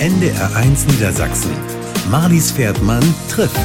NDR1 0.00 0.92
Niedersachsen. 0.92 1.50
Marlies 2.08 2.52
Pferdmann 2.52 3.02
trifft. 3.28 3.58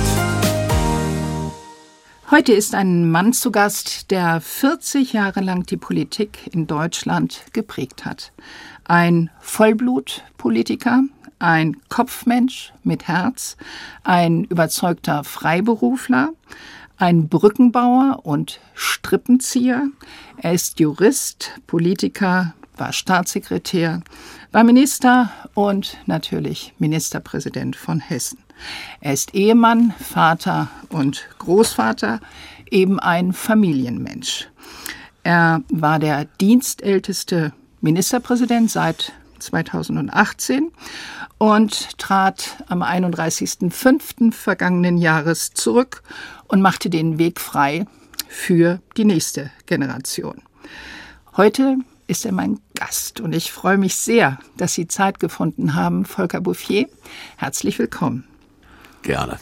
Heute 2.31 2.53
ist 2.53 2.73
ein 2.73 3.11
Mann 3.11 3.33
zu 3.33 3.51
Gast, 3.51 4.09
der 4.09 4.41
40 4.41 5.13
Jahre 5.13 5.41
lang 5.41 5.67
die 5.67 5.77
Politik 5.77 6.49
in 6.51 6.65
Deutschland 6.65 7.43
geprägt 7.53 8.03
hat. 8.03 8.31
Ein 8.83 9.29
Vollblutpolitiker, 9.41 11.03
ein 11.37 11.77
Kopfmensch 11.89 12.73
mit 12.83 13.07
Herz, 13.07 13.55
ein 14.03 14.45
überzeugter 14.45 15.23
Freiberufler, 15.23 16.31
ein 16.97 17.27
Brückenbauer 17.27 18.21
und 18.23 18.59
Strippenzieher. 18.73 19.87
Er 20.37 20.53
ist 20.53 20.79
Jurist, 20.79 21.51
Politiker, 21.67 22.55
war 22.75 22.91
Staatssekretär, 22.91 24.01
war 24.53 24.63
Minister 24.63 25.31
und 25.55 25.97
natürlich 26.05 26.75
Ministerpräsident 26.77 27.75
von 27.75 27.99
Hessen. 27.99 28.37
Er 29.01 29.13
ist 29.13 29.33
Ehemann, 29.33 29.95
Vater 29.99 30.69
und 30.89 31.27
Großvater, 31.39 32.19
eben 32.69 32.99
ein 32.99 33.33
Familienmensch. 33.33 34.47
Er 35.23 35.63
war 35.69 35.97
der 35.97 36.25
dienstälteste 36.39 37.51
Ministerpräsident 37.81 38.69
seit 38.69 39.11
2018 39.39 40.71
und 41.39 41.97
trat 41.97 42.63
am 42.67 42.83
31.05. 42.83 44.31
vergangenen 44.31 44.99
Jahres 44.99 45.51
zurück 45.55 46.03
und 46.47 46.61
machte 46.61 46.91
den 46.91 47.17
Weg 47.17 47.41
frei 47.41 47.87
für 48.27 48.81
die 48.97 49.05
nächste 49.05 49.49
Generation. 49.65 50.43
Heute 51.35 51.77
ist 52.05 52.25
er 52.25 52.33
mein 52.33 52.59
Gast 52.75 53.19
und 53.19 53.33
ich 53.33 53.51
freue 53.51 53.77
mich 53.77 53.95
sehr, 53.95 54.39
dass 54.57 54.73
Sie 54.73 54.87
Zeit 54.87 55.19
gefunden 55.19 55.75
haben, 55.75 56.05
Volker 56.05 56.41
Bouffier. 56.41 56.87
Herzlich 57.37 57.77
willkommen. 57.79 58.25
Gerne. 59.01 59.39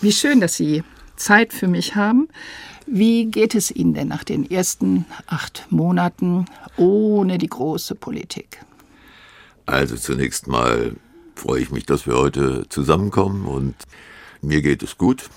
Wie 0.00 0.12
schön, 0.12 0.40
dass 0.40 0.54
Sie 0.54 0.84
Zeit 1.16 1.52
für 1.52 1.68
mich 1.68 1.96
haben. 1.96 2.28
Wie 2.86 3.26
geht 3.26 3.54
es 3.54 3.70
Ihnen 3.70 3.94
denn 3.94 4.08
nach 4.08 4.24
den 4.24 4.50
ersten 4.50 5.04
acht 5.26 5.66
Monaten 5.70 6.46
ohne 6.76 7.38
die 7.38 7.48
große 7.48 7.94
Politik? 7.94 8.60
Also 9.66 9.96
zunächst 9.96 10.46
mal 10.46 10.96
freue 11.34 11.60
ich 11.60 11.70
mich, 11.70 11.84
dass 11.84 12.06
wir 12.06 12.16
heute 12.16 12.68
zusammenkommen 12.68 13.46
und 13.46 13.74
mir 14.40 14.62
geht 14.62 14.82
es 14.82 14.96
gut. 14.96 15.28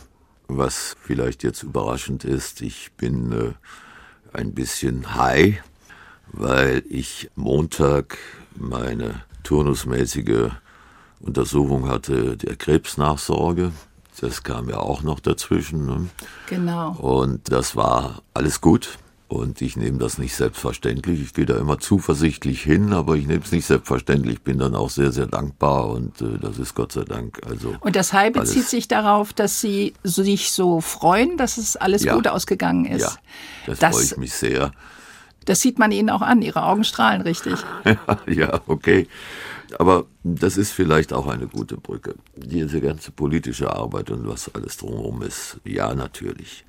Was 0.47 0.95
vielleicht 1.01 1.43
jetzt 1.43 1.63
überraschend 1.63 2.23
ist, 2.23 2.61
ich 2.61 2.91
bin 2.93 3.31
äh, 3.31 4.37
ein 4.37 4.53
bisschen 4.53 5.15
high, 5.15 5.61
weil 6.33 6.83
ich 6.89 7.29
Montag 7.35 8.17
meine 8.55 9.23
turnusmäßige 9.43 10.51
Untersuchung 11.19 11.87
hatte 11.87 12.37
der 12.37 12.55
Krebsnachsorge. 12.55 13.71
Das 14.19 14.43
kam 14.43 14.69
ja 14.69 14.77
auch 14.77 15.03
noch 15.03 15.19
dazwischen. 15.19 15.85
Ne? 15.85 16.09
Genau. 16.47 16.91
Und 16.93 17.51
das 17.51 17.75
war 17.75 18.21
alles 18.33 18.61
gut. 18.61 18.97
Und 19.27 19.61
ich 19.61 19.77
nehme 19.77 19.97
das 19.97 20.17
nicht 20.17 20.35
selbstverständlich. 20.35 21.21
Ich 21.21 21.33
gehe 21.33 21.45
da 21.45 21.57
immer 21.57 21.79
zuversichtlich 21.79 22.61
hin, 22.63 22.91
aber 22.91 23.15
ich 23.15 23.27
nehme 23.27 23.41
es 23.41 23.53
nicht 23.53 23.65
selbstverständlich. 23.65 24.41
Bin 24.41 24.57
dann 24.57 24.75
auch 24.75 24.89
sehr, 24.89 25.13
sehr 25.13 25.25
dankbar 25.25 25.89
und 25.89 26.21
äh, 26.21 26.37
das 26.37 26.59
ist 26.59 26.75
Gott 26.75 26.91
sei 26.91 27.05
Dank. 27.05 27.39
Also 27.47 27.75
und 27.79 27.95
das 27.95 28.11
Heil 28.11 28.31
bezieht 28.31 28.67
sich 28.67 28.89
darauf, 28.89 29.31
dass 29.31 29.61
Sie 29.61 29.93
sich 30.03 30.51
so 30.51 30.81
freuen, 30.81 31.37
dass 31.37 31.57
es 31.57 31.77
alles 31.77 32.03
ja. 32.03 32.13
gut 32.13 32.27
ausgegangen 32.27 32.83
ist. 32.83 33.03
Ja, 33.03 33.13
das, 33.67 33.79
das 33.79 33.95
freue 33.95 34.03
ich 34.03 34.17
mich 34.17 34.33
sehr. 34.33 34.73
Das 35.45 35.61
sieht 35.61 35.79
man 35.79 35.91
Ihnen 35.91 36.09
auch 36.09 36.21
an. 36.21 36.41
Ihre 36.41 36.63
Augen 36.63 36.83
strahlen 36.83 37.21
richtig. 37.21 37.55
ja, 38.27 38.61
okay. 38.67 39.07
Aber 39.79 40.05
das 40.23 40.57
ist 40.57 40.71
vielleicht 40.71 41.13
auch 41.13 41.27
eine 41.27 41.47
gute 41.47 41.77
Brücke. 41.77 42.15
Diese 42.35 42.81
ganze 42.81 43.11
politische 43.11 43.73
Arbeit 43.73 44.11
und 44.11 44.27
was 44.27 44.53
alles 44.53 44.77
drumherum 44.77 45.21
ist, 45.21 45.59
ja, 45.63 45.93
natürlich. 45.95 46.65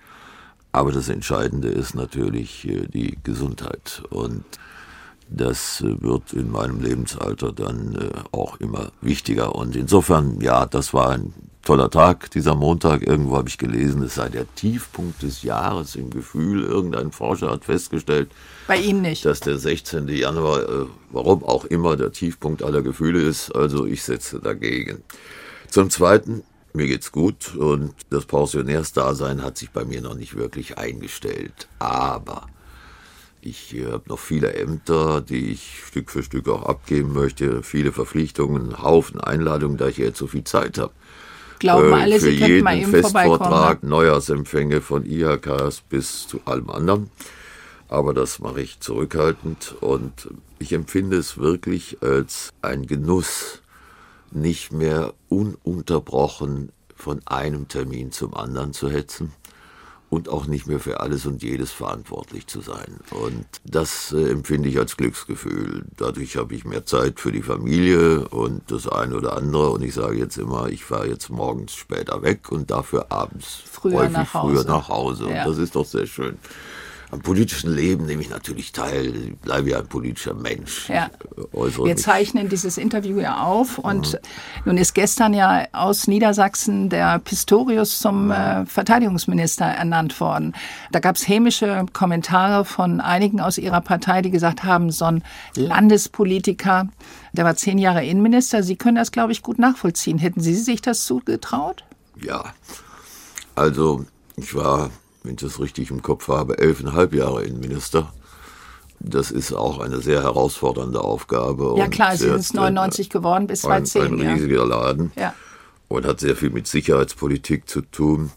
Aber 0.70 0.92
das 0.92 1.08
Entscheidende 1.08 1.68
ist 1.68 1.94
natürlich 1.94 2.66
äh, 2.66 2.86
die 2.86 3.18
Gesundheit. 3.22 4.02
Und 4.10 4.44
das 5.36 5.80
äh, 5.80 6.00
wird 6.02 6.32
in 6.32 6.50
meinem 6.50 6.80
Lebensalter 6.80 7.52
dann 7.52 7.94
äh, 7.94 8.36
auch 8.36 8.60
immer 8.60 8.92
wichtiger. 9.00 9.54
Und 9.54 9.76
insofern, 9.76 10.40
ja, 10.40 10.66
das 10.66 10.94
war 10.94 11.10
ein 11.10 11.32
toller 11.62 11.90
Tag, 11.90 12.30
dieser 12.30 12.54
Montag. 12.54 13.06
Irgendwo 13.06 13.36
habe 13.36 13.48
ich 13.48 13.58
gelesen, 13.58 14.02
es 14.02 14.16
sei 14.16 14.28
der 14.28 14.52
Tiefpunkt 14.54 15.22
des 15.22 15.42
Jahres 15.42 15.96
im 15.96 16.10
Gefühl. 16.10 16.64
Irgendein 16.64 17.12
Forscher 17.12 17.50
hat 17.50 17.64
festgestellt, 17.64 18.30
bei 18.66 18.76
Ihnen 18.76 19.02
nicht, 19.02 19.24
dass 19.24 19.40
der 19.40 19.58
16. 19.58 20.08
Januar, 20.08 20.86
warum 21.10 21.44
auch 21.44 21.64
immer, 21.64 21.96
der 21.96 22.12
Tiefpunkt 22.12 22.62
aller 22.62 22.82
Gefühle 22.82 23.20
ist. 23.20 23.54
Also 23.54 23.86
ich 23.86 24.02
setze 24.02 24.40
dagegen. 24.40 25.02
Zum 25.68 25.90
Zweiten, 25.90 26.42
mir 26.74 26.86
geht's 26.86 27.12
gut 27.12 27.54
und 27.54 27.94
das 28.10 28.24
Pensionärsdasein 28.24 29.42
hat 29.42 29.58
sich 29.58 29.70
bei 29.70 29.84
mir 29.84 30.00
noch 30.00 30.14
nicht 30.14 30.36
wirklich 30.36 30.78
eingestellt. 30.78 31.68
Aber 31.78 32.46
ich 33.42 33.74
habe 33.84 34.04
noch 34.06 34.20
viele 34.20 34.54
Ämter, 34.54 35.20
die 35.20 35.50
ich 35.50 35.82
Stück 35.84 36.10
für 36.10 36.22
Stück 36.22 36.48
auch 36.48 36.62
abgeben 36.62 37.12
möchte, 37.12 37.62
viele 37.62 37.92
Verpflichtungen, 37.92 38.82
Haufen 38.82 39.20
Einladungen, 39.20 39.76
da 39.76 39.88
ich 39.88 39.98
jetzt 39.98 40.18
so 40.18 40.28
viel 40.28 40.44
Zeit 40.44 40.78
habe. 40.78 40.92
Glauben 41.58 41.92
äh, 41.92 41.94
alle, 41.94 42.20
für 42.20 42.30
Sie 42.30 42.36
jeden 42.36 42.64
mal 42.64 42.78
eben 42.78 42.90
Festvortrag, 42.90 43.82
Neujahrsempfänge 43.82 44.80
von 44.80 45.04
IHKs 45.04 45.80
bis 45.80 46.28
zu 46.28 46.40
allem 46.44 46.70
anderen. 46.70 47.10
Aber 47.88 48.14
das 48.14 48.38
mache 48.38 48.62
ich 48.62 48.80
zurückhaltend 48.80 49.74
und 49.80 50.28
ich 50.58 50.72
empfinde 50.72 51.16
es 51.16 51.36
wirklich 51.36 51.98
als 52.00 52.50
ein 52.62 52.86
Genuss, 52.86 53.60
nicht 54.30 54.72
mehr 54.72 55.12
ununterbrochen 55.28 56.70
von 56.94 57.20
einem 57.26 57.68
Termin 57.68 58.12
zum 58.12 58.34
anderen 58.34 58.72
zu 58.72 58.88
hetzen 58.88 59.32
und 60.12 60.28
auch 60.28 60.46
nicht 60.46 60.66
mehr 60.66 60.78
für 60.78 61.00
alles 61.00 61.24
und 61.24 61.42
jedes 61.42 61.72
verantwortlich 61.72 62.46
zu 62.46 62.60
sein. 62.60 62.98
Und 63.12 63.46
das 63.64 64.12
äh, 64.12 64.28
empfinde 64.28 64.68
ich 64.68 64.78
als 64.78 64.98
Glücksgefühl. 64.98 65.86
Dadurch 65.96 66.36
habe 66.36 66.54
ich 66.54 66.66
mehr 66.66 66.84
Zeit 66.84 67.18
für 67.18 67.32
die 67.32 67.40
Familie 67.40 68.28
und 68.28 68.70
das 68.70 68.86
eine 68.86 69.16
oder 69.16 69.38
andere. 69.38 69.70
Und 69.70 69.82
ich 69.82 69.94
sage 69.94 70.18
jetzt 70.18 70.36
immer, 70.36 70.68
ich 70.68 70.84
fahre 70.84 71.08
jetzt 71.08 71.30
morgens 71.30 71.72
später 71.74 72.20
weg 72.20 72.52
und 72.52 72.70
dafür 72.70 73.06
abends 73.08 73.62
früher 73.64 74.00
häufig 74.00 74.12
nach 74.12 74.28
früher 74.28 74.64
nach 74.64 74.90
Hause. 74.90 75.30
Ja. 75.30 75.44
Und 75.44 75.50
das 75.50 75.56
ist 75.56 75.76
doch 75.76 75.86
sehr 75.86 76.06
schön 76.06 76.36
am 77.12 77.20
politischen 77.20 77.74
Leben 77.74 78.06
nehme 78.06 78.22
ich 78.22 78.30
natürlich 78.30 78.72
teil, 78.72 79.14
ich 79.14 79.36
bleibe 79.36 79.70
ja 79.70 79.80
ein 79.80 79.86
politischer 79.86 80.32
Mensch. 80.32 80.88
Ja. 80.88 81.10
Wir 81.52 81.96
zeichnen 81.96 82.48
dieses 82.48 82.78
Interview 82.78 83.18
ja 83.20 83.44
auf 83.44 83.76
und 83.76 84.14
mhm. 84.14 84.18
nun 84.64 84.76
ist 84.78 84.94
gestern 84.94 85.34
ja 85.34 85.66
aus 85.72 86.06
Niedersachsen 86.06 86.88
der 86.88 87.18
Pistorius 87.18 87.98
zum 87.98 88.30
äh, 88.30 88.64
Verteidigungsminister 88.64 89.66
ernannt 89.66 90.18
worden. 90.20 90.54
Da 90.90 91.00
gab 91.00 91.16
es 91.16 91.28
hämische 91.28 91.84
Kommentare 91.92 92.64
von 92.64 93.02
einigen 93.02 93.40
aus 93.40 93.58
ihrer 93.58 93.82
Partei, 93.82 94.22
die 94.22 94.30
gesagt 94.30 94.64
haben, 94.64 94.90
so 94.90 95.04
ein 95.04 95.22
Landespolitiker, 95.54 96.88
der 97.34 97.44
war 97.44 97.56
zehn 97.56 97.76
Jahre 97.76 98.02
Innenminister, 98.06 98.62
Sie 98.62 98.76
können 98.76 98.96
das, 98.96 99.12
glaube 99.12 99.32
ich, 99.32 99.42
gut 99.42 99.58
nachvollziehen. 99.58 100.16
Hätten 100.16 100.40
Sie 100.40 100.54
sich 100.54 100.80
das 100.80 101.04
zugetraut? 101.04 101.84
Ja, 102.22 102.54
also 103.54 104.06
ich 104.36 104.54
war 104.54 104.90
wenn 105.22 105.34
ich 105.34 105.40
das 105.40 105.60
richtig 105.60 105.90
im 105.90 106.02
Kopf 106.02 106.28
habe, 106.28 106.58
elfeinhalb 106.58 107.14
Jahre 107.14 107.44
Innenminister. 107.44 108.12
Das 109.00 109.30
ist 109.30 109.52
auch 109.52 109.80
eine 109.80 110.00
sehr 110.00 110.22
herausfordernde 110.22 111.00
Aufgabe. 111.00 111.74
Ja 111.76 111.88
klar, 111.88 112.16
Sie 112.16 112.28
sind 112.28 112.54
99 112.54 113.10
geworden 113.10 113.46
bis 113.46 113.62
2010. 113.62 114.02
Ein, 114.02 114.20
ein 114.20 114.34
riesiger 114.34 114.64
Laden 114.64 115.12
ja. 115.16 115.34
und 115.88 116.06
hat 116.06 116.20
sehr 116.20 116.36
viel 116.36 116.50
mit 116.50 116.68
Sicherheitspolitik 116.68 117.68
zu 117.68 117.82
tun. 117.82 118.30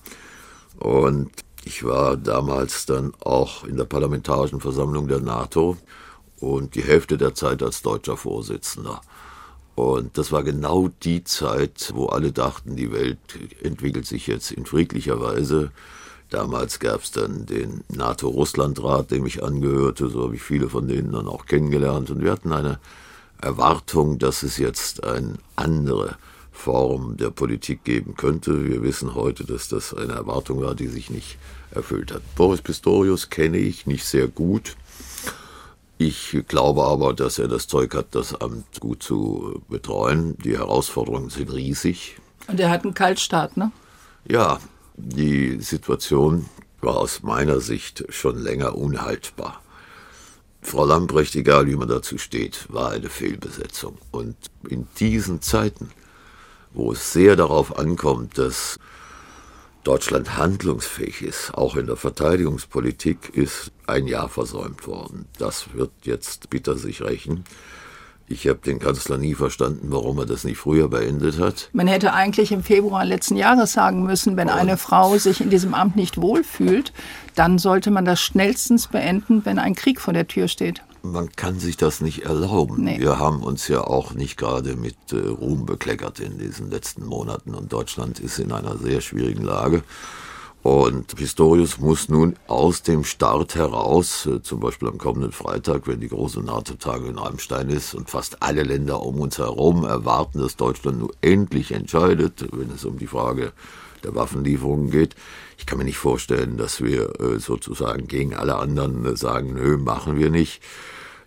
Und 0.79 1.29
ich 1.63 1.83
war 1.83 2.17
damals 2.17 2.85
dann 2.85 3.13
auch 3.23 3.63
in 3.63 3.77
der 3.77 3.85
Parlamentarischen 3.85 4.59
Versammlung 4.59 5.07
der 5.07 5.19
NATO 5.19 5.77
und 6.39 6.75
die 6.75 6.83
Hälfte 6.83 7.17
der 7.17 7.33
Zeit 7.35 7.61
als 7.63 7.81
deutscher 7.81 8.17
Vorsitzender. 8.17 9.01
Und 9.75 10.17
das 10.17 10.31
war 10.31 10.43
genau 10.43 10.89
die 11.03 11.23
Zeit, 11.23 11.91
wo 11.93 12.07
alle 12.07 12.31
dachten, 12.31 12.75
die 12.75 12.91
Welt 12.91 13.17
entwickelt 13.61 14.05
sich 14.05 14.25
jetzt 14.27 14.51
in 14.51 14.65
friedlicher 14.65 15.19
Weise. 15.19 15.71
Damals 16.35 16.79
gab 16.79 17.01
es 17.01 17.11
dann 17.11 17.45
den 17.45 17.85
NATO-Russland-Rat, 17.87 19.09
dem 19.11 19.25
ich 19.25 19.41
angehörte. 19.41 20.09
So 20.09 20.23
habe 20.23 20.35
ich 20.35 20.41
viele 20.41 20.67
von 20.67 20.85
denen 20.85 21.13
dann 21.13 21.29
auch 21.29 21.45
kennengelernt. 21.45 22.09
Und 22.09 22.21
wir 22.21 22.33
hatten 22.33 22.51
eine 22.51 22.77
Erwartung, 23.41 24.19
dass 24.19 24.43
es 24.43 24.57
jetzt 24.57 25.05
eine 25.05 25.35
andere 25.55 26.17
Form 26.51 27.15
der 27.15 27.29
Politik 27.29 27.85
geben 27.85 28.17
könnte. 28.17 28.67
Wir 28.67 28.83
wissen 28.83 29.15
heute, 29.15 29.45
dass 29.45 29.69
das 29.69 29.93
eine 29.93 30.11
Erwartung 30.11 30.61
war, 30.61 30.75
die 30.75 30.87
sich 30.87 31.09
nicht 31.09 31.37
erfüllt 31.71 32.11
hat. 32.11 32.21
Boris 32.35 32.61
Pistorius 32.61 33.29
kenne 33.29 33.57
ich 33.57 33.87
nicht 33.87 34.03
sehr 34.03 34.27
gut. 34.27 34.75
Ich 35.97 36.37
glaube 36.49 36.83
aber, 36.83 37.13
dass 37.13 37.39
er 37.39 37.47
das 37.47 37.67
Zeug 37.67 37.95
hat, 37.95 38.07
das 38.11 38.35
Amt 38.35 38.81
gut 38.81 39.01
zu 39.01 39.61
betreuen. 39.69 40.37
Die 40.43 40.57
Herausforderungen 40.57 41.29
sind 41.29 41.53
riesig. 41.53 42.17
Und 42.49 42.59
er 42.59 42.71
hat 42.71 42.83
einen 42.83 42.93
Kaltstart, 42.93 43.55
ne? 43.55 43.71
Ja, 44.27 44.59
die 44.97 45.59
Situation 45.61 46.49
war 46.81 46.97
aus 46.97 47.23
meiner 47.23 47.59
Sicht 47.59 48.05
schon 48.09 48.37
länger 48.37 48.75
unhaltbar. 48.77 49.61
Frau 50.61 50.85
Lamprecht, 50.85 51.35
egal 51.35 51.67
wie 51.67 51.75
man 51.75 51.87
dazu 51.87 52.17
steht, 52.17 52.65
war 52.69 52.91
eine 52.91 53.09
Fehlbesetzung. 53.09 53.97
Und 54.11 54.35
in 54.67 54.87
diesen 54.99 55.41
Zeiten, 55.41 55.91
wo 56.73 56.91
es 56.91 57.13
sehr 57.13 57.35
darauf 57.35 57.77
ankommt, 57.77 58.37
dass 58.37 58.79
Deutschland 59.83 60.37
handlungsfähig 60.37 61.21
ist, 61.21 61.53
auch 61.53 61.75
in 61.75 61.85
der 61.85 61.95
Verteidigungspolitik, 61.95 63.29
ist 63.33 63.71
ein 63.85 64.07
Jahr 64.07 64.29
versäumt 64.29 64.87
worden. 64.87 65.27
Das 65.37 65.73
wird 65.73 65.91
jetzt 66.01 66.49
bitter 66.49 66.75
sich 66.75 67.03
rächen. 67.03 67.43
Ich 68.27 68.47
habe 68.47 68.59
den 68.59 68.79
Kanzler 68.79 69.17
nie 69.17 69.35
verstanden, 69.35 69.87
warum 69.91 70.17
er 70.17 70.25
das 70.25 70.43
nicht 70.43 70.57
früher 70.57 70.87
beendet 70.87 71.39
hat. 71.39 71.69
Man 71.73 71.85
hätte 71.85 72.13
eigentlich 72.13 72.51
im 72.51 72.63
Februar 72.63 73.05
letzten 73.05 73.35
Jahres 73.35 73.73
sagen 73.73 74.03
müssen, 74.03 74.35
wenn 74.35 74.49
eine 74.49 74.77
Frau 74.77 75.17
sich 75.19 75.41
in 75.41 75.51
diesem 75.51 75.75
Amt 75.75 75.95
nicht 75.95 76.19
wohlfühlt, 76.19 76.91
dann 77.35 77.59
sollte 77.59 77.91
man 77.91 78.03
das 78.03 78.19
schnellstens 78.19 78.87
beenden, 78.87 79.45
wenn 79.45 79.59
ein 79.59 79.75
Krieg 79.75 80.01
vor 80.01 80.13
der 80.13 80.27
Tür 80.27 80.47
steht. 80.47 80.81
Man 81.03 81.29
kann 81.35 81.59
sich 81.59 81.77
das 81.77 82.01
nicht 82.01 82.25
erlauben. 82.25 82.83
Nee. 82.83 82.99
Wir 82.99 83.19
haben 83.19 83.43
uns 83.43 83.67
ja 83.67 83.81
auch 83.81 84.13
nicht 84.15 84.37
gerade 84.37 84.75
mit 84.75 84.95
äh, 85.11 85.17
Ruhm 85.17 85.67
bekleckert 85.67 86.19
in 86.19 86.39
diesen 86.39 86.71
letzten 86.71 87.05
Monaten 87.05 87.53
und 87.53 87.71
Deutschland 87.71 88.19
ist 88.19 88.39
in 88.39 88.51
einer 88.51 88.75
sehr 88.77 89.01
schwierigen 89.01 89.43
Lage. 89.43 89.83
Und 90.65 91.15
Pistorius 91.15 91.77
muss 91.77 92.09
nun 92.09 92.37
aus 92.47 92.81
dem 92.81 93.03
Start 93.03 93.53
heraus, 93.53 94.25
äh, 94.25 94.41
zum 94.41 94.61
Beispiel 94.61 94.87
am 94.87 94.97
kommenden 94.97 95.31
Freitag, 95.31 95.85
wenn 95.85 95.99
die 95.99 96.07
große 96.07 96.39
NATO-Tage 96.39 97.05
in 97.05 97.19
Rammstein 97.19 97.69
ist 97.69 97.93
und 97.93 98.09
fast 98.09 98.41
alle 98.41 98.63
Länder 98.63 99.03
um 99.03 99.19
uns 99.19 99.37
herum 99.37 99.83
erwarten, 99.83 100.39
dass 100.39 100.55
Deutschland 100.55 100.97
nun 101.01 101.11
endlich 101.21 101.71
entscheidet, 101.71 102.47
wenn 102.51 102.71
es 102.71 102.83
um 102.83 102.97
die 102.97 103.05
Frage 103.05 103.51
der 104.03 104.15
Waffenlieferungen 104.15 104.89
geht. 104.89 105.13
Ich 105.59 105.67
kann 105.67 105.77
mir 105.77 105.83
nicht 105.83 105.99
vorstellen, 105.99 106.57
dass 106.57 106.81
wir 106.81 107.13
äh, 107.19 107.37
sozusagen 107.37 108.07
gegen 108.07 108.33
alle 108.33 108.55
anderen 108.55 109.05
äh, 109.05 109.15
sagen, 109.15 109.53
nö, 109.53 109.77
machen 109.77 110.17
wir 110.17 110.31
nicht. 110.31 110.63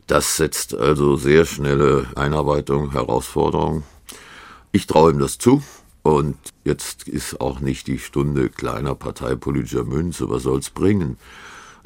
Das 0.08 0.36
setzt 0.36 0.74
also 0.74 1.14
sehr 1.14 1.44
schnelle 1.44 2.08
Einarbeitung, 2.16 2.90
Herausforderungen. 2.90 3.84
Ich 4.72 4.88
traue 4.88 5.12
ihm 5.12 5.20
das 5.20 5.38
zu. 5.38 5.62
Und 6.02 6.36
jetzt 6.64 7.08
ist 7.08 7.40
auch 7.40 7.60
nicht 7.60 7.86
die 7.86 7.98
Stunde 7.98 8.48
kleiner 8.48 8.94
parteipolitischer 8.94 9.84
Münze. 9.84 10.30
Was 10.30 10.44
soll's 10.44 10.70
bringen? 10.70 11.18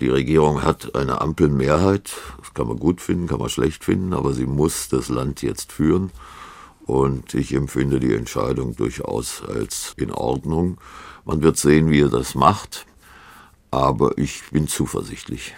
Die 0.00 0.08
Regierung 0.08 0.62
hat 0.62 0.94
eine 0.94 1.20
Ampelmehrheit. 1.20 2.12
Das 2.38 2.54
kann 2.54 2.68
man 2.68 2.78
gut 2.78 3.00
finden, 3.00 3.26
kann 3.26 3.38
man 3.38 3.48
schlecht 3.48 3.84
finden, 3.84 4.12
aber 4.12 4.32
sie 4.32 4.46
muss 4.46 4.88
das 4.88 5.08
Land 5.08 5.42
jetzt 5.42 5.72
führen. 5.72 6.10
Und 6.84 7.34
ich 7.34 7.54
empfinde 7.54 8.00
die 8.00 8.14
Entscheidung 8.14 8.74
durchaus 8.74 9.42
als 9.42 9.94
in 9.96 10.10
Ordnung. 10.10 10.78
Man 11.24 11.42
wird 11.42 11.56
sehen, 11.56 11.90
wie 11.90 12.00
er 12.00 12.08
das 12.08 12.34
macht. 12.34 12.86
Aber 13.70 14.18
ich 14.18 14.42
bin 14.50 14.68
zuversichtlich. 14.68 15.54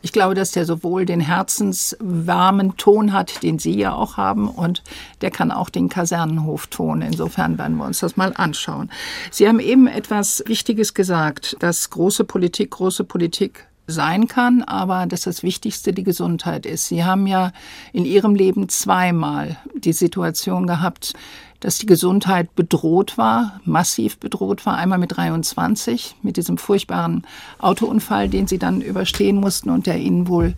Ich 0.00 0.12
glaube, 0.12 0.34
dass 0.34 0.52
der 0.52 0.64
sowohl 0.64 1.06
den 1.06 1.20
herzenswarmen 1.20 2.76
Ton 2.76 3.12
hat, 3.12 3.42
den 3.42 3.58
Sie 3.58 3.76
ja 3.76 3.94
auch 3.94 4.16
haben, 4.16 4.48
und 4.48 4.82
der 5.20 5.30
kann 5.30 5.50
auch 5.50 5.70
den 5.70 5.88
Kasernenhofton. 5.88 7.02
Insofern 7.02 7.58
werden 7.58 7.76
wir 7.76 7.84
uns 7.84 8.00
das 8.00 8.16
mal 8.16 8.32
anschauen. 8.36 8.90
Sie 9.30 9.48
haben 9.48 9.60
eben 9.60 9.86
etwas 9.86 10.42
Wichtiges 10.46 10.94
gesagt, 10.94 11.56
dass 11.60 11.90
große 11.90 12.24
Politik, 12.24 12.70
große 12.70 13.04
Politik 13.04 13.66
sein 13.88 14.28
kann, 14.28 14.62
aber 14.62 15.06
dass 15.06 15.22
das 15.22 15.42
Wichtigste 15.42 15.92
die 15.92 16.04
Gesundheit 16.04 16.66
ist. 16.66 16.86
Sie 16.86 17.04
haben 17.04 17.26
ja 17.26 17.52
in 17.92 18.04
Ihrem 18.04 18.34
Leben 18.34 18.68
zweimal 18.68 19.56
die 19.74 19.94
Situation 19.94 20.66
gehabt, 20.66 21.14
dass 21.60 21.78
die 21.78 21.86
Gesundheit 21.86 22.54
bedroht 22.54 23.18
war, 23.18 23.60
massiv 23.64 24.18
bedroht 24.18 24.64
war. 24.64 24.76
Einmal 24.76 24.98
mit 24.98 25.16
23, 25.16 26.16
mit 26.22 26.36
diesem 26.36 26.58
furchtbaren 26.58 27.26
Autounfall, 27.58 28.28
den 28.28 28.46
sie 28.46 28.58
dann 28.58 28.80
überstehen 28.80 29.36
mussten 29.36 29.70
und 29.70 29.86
der 29.86 29.98
ihnen 29.98 30.28
wohl 30.28 30.54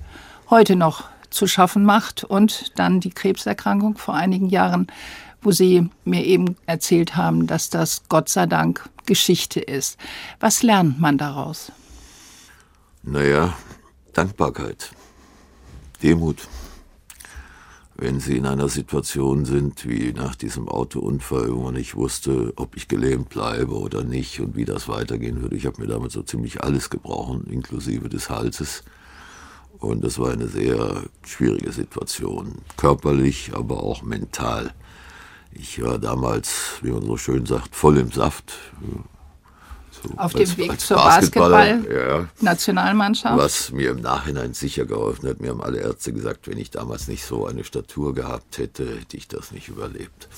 heute 0.51 0.77
noch 0.77 1.05
zu 1.31 1.47
schaffen 1.47 1.85
macht. 1.85 2.25
Und 2.25 2.79
dann 2.79 3.01
die 3.01 3.11
Krebserkrankung 3.11 3.97
vor 3.97 4.15
einigen 4.15 4.51
Jahren, 4.51 4.89
wo 5.41 5.53
sie 5.53 5.89
mir 6.05 6.25
eben 6.25 6.57
erzählt 6.67 7.17
haben, 7.17 7.47
dass 7.47 7.71
das 7.71 8.03
Gott 8.09 8.29
sei 8.29 8.47
Dank 8.47 8.91
Geschichte 9.07 9.61
ist. 9.61 9.99
Was 10.39 10.63
lernt 10.63 11.01
man 11.01 11.17
daraus? 11.17 11.73
Naja, 13.03 13.57
Dankbarkeit, 14.13 14.93
Demut 16.03 16.49
wenn 18.01 18.19
Sie 18.19 18.39
in 18.39 18.47
einer 18.47 18.71
Situation 18.71 19.45
sind 19.45 19.87
wie 19.87 20.15
nach 20.15 20.35
diesem 20.35 20.69
Autounfall, 20.69 21.55
wo 21.55 21.65
man 21.65 21.75
nicht 21.75 21.95
wusste, 21.97 22.55
ob 22.57 22.75
ich 22.75 22.89
gelähmt 22.89 23.29
bleibe 23.29 23.79
oder 23.79 24.03
nicht 24.03 24.41
und 24.41 24.57
wie 24.57 24.65
das 24.65 24.89
weitergehen 24.89 25.43
würde. 25.43 25.57
Ich 25.57 25.67
habe 25.67 25.83
mir 25.83 25.87
damit 25.87 26.11
so 26.11 26.23
ziemlich 26.23 26.65
alles 26.65 26.89
gebrochen, 26.89 27.45
inklusive 27.51 28.09
des 28.09 28.31
Halses. 28.31 28.85
Und 29.79 30.03
das 30.03 30.19
war 30.19 30.33
eine 30.33 30.49
sehr 30.49 31.03
schwierige 31.27 31.73
Situation, 31.73 32.63
körperlich, 32.79 33.53
aber 33.55 33.83
auch 33.83 34.03
mental. 34.03 34.73
Ich 35.53 35.83
war 35.83 35.99
damals, 35.99 36.79
wie 36.81 36.93
man 36.93 37.03
so 37.03 37.19
schön 37.19 37.45
sagt, 37.45 37.77
voll 37.77 37.99
im 37.99 38.11
Saft. 38.11 38.55
So 40.03 40.11
Auf 40.17 40.33
dem 40.33 40.57
Weg 40.57 40.81
zur 40.81 40.97
Basketball-Nationalmannschaft. 40.97 43.37
Ja, 43.37 43.43
was 43.43 43.71
mir 43.71 43.91
im 43.91 44.01
Nachhinein 44.01 44.55
sicher 44.55 44.87
geholfen 44.87 45.29
hat. 45.29 45.41
Mir 45.41 45.51
haben 45.51 45.63
alle 45.63 45.81
Ärzte 45.81 46.13
gesagt, 46.13 46.49
wenn 46.49 46.59
ich 46.59 46.71
damals 46.71 47.09
nicht 47.09 47.25
so 47.25 47.47
eine 47.47 47.65
Statur 47.65 48.15
gehabt 48.15 48.59
hätte, 48.59 49.01
hätte 49.01 49.17
ich 49.17 49.27
das 49.29 49.53
nicht 49.53 49.69
überlebt. 49.69 50.29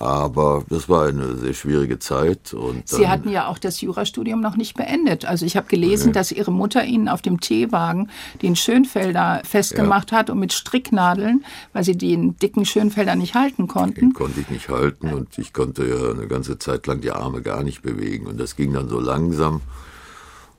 Aber 0.00 0.64
das 0.68 0.88
war 0.88 1.06
eine 1.06 1.36
sehr 1.36 1.54
schwierige 1.54 1.98
Zeit. 1.98 2.54
Und 2.54 2.88
Sie 2.88 3.08
hatten 3.08 3.30
ja 3.30 3.48
auch 3.48 3.58
das 3.58 3.80
Jurastudium 3.80 4.40
noch 4.40 4.56
nicht 4.56 4.76
beendet. 4.76 5.24
Also 5.24 5.44
ich 5.44 5.56
habe 5.56 5.66
gelesen, 5.66 6.08
nee. 6.08 6.12
dass 6.12 6.30
Ihre 6.30 6.52
Mutter 6.52 6.84
Ihnen 6.84 7.08
auf 7.08 7.20
dem 7.20 7.40
Teewagen 7.40 8.08
den 8.40 8.54
Schönfelder 8.54 9.42
festgemacht 9.44 10.12
ja. 10.12 10.18
hat 10.18 10.30
und 10.30 10.38
mit 10.38 10.52
Stricknadeln, 10.52 11.44
weil 11.72 11.82
Sie 11.82 11.98
den 11.98 12.36
dicken 12.36 12.64
Schönfelder 12.64 13.16
nicht 13.16 13.34
halten 13.34 13.66
konnten. 13.66 14.00
Den 14.00 14.12
konnte 14.12 14.40
ich 14.40 14.50
nicht 14.50 14.68
halten 14.68 15.12
und 15.12 15.36
ich 15.36 15.52
konnte 15.52 15.84
ja 15.84 16.12
eine 16.12 16.28
ganze 16.28 16.58
Zeit 16.58 16.86
lang 16.86 17.00
die 17.00 17.10
Arme 17.10 17.42
gar 17.42 17.64
nicht 17.64 17.82
bewegen. 17.82 18.26
Und 18.26 18.38
das 18.38 18.54
ging 18.54 18.72
dann 18.72 18.88
so 18.88 19.00
langsam. 19.00 19.62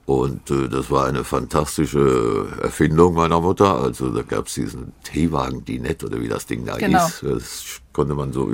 Und 0.09 0.49
äh, 0.49 0.67
das 0.67 0.89
war 0.89 1.05
eine 1.05 1.23
fantastische 1.23 2.47
Erfindung 2.63 3.13
meiner 3.13 3.39
Mutter. 3.39 3.79
Also 3.79 4.09
da 4.09 4.23
gab 4.23 4.47
es 4.47 4.55
diesen 4.55 4.91
Teewagen, 5.03 5.63
die 5.63 5.79
nett 5.79 6.03
oder 6.03 6.19
wie 6.19 6.27
das 6.27 6.47
Ding 6.47 6.65
da 6.65 6.77
genau. 6.77 7.05
ist. 7.05 7.23
Das 7.23 7.81
konnte 7.93 8.15
man 8.15 8.33
so 8.33 8.49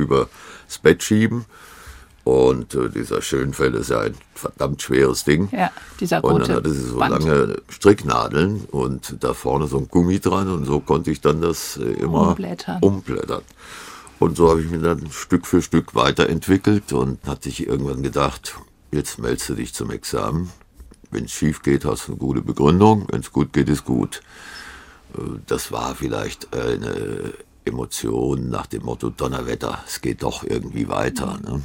übers 0.66 0.78
Bett 0.80 1.04
schieben. 1.04 1.46
Und 2.24 2.74
äh, 2.74 2.90
dieser 2.90 3.22
Schönfell 3.22 3.76
ist 3.76 3.92
ja 3.92 4.00
ein 4.00 4.16
verdammt 4.34 4.82
schweres 4.82 5.24
Ding. 5.26 5.48
Ja, 5.52 5.72
dieser 6.00 6.22
rote 6.22 6.34
Und 6.34 6.48
dann 6.48 6.56
hatte 6.58 6.72
sie 6.72 6.88
so 6.88 6.98
Band. 6.98 7.24
lange 7.24 7.62
Stricknadeln 7.70 8.66
und 8.72 9.18
da 9.20 9.36
vorne 9.36 9.68
so 9.68 9.78
ein 9.78 9.88
Gummi 9.90 10.20
dran 10.20 10.50
und 10.50 10.66
so 10.66 10.80
konnte 10.80 11.12
ich 11.12 11.22
dann 11.22 11.42
das 11.42 11.78
äh, 11.78 11.84
immer 11.84 12.30
umblättern. 12.30 12.80
umblättern. 12.82 13.44
Und 14.18 14.38
so 14.38 14.50
habe 14.50 14.62
ich 14.62 14.70
mich 14.72 14.82
dann 14.82 15.12
Stück 15.12 15.46
für 15.46 15.62
Stück 15.62 15.94
weiterentwickelt 15.94 16.94
und 16.94 17.20
hatte 17.28 17.50
ich 17.50 17.68
irgendwann 17.68 18.02
gedacht, 18.02 18.56
jetzt 18.92 19.20
meldest 19.20 19.50
du 19.50 19.54
dich 19.54 19.76
zum 19.76 19.92
Examen 19.92 20.50
wenn 21.16 21.26
es 21.26 21.32
schief 21.32 21.64
geht, 21.64 21.86
hast 21.86 22.08
du 22.08 22.12
eine 22.12 22.20
gute 22.20 22.42
Begründung. 22.42 23.08
Wenn 23.10 23.22
es 23.22 23.32
gut 23.32 23.54
geht, 23.54 23.70
ist 23.70 23.86
gut. 23.86 24.22
Äh, 25.18 25.22
das 25.48 25.72
war 25.72 25.96
vielleicht 25.96 26.54
eine 26.54 27.34
Emotion 27.66 28.50
nach 28.50 28.68
dem 28.68 28.84
Motto 28.84 29.10
Donnerwetter, 29.10 29.80
es 29.86 30.02
geht 30.02 30.24
doch 30.24 30.44
irgendwie 30.44 30.88
weiter. 30.88 31.40
Ne? 31.44 31.62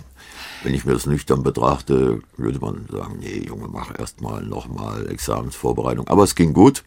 Wenn 0.63 0.75
ich 0.75 0.85
mir 0.85 0.93
das 0.93 1.07
nüchtern 1.07 1.43
betrachte, 1.43 2.23
würde 2.37 2.59
man 2.59 2.87
sagen, 2.91 3.19
nee, 3.21 3.45
Junge, 3.47 3.69
mach 3.69 3.99
erstmal 3.99 4.43
nochmal 4.43 5.09
Examensvorbereitung. 5.11 6.09
Aber 6.09 6.25
es 6.25 6.35
ging 6.35 6.53
gut. 6.53 6.85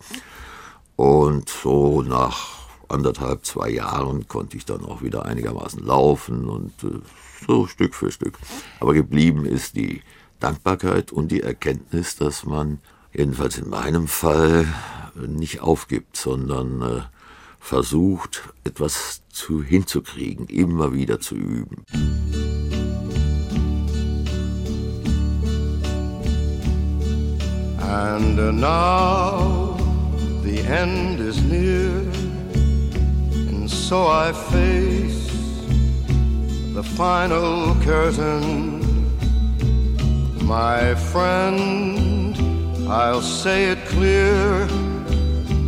Und 0.95 1.49
so 1.49 2.01
nach 2.01 2.63
anderthalb, 2.87 3.45
zwei 3.45 3.69
Jahren 3.69 4.27
konnte 4.27 4.57
ich 4.57 4.65
dann 4.65 4.85
auch 4.85 5.01
wieder 5.01 5.25
einigermaßen 5.25 5.83
laufen 5.83 6.47
und 6.47 6.71
äh, 6.83 6.99
so 7.47 7.67
Stück 7.67 7.95
für 7.95 8.11
Stück. 8.11 8.37
Aber 8.79 8.93
geblieben 8.93 9.45
ist 9.45 9.75
die 9.75 10.01
Dankbarkeit 10.39 11.11
und 11.11 11.31
die 11.31 11.41
Erkenntnis, 11.41 12.15
dass 12.15 12.45
man 12.45 12.79
jedenfalls 13.13 13.57
in 13.57 13.69
meinem 13.69 14.07
Fall 14.07 14.67
nicht 15.15 15.61
aufgibt, 15.61 16.17
sondern 16.17 16.81
äh, 16.81 17.01
versucht, 17.63 18.43
etwas 18.65 19.21
zu 19.29 19.63
hinzukriegen, 19.63 20.47
immer 20.47 20.93
wieder 20.93 21.19
zu 21.21 21.35
üben. 21.35 21.85
And 27.79 28.59
now 28.59 29.77
the 30.43 30.59
end 30.59 31.21
is 31.21 31.41
near, 31.43 31.89
and 33.47 33.69
so 33.69 34.07
I 34.07 34.33
face 34.33 35.29
the 36.73 36.83
final 36.83 37.75
curtain. 37.83 38.81
My 40.45 40.95
friend, 40.95 42.35
I'll 42.89 43.21
say 43.21 43.71
it 43.71 43.85
clear, 43.85 44.67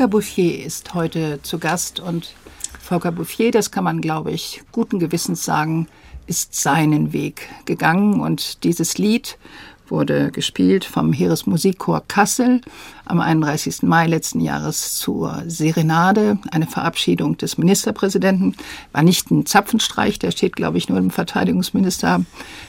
Volker 0.00 0.12
Bouffier 0.12 0.64
ist 0.64 0.94
heute 0.94 1.42
zu 1.42 1.58
Gast 1.58 2.00
und 2.00 2.34
Volker 2.80 3.12
Bouffier, 3.12 3.50
das 3.50 3.70
kann 3.70 3.84
man, 3.84 4.00
glaube 4.00 4.30
ich, 4.30 4.62
guten 4.72 4.98
Gewissens 4.98 5.44
sagen, 5.44 5.88
ist 6.26 6.54
seinen 6.54 7.12
Weg 7.12 7.50
gegangen 7.66 8.18
und 8.22 8.64
dieses 8.64 8.96
Lied 8.96 9.36
wurde 9.90 10.30
gespielt 10.30 10.84
vom 10.84 11.12
Heeresmusikchor 11.12 12.02
Kassel 12.08 12.60
am 13.04 13.20
31. 13.20 13.82
Mai 13.82 14.06
letzten 14.06 14.40
Jahres 14.40 14.96
zur 14.96 15.42
Serenade, 15.46 16.38
eine 16.50 16.66
Verabschiedung 16.66 17.36
des 17.36 17.58
Ministerpräsidenten. 17.58 18.56
War 18.92 19.02
nicht 19.02 19.30
ein 19.30 19.46
Zapfenstreich, 19.46 20.18
der 20.18 20.30
steht, 20.30 20.56
glaube 20.56 20.78
ich, 20.78 20.88
nur 20.88 21.00
dem 21.00 21.10
Verteidigungsminister, 21.10 22.24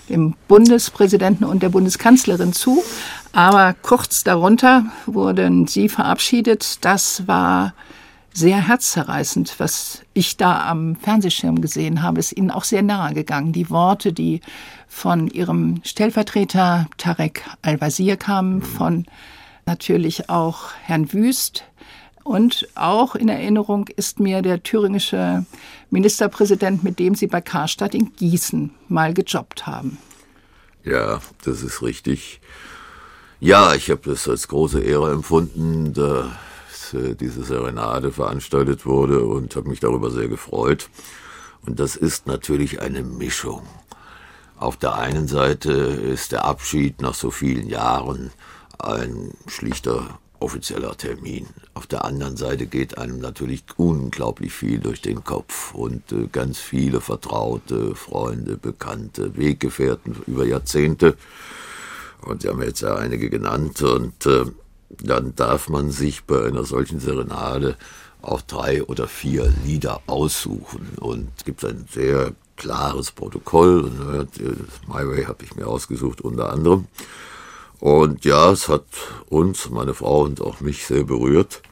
dem 0.10 0.36
Bundespräsidenten 0.48 1.46
und 1.46 1.64
der 1.64 1.70
Bundeskanzlerin 1.70 2.54
zu. 2.54 2.84
Aber 3.34 3.76
kurz 3.82 4.24
darunter 4.24 4.86
wurden 5.06 5.68
sie 5.68 5.90
verabschiedet. 5.90 6.84
Das 6.84 7.28
war 7.28 7.74
sehr 8.34 8.68
herzzerreißend, 8.68 9.56
was 9.60 10.04
ich 10.14 10.38
da 10.38 10.70
am 10.70 10.96
Fernsehschirm 10.96 11.62
gesehen 11.62 12.02
habe, 12.02 12.20
ist 12.20 12.32
ihnen 12.32 12.52
auch 12.52 12.64
sehr 12.64 12.82
nahe 12.82 13.14
gegangen. 13.14 13.52
Die 13.52 13.70
Worte, 13.70 14.14
die 14.14 14.42
von 14.88 15.28
ihrem 15.28 15.82
Stellvertreter 15.84 16.88
Tarek 16.98 17.44
Al-Wazir 17.62 18.18
kamen, 18.18 18.62
von 18.62 19.06
natürlich 19.66 20.30
auch 20.30 20.72
Herrn 20.84 21.12
Wüst. 21.14 21.66
Und 22.24 22.68
auch 22.76 23.16
in 23.16 23.30
Erinnerung 23.30 23.88
ist 23.96 24.20
mir 24.20 24.42
der 24.42 24.62
thüringische 24.64 25.46
Ministerpräsident, 25.90 26.84
mit 26.84 27.00
dem 27.00 27.16
sie 27.16 27.28
bei 27.28 27.42
Karstadt 27.42 27.96
in 27.96 28.14
Gießen 28.16 28.72
mal 28.88 29.14
gejobbt 29.14 29.66
haben. 29.66 29.98
Ja, 30.84 31.20
das 31.44 31.64
ist 31.64 31.82
richtig. 31.82 32.42
Ja, 33.40 33.74
ich 33.74 33.90
habe 33.90 34.02
das 34.06 34.28
als 34.28 34.48
große 34.48 34.82
Ehre 34.82 35.12
empfunden, 35.12 35.94
äh, 36.94 37.16
diese 37.16 37.44
Serenade 37.44 38.12
veranstaltet 38.12 38.86
wurde 38.86 39.26
und 39.26 39.56
habe 39.56 39.70
mich 39.70 39.80
darüber 39.80 40.12
sehr 40.12 40.28
gefreut. 40.28 40.90
Und 41.66 41.80
das 41.80 41.96
ist 41.96 42.28
natürlich 42.28 42.82
eine 42.82 43.04
Mischung. 43.04 43.62
Auf 44.58 44.78
der 44.78 44.96
einen 44.96 45.28
Seite 45.28 45.72
ist 45.72 46.32
der 46.32 46.46
Abschied 46.46 47.02
nach 47.02 47.16
so 47.16 47.32
vielen 47.32 47.68
Jahren 47.68 48.32
ein 48.80 49.32
schlichter 49.48 50.20
offizieller 50.40 50.98
Termin. 50.98 51.48
Auf 51.74 51.88
der 51.88 52.04
anderen 52.04 52.36
Seite 52.36 52.66
geht 52.66 52.98
einem 52.98 53.20
natürlich 53.20 53.64
unglaublich 53.78 54.52
viel 54.52 54.80
durch 54.80 55.02
den 55.02 55.24
Kopf 55.24 55.74
und 55.74 56.12
äh, 56.12 56.28
ganz 56.32 56.60
viele 56.60 57.00
Vertraute, 57.00 57.96
Freunde, 57.96 58.58
Bekannte, 58.58 59.38
Weggefährten 59.38 60.16
über 60.28 60.46
Jahrzehnte. 60.46 61.16
Und 62.22 62.42
Sie 62.42 62.50
haben 62.50 62.62
jetzt 62.62 62.82
ja 62.82 62.96
einige 62.96 63.30
genannt 63.30 63.82
und 63.82 64.26
äh, 64.26 64.46
dann 65.02 65.36
darf 65.36 65.70
man 65.70 65.92
sich 65.92 66.24
bei 66.26 66.46
einer 66.46 66.64
solchen 66.66 67.00
Serenade 67.00 67.76
auch 68.22 68.42
drei 68.42 68.84
oder 68.84 69.08
vier 69.08 69.52
Lieder 69.66 70.02
aussuchen 70.08 70.90
und 71.00 71.30
es 71.38 71.44
gibt 71.46 71.66
ein 71.66 71.86
sehr 71.92 72.34
klares 72.56 73.12
Protokoll. 73.12 73.90
Ne, 73.90 74.28
My 74.88 75.08
Way 75.08 75.24
habe 75.24 75.44
ich 75.44 75.56
mir 75.56 75.66
ausgesucht 75.68 76.22
unter 76.22 76.52
anderem. 76.52 76.86
Und 77.80 78.24
ja, 78.26 78.52
es 78.52 78.70
hat 78.70 78.86
uns, 79.30 79.72
meine 79.72 79.96
Frau 79.96 80.22
und 80.22 80.40
auch 80.42 80.62
mich 80.62 80.86
sehr 80.86 81.04
berührt. 81.04 81.64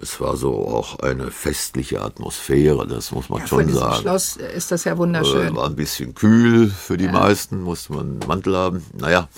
Es 0.00 0.20
war 0.20 0.36
so 0.36 0.68
auch 0.68 1.00
eine 1.00 1.32
festliche 1.32 2.00
Atmosphäre, 2.00 2.86
das 2.86 3.10
muss 3.10 3.28
man 3.28 3.40
Ja, 3.40 3.46
schon 3.48 3.68
sagen. 3.72 4.02
Schloss 4.02 4.36
ist 4.36 4.70
das 4.70 4.84
ja 4.84 4.96
wunderschön. 4.96 5.52
Äh, 5.52 5.56
war 5.56 5.66
ein 5.66 5.76
bisschen 5.76 6.14
kühl 6.14 6.70
für 6.70 6.96
die 6.96 7.06
Ja. 7.06 7.12
meisten, 7.12 7.60
musste 7.60 7.92
man 7.92 8.06
einen 8.10 8.28
Mantel 8.28 8.56
haben. 8.56 8.86
Naja, 8.96 9.28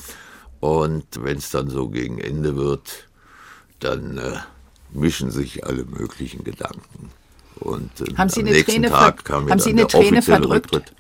und 0.65 1.05
wenn 1.23 1.37
es 1.37 1.51
dann 1.51 1.69
so 1.69 1.89
gegen 1.91 2.19
Ende 2.19 2.57
wird, 2.57 3.07
dann 3.81 4.17
äh, 4.17 4.37
mischen 4.93 5.31
sich 5.31 5.67
alle 5.67 5.85
möglichen 5.85 6.43
Gedanken. 6.43 7.11
Und 7.61 7.91
äh, 8.01 8.15
Haben 8.17 8.31
Sie 8.31 8.41
am 8.41 8.47
eine 8.47 8.57
nächsten 8.57 8.73
Träne 8.73 8.89
Tag 8.89 9.25
kam 9.27 9.45
ja 9.47 9.51
haben 9.53 9.59
Sie 9.59 9.71
eine 9.71 9.83
der 9.83 9.89
Träne 9.89 10.23
verdrückt? 10.23 10.73
Rücktritt. 10.73 10.95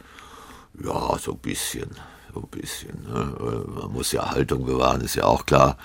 Ja, 0.84 1.16
so 1.18 1.32
ein 1.32 1.38
bisschen, 1.38 1.88
so 2.34 2.40
ein 2.40 2.48
bisschen. 2.60 3.04
Ne? 3.04 3.36
Äh, 3.40 3.80
Man 3.80 3.92
muss 3.92 4.12
ja 4.12 4.30
Haltung 4.30 4.66
bewahren, 4.66 5.00
ist 5.00 5.14
ja 5.16 5.24
auch 5.24 5.46
klar. 5.46 5.78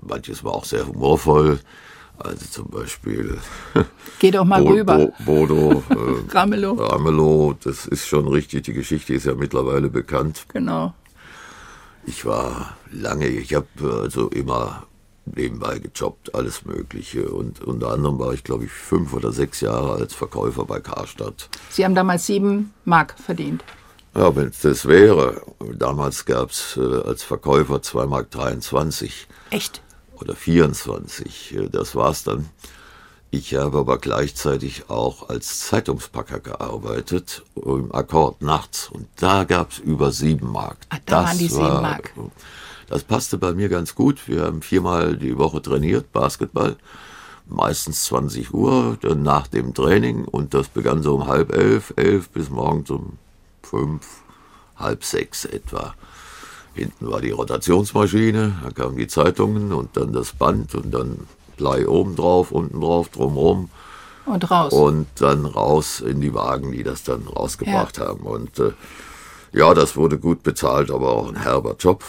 Manches 0.00 0.42
war 0.42 0.54
auch 0.54 0.64
sehr 0.64 0.84
humorvoll. 0.86 1.60
Also 2.18 2.46
zum 2.46 2.68
Beispiel 2.68 3.38
Geh 4.18 4.32
doch 4.32 4.44
mal 4.44 4.60
Bo- 4.64 4.70
rüber. 4.70 4.96
Bo- 4.98 5.14
Bodo, 5.24 5.84
äh, 5.90 6.32
Ramelow. 6.32 6.72
Ramelow, 6.74 7.54
das 7.62 7.86
ist 7.86 8.08
schon 8.08 8.26
richtig. 8.26 8.64
Die 8.64 8.72
Geschichte 8.72 9.14
ist 9.14 9.26
ja 9.26 9.34
mittlerweile 9.36 9.88
bekannt. 9.88 10.44
Genau. 10.48 10.94
Ich 12.08 12.24
war 12.24 12.74
lange, 12.90 13.26
ich 13.26 13.52
habe 13.54 13.66
also 14.02 14.28
immer 14.30 14.86
nebenbei 15.26 15.78
gejobbt, 15.78 16.34
alles 16.34 16.64
Mögliche. 16.64 17.28
Und 17.28 17.60
unter 17.60 17.90
anderem 17.90 18.18
war 18.18 18.32
ich, 18.32 18.42
glaube 18.44 18.64
ich, 18.64 18.70
fünf 18.70 19.12
oder 19.12 19.30
sechs 19.30 19.60
Jahre 19.60 19.92
als 19.96 20.14
Verkäufer 20.14 20.64
bei 20.64 20.80
Karstadt. 20.80 21.50
Sie 21.68 21.84
haben 21.84 21.94
damals 21.94 22.24
sieben 22.24 22.72
Mark 22.86 23.14
verdient. 23.18 23.62
Ja, 24.14 24.34
wenn 24.34 24.48
es 24.48 24.60
das 24.60 24.86
wäre. 24.86 25.42
Damals 25.74 26.24
gab 26.24 26.48
es 26.50 26.78
äh, 26.78 27.02
als 27.06 27.22
Verkäufer 27.24 27.76
2,23 27.76 28.06
Mark 28.06 29.10
Echt? 29.50 29.82
oder 30.18 30.34
24. 30.34 31.56
äh, 31.56 31.68
Das 31.68 31.94
war's 31.94 32.24
dann. 32.24 32.48
Ich 33.30 33.54
habe 33.54 33.78
aber 33.78 33.98
gleichzeitig 33.98 34.88
auch 34.88 35.28
als 35.28 35.60
Zeitungspacker 35.60 36.40
gearbeitet, 36.40 37.42
im 37.56 37.94
Akkord 37.94 38.40
nachts. 38.40 38.88
Und 38.88 39.06
da 39.16 39.44
gab's 39.44 39.78
über 39.78 40.12
sieben 40.12 40.50
Mark. 40.50 40.78
Ah, 40.88 40.96
da 41.04 41.24
waren 41.24 41.38
die 41.38 41.48
sieben 41.48 41.82
Mark. 41.82 42.14
Das 42.88 43.04
passte 43.04 43.36
bei 43.36 43.52
mir 43.52 43.68
ganz 43.68 43.94
gut. 43.94 44.28
Wir 44.28 44.44
haben 44.44 44.62
viermal 44.62 45.16
die 45.16 45.36
Woche 45.36 45.60
trainiert, 45.60 46.10
Basketball. 46.12 46.76
Meistens 47.46 48.04
20 48.04 48.54
Uhr, 48.54 48.96
dann 49.02 49.22
nach 49.22 49.46
dem 49.46 49.74
Training. 49.74 50.24
Und 50.24 50.54
das 50.54 50.68
begann 50.68 51.02
so 51.02 51.16
um 51.16 51.26
halb 51.26 51.54
elf, 51.54 51.92
elf 51.96 52.30
bis 52.30 52.48
morgens 52.48 52.90
um 52.90 53.18
fünf, 53.62 54.06
halb 54.76 55.04
sechs 55.04 55.44
etwa. 55.44 55.94
Hinten 56.72 57.10
war 57.10 57.20
die 57.20 57.32
Rotationsmaschine, 57.32 58.54
da 58.62 58.70
kamen 58.70 58.96
die 58.96 59.08
Zeitungen 59.08 59.72
und 59.72 59.96
dann 59.96 60.12
das 60.12 60.32
Band 60.32 60.74
und 60.74 60.92
dann 60.92 61.26
Blei 61.58 61.86
oben 61.86 62.16
drauf, 62.16 62.50
unten 62.50 62.80
drauf, 62.80 63.10
drumherum 63.10 63.68
Und 64.24 64.50
raus. 64.50 64.72
und 64.72 65.06
dann 65.16 65.44
raus 65.44 66.00
in 66.00 66.20
die 66.22 66.32
Wagen, 66.32 66.72
die 66.72 66.82
das 66.84 67.02
dann 67.02 67.26
rausgebracht 67.26 67.98
haben. 67.98 68.20
Und 68.20 68.58
äh, 68.58 68.72
ja, 69.52 69.74
das 69.74 69.96
wurde 69.96 70.18
gut 70.18 70.42
bezahlt, 70.42 70.90
aber 70.90 71.10
auch 71.10 71.28
ein 71.28 71.42
herber 71.42 71.76
Job. 71.78 72.04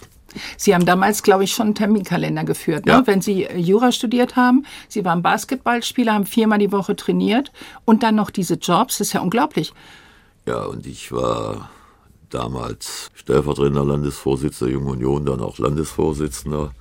Sie 0.58 0.76
haben 0.76 0.86
damals, 0.86 1.24
glaube 1.24 1.44
ich, 1.44 1.52
schon 1.54 1.68
einen 1.68 1.76
Terminkalender 1.76 2.44
geführt, 2.44 2.86
ne? 2.86 2.92
Ja. 2.92 3.08
wenn 3.08 3.22
Sie 3.22 3.46
äh, 3.46 3.58
Jura 3.58 3.92
studiert 3.92 4.36
haben. 4.36 4.66
Sie 4.88 5.04
waren 5.04 5.22
Basketballspieler, 5.24 6.14
haben 6.14 6.26
viermal 6.28 6.60
die 6.60 6.72
Woche 6.72 6.96
trainiert 6.96 7.52
und 7.86 8.04
dann 8.04 8.16
noch 8.16 8.30
diese 8.30 8.54
Jobs. 8.56 9.00
Das 9.00 9.08
ist 9.08 9.14
ja 9.14 9.22
unglaublich. 9.22 9.74
Ja, 10.46 10.64
und 10.66 10.86
ich 10.86 11.12
war 11.12 11.70
damals 12.30 13.10
stellvertretender 13.16 13.84
Landesvorsitzender 13.86 14.72
der 14.72 14.80
Jungen 14.80 14.90
Union, 14.98 15.26
dann 15.26 15.42
auch 15.42 15.58
Landesvorsitzender 15.58 16.72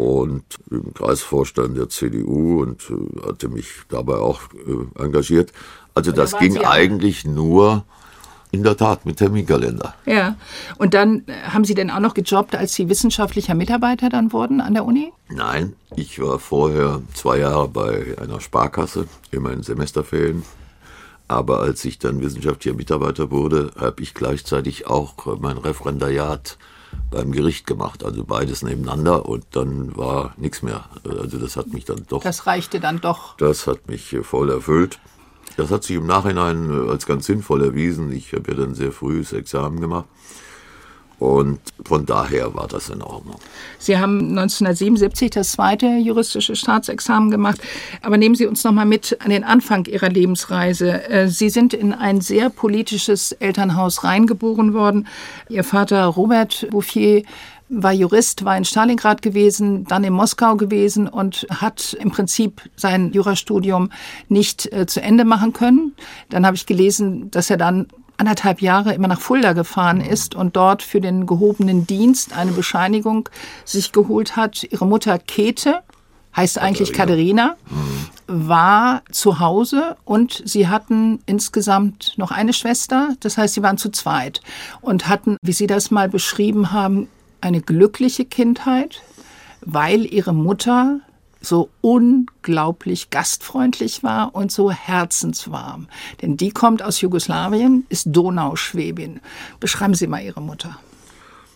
und 0.00 0.44
im 0.70 0.94
Kreisvorstand 0.94 1.76
der 1.76 1.88
CDU 1.88 2.62
und 2.62 2.82
äh, 2.90 3.28
hatte 3.28 3.48
mich 3.48 3.66
dabei 3.88 4.14
auch 4.14 4.40
äh, 4.54 5.02
engagiert. 5.02 5.52
Also 5.94 6.12
das 6.12 6.38
ging 6.38 6.52
Sie 6.52 6.64
eigentlich 6.64 7.24
nur 7.24 7.84
in 8.52 8.64
der 8.64 8.76
Tat 8.76 9.06
mit 9.06 9.18
Terminkalender. 9.18 9.94
Ja. 10.06 10.36
Und 10.78 10.94
dann 10.94 11.24
äh, 11.26 11.32
haben 11.44 11.64
Sie 11.64 11.74
denn 11.74 11.90
auch 11.90 12.00
noch 12.00 12.14
gejobbt, 12.14 12.56
als 12.56 12.74
Sie 12.74 12.88
wissenschaftlicher 12.88 13.54
Mitarbeiter 13.54 14.08
dann 14.08 14.32
wurden 14.32 14.60
an 14.60 14.74
der 14.74 14.84
Uni? 14.84 15.12
Nein, 15.28 15.74
ich 15.96 16.20
war 16.20 16.38
vorher 16.38 17.02
zwei 17.14 17.38
Jahre 17.38 17.68
bei 17.68 18.16
einer 18.20 18.40
Sparkasse, 18.40 19.06
immer 19.30 19.52
in 19.52 19.62
Semesterferien. 19.62 20.42
Aber 21.28 21.60
als 21.60 21.84
ich 21.84 22.00
dann 22.00 22.20
wissenschaftlicher 22.20 22.76
Mitarbeiter 22.76 23.30
wurde, 23.30 23.70
habe 23.78 24.02
ich 24.02 24.14
gleichzeitig 24.14 24.88
auch 24.88 25.38
mein 25.38 25.58
Referendariat 25.58 26.58
beim 27.10 27.32
Gericht 27.32 27.66
gemacht. 27.66 28.04
Also 28.04 28.24
beides 28.24 28.62
nebeneinander 28.62 29.26
und 29.26 29.44
dann 29.52 29.96
war 29.96 30.34
nichts 30.36 30.62
mehr. 30.62 30.84
Also 31.04 31.38
das 31.38 31.56
hat 31.56 31.72
mich 31.72 31.84
dann 31.84 32.04
doch, 32.08 32.22
Das 32.22 32.46
reichte 32.46 32.80
dann 32.80 33.00
doch. 33.00 33.36
das 33.36 33.66
hat 33.66 33.88
mich 33.88 34.12
äh, 34.12 34.22
voll 34.22 34.50
erfüllt. 34.50 34.98
Das 35.56 35.70
hat 35.70 35.82
sich 35.84 35.96
im 35.96 36.06
Nachhinein 36.06 36.70
äh, 36.86 36.90
als 36.90 37.06
ganz 37.06 37.26
sinnvoll 37.26 37.62
erwiesen. 37.64 38.12
Ich 38.12 38.32
habe 38.32 38.50
ja 38.52 38.56
dann 38.56 38.74
sehr 38.74 38.92
früh 38.92 39.20
das 39.20 39.32
Examen 39.32 39.80
gemacht. 39.80 40.06
Und 41.20 41.60
von 41.84 42.06
daher 42.06 42.54
war 42.54 42.66
das 42.66 42.88
in 42.88 43.02
Ordnung. 43.02 43.36
Sie 43.78 43.98
haben 43.98 44.30
1977 44.30 45.30
das 45.30 45.52
zweite 45.52 45.86
juristische 45.86 46.56
Staatsexamen 46.56 47.30
gemacht. 47.30 47.60
Aber 48.00 48.16
nehmen 48.16 48.34
Sie 48.34 48.46
uns 48.46 48.64
noch 48.64 48.72
mal 48.72 48.86
mit 48.86 49.18
an 49.20 49.28
den 49.28 49.44
Anfang 49.44 49.84
Ihrer 49.84 50.08
Lebensreise. 50.08 51.08
Äh, 51.10 51.28
Sie 51.28 51.50
sind 51.50 51.74
in 51.74 51.92
ein 51.92 52.22
sehr 52.22 52.48
politisches 52.48 53.32
Elternhaus 53.32 54.02
reingeboren 54.02 54.72
worden. 54.72 55.06
Ihr 55.50 55.62
Vater 55.62 56.06
Robert 56.06 56.66
Bouffier 56.70 57.22
war 57.70 57.92
Jurist, 57.92 58.44
war 58.44 58.56
in 58.56 58.64
Stalingrad 58.64 59.22
gewesen, 59.22 59.84
dann 59.84 60.02
in 60.02 60.12
Moskau 60.12 60.56
gewesen 60.56 61.06
und 61.06 61.46
hat 61.50 61.96
im 62.00 62.10
Prinzip 62.10 62.62
sein 62.76 63.12
Jurastudium 63.12 63.90
nicht 64.28 64.72
äh, 64.72 64.86
zu 64.86 65.00
Ende 65.00 65.24
machen 65.24 65.52
können. 65.52 65.94
Dann 66.30 66.44
habe 66.44 66.56
ich 66.56 66.66
gelesen, 66.66 67.30
dass 67.30 67.48
er 67.48 67.58
dann 67.58 67.86
anderthalb 68.20 68.60
Jahre 68.60 68.92
immer 68.92 69.08
nach 69.08 69.20
Fulda 69.20 69.54
gefahren 69.54 70.00
ist 70.00 70.34
und 70.34 70.54
dort 70.54 70.82
für 70.82 71.00
den 71.00 71.26
gehobenen 71.26 71.86
Dienst 71.86 72.36
eine 72.36 72.52
Bescheinigung 72.52 73.28
sich 73.64 73.92
geholt 73.92 74.36
hat. 74.36 74.62
Ihre 74.64 74.86
Mutter 74.86 75.18
Käthe, 75.18 75.82
heißt 76.36 76.58
eigentlich 76.58 76.92
Katharina, 76.92 77.56
war 78.26 79.02
zu 79.10 79.40
Hause 79.40 79.96
und 80.04 80.42
sie 80.44 80.68
hatten 80.68 81.20
insgesamt 81.26 82.14
noch 82.18 82.30
eine 82.30 82.52
Schwester. 82.52 83.14
Das 83.20 83.38
heißt, 83.38 83.54
sie 83.54 83.62
waren 83.62 83.78
zu 83.78 83.90
zweit 83.90 84.40
und 84.80 85.08
hatten, 85.08 85.36
wie 85.42 85.52
Sie 85.52 85.66
das 85.66 85.90
mal 85.90 86.08
beschrieben 86.08 86.72
haben, 86.72 87.08
eine 87.40 87.60
glückliche 87.60 88.26
Kindheit, 88.26 89.02
weil 89.62 90.04
ihre 90.04 90.34
Mutter 90.34 91.00
so 91.40 91.70
unglaublich 91.80 93.10
gastfreundlich 93.10 94.02
war 94.02 94.34
und 94.34 94.52
so 94.52 94.70
herzenswarm. 94.70 95.88
Denn 96.22 96.36
die 96.36 96.50
kommt 96.50 96.82
aus 96.82 97.00
Jugoslawien, 97.00 97.86
ist 97.88 98.08
Donauschwäbin. 98.10 99.20
Beschreiben 99.58 99.94
Sie 99.94 100.06
mal 100.06 100.22
Ihre 100.22 100.42
Mutter. 100.42 100.78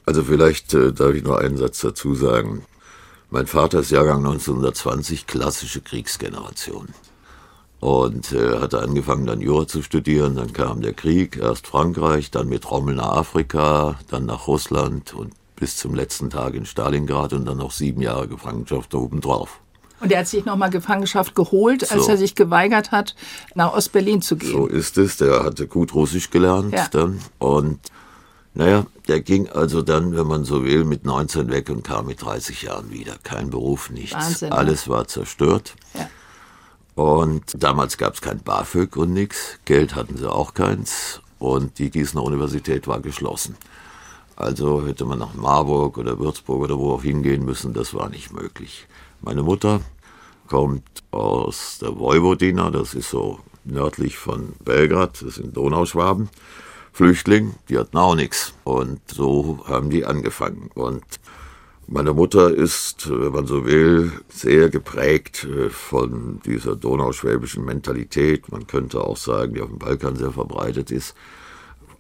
Also 0.07 0.23
vielleicht 0.25 0.75
äh, 0.75 0.93
darf 0.93 1.15
ich 1.15 1.25
noch 1.25 1.37
einen 1.37 1.57
Satz 1.57 1.81
dazu 1.81 2.15
sagen. 2.15 2.65
Mein 3.31 3.47
Vater 3.47 3.81
ist 3.81 3.91
Jahrgang 3.91 4.19
1920, 4.19 5.27
klassische 5.27 5.81
Kriegsgeneration. 5.81 6.89
Und 7.81 8.33
äh, 8.33 8.61
hatte 8.61 8.81
angefangen 8.81 9.27
dann 9.27 9.41
Jura 9.41 9.67
zu 9.67 9.83
studieren, 9.83 10.37
dann 10.37 10.53
kam 10.53 10.81
der 10.81 10.95
Krieg, 10.95 11.37
erst 11.37 11.67
Frankreich, 11.67 12.31
dann 12.31 12.49
mit 12.49 12.71
Rommel 12.71 12.95
nach 12.95 13.17
Afrika, 13.17 13.99
dann 14.09 14.27
nach 14.27 14.47
Russland 14.47 15.13
und 15.15 15.35
bis 15.57 15.77
zum 15.77 15.95
letzten 15.95 16.31
Tag 16.31 16.55
in 16.55 16.65
Stalingrad 16.65 17.33
und 17.33 17.45
dann 17.45 17.59
noch 17.59 17.73
sieben 17.73 18.01
Jahre 18.01 18.29
Gefangenschaft 18.29 18.95
obendrauf. 18.95 19.61
Und 20.05 20.13
er 20.13 20.21
hat 20.21 20.29
sich 20.29 20.45
nochmal 20.45 20.71
Gefangenschaft 20.71 21.35
geholt, 21.35 21.91
als 21.91 22.05
So. 22.05 22.11
er 22.11 22.17
sich 22.19 22.35
geweigert 22.35 22.93
hat, 22.93 23.15
nach 23.55 23.73
Ostberlin 23.73 24.21
zu 24.23 24.37
gehen. 24.37 24.53
So 24.53 24.67
ist 24.67 24.99
es. 24.99 25.17
Der 25.17 25.43
hatte 25.45 25.67
gut 25.67 25.95
Russisch 25.95 26.31
gelernt 26.31 26.75
Ja. 26.75 26.87
dann. 26.91 27.21
Und 27.39 27.81
naja, 28.53 28.87
der 29.09 29.21
ging 29.21 29.49
also 29.49 29.83
dann, 29.83 30.15
wenn 30.17 30.27
man 30.27 30.45
so 30.45 30.63
will, 30.65 30.85
mit 30.85 31.05
19 31.05 31.51
weg 31.51 31.71
und 31.71 31.83
kam 31.85 32.07
mit 32.07 32.23
30 32.23 32.63
Jahren 32.63 32.91
wieder. 32.91 33.15
Kein 33.23 33.49
Beruf, 33.51 33.91
nichts. 33.91 34.15
Wahnsinn, 34.15 34.51
ne? 34.51 34.57
Alles 34.57 34.89
war 34.89 35.09
zerstört. 35.09 35.75
Ja. 35.95 36.09
Und 37.03 37.43
damals 37.57 37.97
gab 37.99 38.15
es 38.15 38.21
kein 38.21 38.39
BAföG 38.41 38.97
und 38.97 39.13
nix. 39.15 39.59
Geld 39.65 39.95
hatten 39.97 40.17
sie 40.17 40.31
auch 40.31 40.55
keins. 40.55 41.21
Und 41.39 41.79
die 41.79 41.91
Gießener 41.91 42.23
Universität 42.23 42.87
war 42.87 43.01
geschlossen. 43.01 43.57
Also 44.37 44.87
hätte 44.87 45.05
man 45.05 45.19
nach 45.19 45.35
Marburg 45.35 45.99
oder 45.99 46.19
Würzburg 46.19 46.61
oder 46.63 46.79
wo 46.79 46.93
auch 46.93 47.03
hingehen 47.03 47.45
müssen, 47.45 47.73
das 47.73 47.95
war 47.95 48.09
nicht 48.09 48.33
möglich. 48.33 48.87
Meine 49.21 49.43
Mutter 49.43 49.81
kommt 50.49 51.03
aus 51.11 51.79
der 51.81 51.99
Vojvodina, 51.99 52.71
das 52.71 52.95
ist 52.95 53.11
so 53.11 53.41
nördlich 53.65 54.19
von 54.19 54.55
Belgrad, 54.65 55.23
das 55.23 55.37
sind 55.37 55.57
Donauschwaben. 55.57 56.29
Flüchtling, 56.93 57.55
die 57.69 57.77
hatten 57.77 57.97
auch 57.97 58.15
nichts. 58.15 58.55
Und 58.63 59.01
so 59.09 59.65
haben 59.67 59.91
die 59.91 60.05
angefangen. 60.05 60.71
Und 60.75 61.03
meine 61.89 62.13
Mutter 62.13 62.55
ist, 62.55 63.11
wenn 63.11 63.33
man 63.33 63.47
so 63.47 63.67
will, 63.67 64.13
sehr 64.29 64.71
geprägt 64.71 65.45
äh, 65.45 65.71
von 65.71 66.41
dieser 66.47 66.77
donauschwäbischen 66.77 67.65
Mentalität. 67.65 68.51
Man 68.51 68.67
könnte 68.67 69.03
auch 69.03 69.17
sagen, 69.17 69.55
die 69.55 69.61
auf 69.61 69.69
dem 69.69 69.79
Balkan 69.81 70.17
sehr 70.17 70.31
verbreitet 70.31 70.93
ist. 70.93 71.15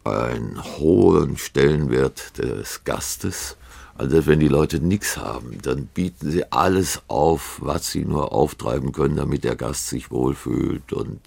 Einen 0.04 0.62
hohen 0.78 1.37
Stellenwert 1.38 2.38
des 2.38 2.85
Gastes. 2.85 3.57
Also 3.96 4.26
wenn 4.26 4.40
die 4.40 4.48
Leute 4.48 4.80
nichts 4.80 5.16
haben, 5.16 5.59
dann 5.62 5.87
bieten 5.87 6.30
sie 6.30 6.50
alles 6.50 7.02
auf, 7.07 7.59
was 7.62 7.92
sie 7.92 8.04
nur 8.04 8.33
auftreiben 8.33 8.90
können, 8.92 9.16
damit 9.16 9.44
der 9.44 9.54
Gast 9.54 9.88
sich 9.88 10.11
wohlfühlt 10.11 10.92
und 10.92 11.20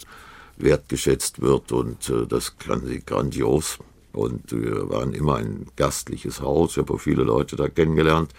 wertgeschätzt 0.58 1.42
wird. 1.42 1.72
Und 1.72 2.10
äh, 2.10 2.26
das 2.28 2.58
kann 2.58 2.86
sie 2.86 3.02
grandios. 3.06 3.80
Und 4.12 4.52
wir 4.52 4.90
waren 4.90 5.14
immer 5.14 5.36
ein 5.36 5.68
gastliches 5.76 6.42
Haus. 6.42 6.72
Ich 6.72 6.78
habe 6.78 6.98
viele 7.00 7.24
Leute 7.24 7.56
da 7.56 7.70
kennengelernt. 7.70 8.32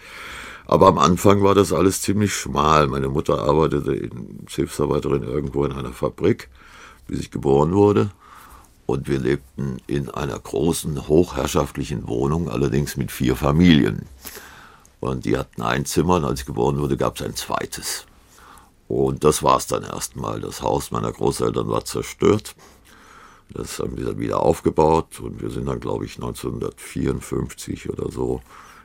Aber 0.65 0.87
am 0.87 0.99
Anfang 0.99 1.41
war 1.41 1.55
das 1.55 1.73
alles 1.73 2.01
ziemlich 2.01 2.33
schmal. 2.33 2.87
Meine 2.87 3.09
Mutter 3.09 3.39
arbeitete 3.39 3.95
in, 3.95 4.45
Hilfsarbeiterin 4.47 5.23
irgendwo 5.23 5.65
in 5.65 5.71
einer 5.71 5.93
Fabrik, 5.93 6.49
bis 7.07 7.19
ich 7.21 7.31
geboren 7.31 7.73
wurde. 7.73 8.11
Und 8.89 9.07
wir 9.07 9.19
lebten 9.19 9.77
in 9.85 10.09
einer 10.09 10.39
großen, 10.39 11.07
hochherrschaftlichen 11.07 12.07
Wohnung, 12.07 12.49
allerdings 12.49 12.97
mit 12.97 13.11
vier 13.11 13.35
Familien. 13.35 14.07
Und 14.99 15.25
die 15.25 15.37
hatten 15.37 15.61
ein 15.61 15.85
Zimmer 15.85 16.15
und 16.15 16.25
als 16.25 16.39
ich 16.39 16.47
geboren 16.47 16.79
wurde, 16.79 16.97
gab 16.97 17.15
es 17.15 17.21
ein 17.21 17.35
zweites. 17.35 18.07
Und 18.87 19.23
das 19.23 19.43
war 19.43 19.57
es 19.57 19.67
dann 19.67 19.83
erstmal. 19.83 20.41
Das 20.41 20.63
Haus 20.63 20.89
meiner 20.89 21.11
Großeltern 21.11 21.69
war 21.69 21.85
zerstört. 21.85 22.55
Das 23.51 23.77
haben 23.77 23.95
wir 23.95 24.05
dann 24.05 24.17
wieder 24.17 24.39
aufgebaut 24.39 25.19
und 25.19 25.39
wir 25.39 25.51
sind 25.51 25.67
dann, 25.67 25.79
glaube 25.79 26.05
ich, 26.05 26.15
1954 26.15 27.91
oder 27.91 28.11
so 28.11 28.41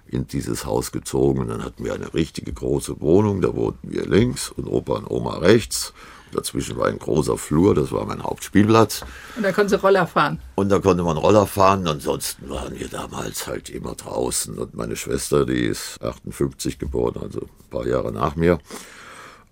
in 0.07 0.27
dieses 0.27 0.67
Haus 0.67 0.93
gezogen. 0.93 1.41
Und 1.41 1.49
dann 1.49 1.65
hatten 1.65 1.83
wir 1.83 1.95
eine 1.95 2.13
richtige 2.13 2.53
große 2.53 3.01
Wohnung, 3.01 3.41
da 3.41 3.57
wohnten 3.57 3.91
wir 3.91 4.05
links 4.05 4.51
und 4.51 4.67
Opa 4.67 4.97
und 4.97 5.11
Oma 5.11 5.39
rechts. 5.39 5.95
Dazwischen 6.35 6.77
war 6.77 6.89
ein 6.89 6.99
großer 6.99 7.39
Flur, 7.39 7.75
das 7.75 7.93
war 7.93 8.05
mein 8.07 8.23
Hauptspielplatz. 8.23 9.05
Und 9.37 9.45
da 9.45 9.53
konnten 9.53 9.71
Sie 9.71 9.81
Roller 9.81 10.07
fahren. 10.07 10.41
Und 10.57 10.69
da 10.69 10.81
konnte 10.81 11.05
man 11.05 11.17
Roller 11.17 11.47
fahren. 11.47 11.87
Ansonsten 11.87 12.51
waren 12.51 12.79
wir 12.79 12.89
damals 12.89 13.47
halt 13.47 13.71
immer 13.71 13.95
draußen. 13.95 14.59
Und 14.59 14.75
meine 14.75 14.97
Schwester, 14.97 15.47
die 15.47 15.65
ist 15.65 16.03
58 16.03 16.79
geboren, 16.79 17.21
also 17.23 17.43
ein 17.43 17.71
paar 17.71 17.87
Jahre 17.87 18.13
nach 18.13 18.35
mir. 18.37 18.59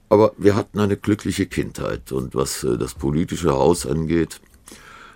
Aber 0.09 0.33
wir 0.37 0.57
hatten 0.57 0.81
eine 0.81 0.97
glückliche 0.97 1.47
Kindheit. 1.47 2.13
Und 2.13 2.35
was 2.35 2.65
äh, 2.65 2.77
das 2.77 2.95
politische 2.95 3.53
Haus 3.53 3.87
angeht, 3.87 4.41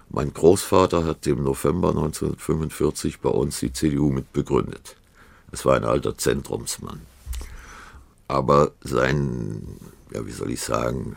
mein 0.08 0.32
Großvater 0.32 1.04
hat 1.04 1.26
im 1.26 1.42
November 1.42 1.88
1945 1.88 3.20
bei 3.20 3.28
uns 3.28 3.58
die 3.58 3.72
CDU 3.72 4.10
mitbegründet. 4.10 4.96
Es 5.50 5.64
war 5.64 5.74
ein 5.74 5.84
alter 5.84 6.16
Zentrumsmann. 6.16 7.00
Aber 8.28 8.72
sein, 8.80 9.62
ja, 10.12 10.24
wie 10.26 10.32
soll 10.32 10.50
ich 10.50 10.60
sagen, 10.60 11.16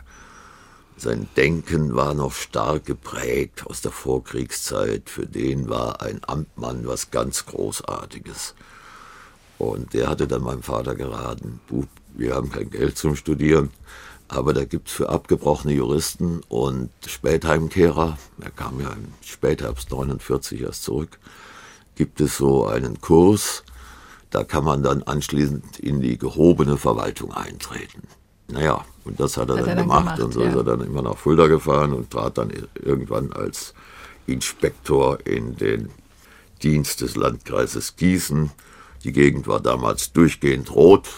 sein 1.00 1.28
Denken 1.36 1.94
war 1.94 2.14
noch 2.14 2.32
stark 2.32 2.84
geprägt 2.86 3.66
aus 3.66 3.80
der 3.80 3.92
Vorkriegszeit. 3.92 5.08
Für 5.08 5.26
den 5.26 5.68
war 5.68 6.02
ein 6.02 6.20
Amtmann 6.26 6.86
was 6.86 7.10
ganz 7.10 7.46
Großartiges. 7.46 8.54
Und 9.58 9.94
der 9.94 10.08
hatte 10.08 10.26
dann 10.26 10.42
meinem 10.42 10.62
Vater 10.62 10.94
geraten, 10.94 11.60
Bub, 11.68 11.88
wir 12.14 12.34
haben 12.34 12.50
kein 12.50 12.70
Geld 12.70 12.96
zum 12.96 13.14
Studieren, 13.14 13.70
aber 14.28 14.54
da 14.54 14.64
gibt's 14.64 14.92
für 14.92 15.08
abgebrochene 15.08 15.74
Juristen 15.74 16.40
und 16.48 16.90
Spätheimkehrer, 17.06 18.16
er 18.40 18.50
kam 18.50 18.80
ja 18.80 18.90
im 18.90 19.12
Spätherbst 19.22 19.90
49 19.90 20.62
erst 20.62 20.84
zurück, 20.84 21.18
gibt 21.94 22.20
es 22.20 22.38
so 22.38 22.66
einen 22.66 23.00
Kurs, 23.00 23.64
Da 24.30 24.44
kann 24.44 24.64
man 24.64 24.82
dann 24.82 25.02
anschließend 25.02 25.80
in 25.80 26.00
die 26.00 26.16
gehobene 26.16 26.76
Verwaltung 26.76 27.32
eintreten. 27.32 28.02
Naja, 28.52 28.84
und 29.04 29.18
das 29.20 29.36
hat 29.36 29.48
er, 29.50 29.56
Hat 29.56 29.62
dann, 29.62 29.68
er 29.68 29.76
dann 29.76 29.84
gemacht. 29.84 30.04
gemacht, 30.04 30.20
und 30.20 30.32
so 30.32 30.42
ja. 30.42 30.48
ist 30.50 30.56
er 30.56 30.64
dann 30.64 30.80
immer 30.82 31.02
nach 31.02 31.16
Fulda 31.16 31.46
gefahren 31.46 31.92
und 31.92 32.10
trat 32.10 32.38
dann 32.38 32.52
irgendwann 32.82 33.32
als 33.32 33.74
Inspektor 34.26 35.18
in 35.26 35.56
den 35.56 35.90
Dienst 36.62 37.00
des 37.00 37.16
Landkreises 37.16 37.96
Gießen. 37.96 38.50
Die 39.04 39.12
Gegend 39.12 39.46
war 39.48 39.60
damals 39.60 40.12
durchgehend 40.12 40.74
rot, 40.74 41.08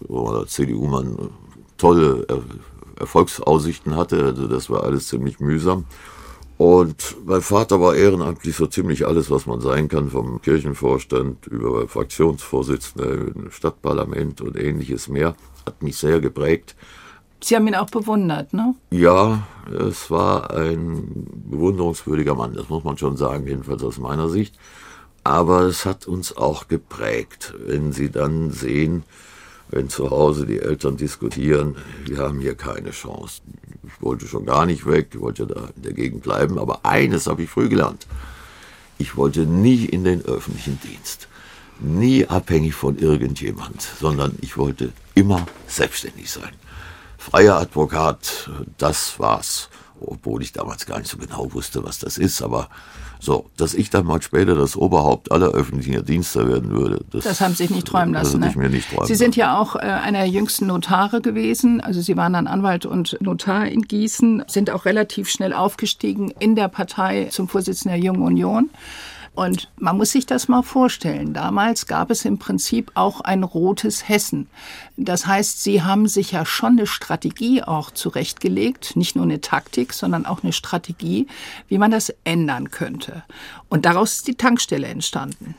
wo 0.00 0.32
der 0.32 0.46
CDU-Mann 0.46 1.30
tolle 1.78 2.24
Er- 2.28 2.42
Erfolgsaussichten 3.00 3.96
hatte. 3.96 4.24
Also 4.24 4.46
das 4.46 4.70
war 4.70 4.84
alles 4.84 5.08
ziemlich 5.08 5.40
mühsam. 5.40 5.84
Und 6.56 7.16
mein 7.24 7.42
Vater 7.42 7.80
war 7.80 7.96
ehrenamtlich 7.96 8.54
so 8.54 8.66
ziemlich 8.66 9.06
alles, 9.06 9.30
was 9.30 9.46
man 9.46 9.60
sein 9.60 9.88
kann, 9.88 10.10
vom 10.10 10.40
Kirchenvorstand 10.40 11.46
über 11.48 11.88
Fraktionsvorsitzender 11.88 13.10
im 13.34 13.50
Stadtparlament 13.50 14.40
und 14.40 14.56
ähnliches 14.56 15.08
mehr. 15.08 15.34
Hat 15.66 15.82
mich 15.82 15.96
sehr 15.96 16.20
geprägt. 16.20 16.76
Sie 17.42 17.56
haben 17.56 17.66
ihn 17.66 17.74
auch 17.74 17.90
bewundert, 17.90 18.54
ne? 18.54 18.74
Ja, 18.90 19.46
es 19.70 20.10
war 20.10 20.50
ein 20.52 21.26
bewunderungswürdiger 21.44 22.34
Mann, 22.34 22.54
das 22.54 22.68
muss 22.68 22.84
man 22.84 22.96
schon 22.96 23.16
sagen, 23.16 23.46
jedenfalls 23.46 23.82
aus 23.82 23.98
meiner 23.98 24.28
Sicht. 24.28 24.56
Aber 25.24 25.62
es 25.62 25.84
hat 25.84 26.06
uns 26.06 26.36
auch 26.36 26.68
geprägt, 26.68 27.54
wenn 27.66 27.92
Sie 27.92 28.10
dann 28.10 28.50
sehen, 28.50 29.02
wenn 29.74 29.88
zu 29.88 30.10
Hause 30.10 30.46
die 30.46 30.60
Eltern 30.60 30.96
diskutieren, 30.96 31.74
wir 32.04 32.18
haben 32.18 32.38
hier 32.38 32.54
keine 32.54 32.92
Chance. 32.92 33.42
Ich 33.84 34.00
wollte 34.00 34.28
schon 34.28 34.46
gar 34.46 34.66
nicht 34.66 34.86
weg, 34.86 35.08
ich 35.12 35.20
wollte 35.20 35.48
da 35.48 35.68
in 35.74 35.82
der 35.82 35.92
Gegend 35.92 36.22
bleiben, 36.22 36.60
aber 36.60 36.86
eines 36.86 37.26
habe 37.26 37.42
ich 37.42 37.50
früh 37.50 37.68
gelernt. 37.68 38.06
Ich 38.98 39.16
wollte 39.16 39.40
nie 39.40 39.84
in 39.84 40.04
den 40.04 40.24
öffentlichen 40.24 40.78
Dienst, 40.80 41.26
nie 41.80 42.24
abhängig 42.24 42.74
von 42.74 42.96
irgendjemand, 42.98 43.82
sondern 43.82 44.36
ich 44.40 44.56
wollte 44.56 44.92
immer 45.16 45.44
selbstständig 45.66 46.30
sein. 46.30 46.52
Freier 47.18 47.56
Advokat, 47.56 48.48
das 48.78 49.18
war's. 49.18 49.68
Obwohl 50.06 50.42
ich 50.42 50.52
damals 50.52 50.86
gar 50.86 50.98
nicht 50.98 51.10
so 51.10 51.18
genau 51.18 51.52
wusste, 51.52 51.84
was 51.84 51.98
das 51.98 52.18
ist. 52.18 52.42
Aber 52.42 52.68
so, 53.20 53.46
dass 53.56 53.74
ich 53.74 53.90
dann 53.90 54.06
mal 54.06 54.20
später 54.20 54.54
das 54.54 54.76
Oberhaupt 54.76 55.32
aller 55.32 55.48
öffentlichen 55.48 56.04
Dienste 56.04 56.48
werden 56.48 56.70
würde, 56.70 57.04
das, 57.10 57.24
Das 57.24 57.40
haben 57.40 57.52
Sie 57.54 57.64
sich 57.64 57.70
nicht 57.70 57.86
träumen 57.86 58.12
das 58.12 58.34
lassen. 58.34 58.42
ich 58.44 58.56
ne? 58.56 58.62
mir 58.62 58.68
nicht 58.68 58.90
träumen 58.90 59.06
Sie 59.06 59.14
sind 59.14 59.36
ja 59.36 59.58
auch 59.58 59.76
äh, 59.76 59.80
einer 59.80 60.20
der 60.20 60.28
jüngsten 60.28 60.66
Notare 60.66 61.20
gewesen. 61.20 61.80
Also 61.80 62.00
Sie 62.00 62.16
waren 62.16 62.34
dann 62.34 62.46
Anwalt 62.46 62.86
und 62.86 63.16
Notar 63.20 63.66
in 63.66 63.82
Gießen, 63.82 64.44
sind 64.46 64.70
auch 64.70 64.84
relativ 64.84 65.28
schnell 65.30 65.52
aufgestiegen 65.52 66.30
in 66.38 66.54
der 66.54 66.68
Partei 66.68 67.28
zum 67.30 67.48
Vorsitzenden 67.48 68.00
der 68.00 68.04
Jungen 68.04 68.22
Union. 68.22 68.70
Und 69.34 69.68
man 69.76 69.96
muss 69.96 70.12
sich 70.12 70.26
das 70.26 70.46
mal 70.46 70.62
vorstellen. 70.62 71.34
Damals 71.34 71.86
gab 71.86 72.10
es 72.10 72.24
im 72.24 72.38
Prinzip 72.38 72.92
auch 72.94 73.20
ein 73.20 73.42
rotes 73.42 74.08
Hessen. 74.08 74.48
Das 74.96 75.26
heißt, 75.26 75.62
Sie 75.62 75.82
haben 75.82 76.06
sich 76.06 76.30
ja 76.30 76.46
schon 76.46 76.78
eine 76.78 76.86
Strategie 76.86 77.62
auch 77.62 77.90
zurechtgelegt, 77.90 78.94
nicht 78.94 79.16
nur 79.16 79.24
eine 79.24 79.40
Taktik, 79.40 79.92
sondern 79.92 80.24
auch 80.24 80.44
eine 80.44 80.52
Strategie, 80.52 81.26
wie 81.66 81.78
man 81.78 81.90
das 81.90 82.14
ändern 82.22 82.70
könnte. 82.70 83.24
Und 83.68 83.86
daraus 83.86 84.16
ist 84.16 84.28
die 84.28 84.36
Tankstelle 84.36 84.86
entstanden. 84.86 85.56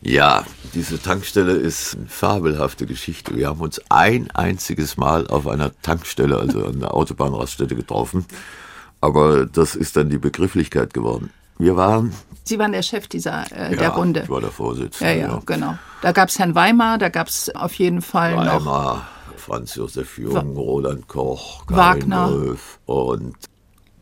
Ja, 0.00 0.44
diese 0.74 1.00
Tankstelle 1.00 1.52
ist 1.52 1.96
eine 1.96 2.06
fabelhafte 2.06 2.86
Geschichte. 2.86 3.34
Wir 3.36 3.48
haben 3.48 3.60
uns 3.60 3.80
ein 3.88 4.30
einziges 4.32 4.96
Mal 4.96 5.26
auf 5.26 5.48
einer 5.48 5.72
Tankstelle, 5.80 6.38
also 6.38 6.64
an 6.64 6.78
der 6.78 6.94
Autobahnraststätte 6.94 7.74
getroffen. 7.74 8.24
Aber 9.00 9.46
das 9.46 9.74
ist 9.74 9.96
dann 9.96 10.10
die 10.10 10.18
Begrifflichkeit 10.18 10.94
geworden. 10.94 11.30
Wir 11.58 11.76
waren. 11.76 12.12
Sie 12.44 12.58
waren 12.58 12.72
der 12.72 12.82
Chef 12.82 13.06
dieser 13.08 13.50
äh, 13.52 13.72
ja, 13.72 13.78
der 13.78 13.90
Runde. 13.90 14.22
Ich 14.24 14.28
war 14.28 14.40
der 14.40 14.50
Vorsitzende. 14.50 15.14
Ja, 15.14 15.28
ja, 15.28 15.42
genau. 15.46 15.78
Da 16.02 16.12
gab 16.12 16.28
es 16.28 16.38
Herrn 16.38 16.54
Weimar, 16.54 16.98
da 16.98 17.08
gab 17.08 17.28
es 17.28 17.54
auf 17.54 17.74
jeden 17.74 18.02
Fall 18.02 18.34
noch 18.34 18.66
Weimar, 18.66 19.08
Franz 19.36 19.74
Josef 19.74 20.18
Jung, 20.18 20.56
Roland 20.56 21.08
Koch, 21.08 21.62
Wagner. 21.68 22.26
Karin 22.26 22.44
Löw 22.44 22.78
und 22.86 23.36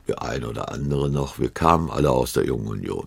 der 0.09 0.23
ein 0.23 0.45
oder 0.45 0.73
andere 0.73 1.09
noch. 1.11 1.38
Wir 1.38 1.51
kamen 1.51 1.91
alle 1.91 2.11
aus 2.11 2.33
der 2.33 2.45
Jungen 2.45 2.67
Union. 2.67 3.07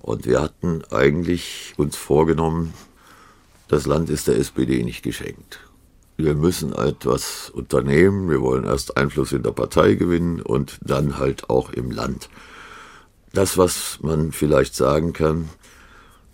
Und 0.00 0.24
wir 0.24 0.40
hatten 0.40 0.82
eigentlich 0.92 1.74
uns 1.76 1.96
vorgenommen, 1.96 2.72
das 3.68 3.86
Land 3.86 4.08
ist 4.08 4.28
der 4.28 4.36
SPD 4.38 4.84
nicht 4.84 5.02
geschenkt. 5.02 5.58
Wir 6.16 6.34
müssen 6.34 6.72
etwas 6.72 7.50
unternehmen. 7.50 8.30
Wir 8.30 8.40
wollen 8.40 8.64
erst 8.64 8.96
Einfluss 8.96 9.32
in 9.32 9.42
der 9.42 9.50
Partei 9.50 9.94
gewinnen 9.94 10.40
und 10.40 10.78
dann 10.80 11.18
halt 11.18 11.50
auch 11.50 11.70
im 11.70 11.90
Land. 11.90 12.28
Das, 13.32 13.58
was 13.58 13.98
man 14.00 14.32
vielleicht 14.32 14.74
sagen 14.74 15.12
kann, 15.12 15.48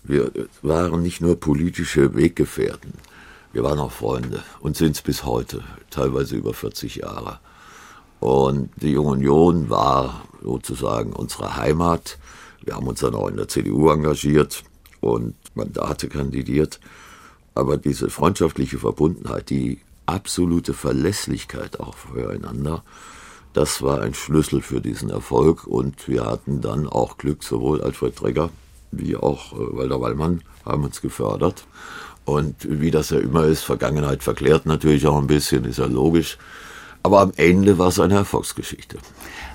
wir 0.04 0.30
waren 0.62 1.02
nicht 1.02 1.20
nur 1.20 1.38
politische 1.38 2.14
Weggefährten, 2.14 2.94
wir 3.52 3.62
waren 3.62 3.78
auch 3.78 3.92
Freunde 3.92 4.42
und 4.60 4.76
sind 4.76 4.96
es 4.96 5.02
bis 5.02 5.24
heute, 5.24 5.62
teilweise 5.90 6.36
über 6.36 6.54
40 6.54 6.96
Jahre. 6.96 7.38
Und 8.20 8.70
die 8.76 8.92
Junge 8.92 9.10
Union 9.10 9.68
war 9.68 10.24
sozusagen 10.42 11.12
unsere 11.12 11.56
Heimat. 11.56 12.18
Wir 12.62 12.76
haben 12.76 12.86
uns 12.86 13.00
dann 13.00 13.14
auch 13.14 13.28
in 13.28 13.36
der 13.36 13.48
CDU 13.48 13.90
engagiert 13.90 14.62
und 15.00 15.34
Mandate 15.54 16.08
kandidiert. 16.08 16.80
Aber 17.54 17.76
diese 17.76 18.10
freundschaftliche 18.10 18.78
Verbundenheit, 18.78 19.50
die 19.50 19.80
absolute 20.06 20.72
Verlässlichkeit 20.72 21.80
auch 21.80 21.96
füreinander, 21.96 22.82
das 23.52 23.82
war 23.82 24.00
ein 24.00 24.14
Schlüssel 24.14 24.62
für 24.62 24.80
diesen 24.80 25.10
Erfolg. 25.10 25.66
Und 25.66 26.08
wir 26.08 26.24
hatten 26.24 26.60
dann 26.60 26.88
auch 26.88 27.18
Glück, 27.18 27.42
sowohl 27.42 27.82
Alfred 27.82 28.16
Tregger 28.16 28.50
wie 28.90 29.16
auch 29.16 29.52
äh, 29.52 29.76
Walter 29.76 30.00
Wallmann 30.00 30.42
haben 30.64 30.84
uns 30.84 31.00
gefördert. 31.00 31.64
Und 32.24 32.54
wie 32.60 32.90
das 32.90 33.10
ja 33.10 33.18
immer 33.18 33.44
ist, 33.44 33.62
Vergangenheit 33.62 34.22
verklärt 34.22 34.66
natürlich 34.66 35.06
auch 35.06 35.18
ein 35.18 35.26
bisschen, 35.26 35.64
ist 35.64 35.78
ja 35.78 35.86
logisch. 35.86 36.38
Aber 37.02 37.20
am 37.20 37.32
Ende 37.36 37.78
war 37.78 37.88
es 37.88 37.98
eine 37.98 38.14
Erfolgsgeschichte. 38.14 38.98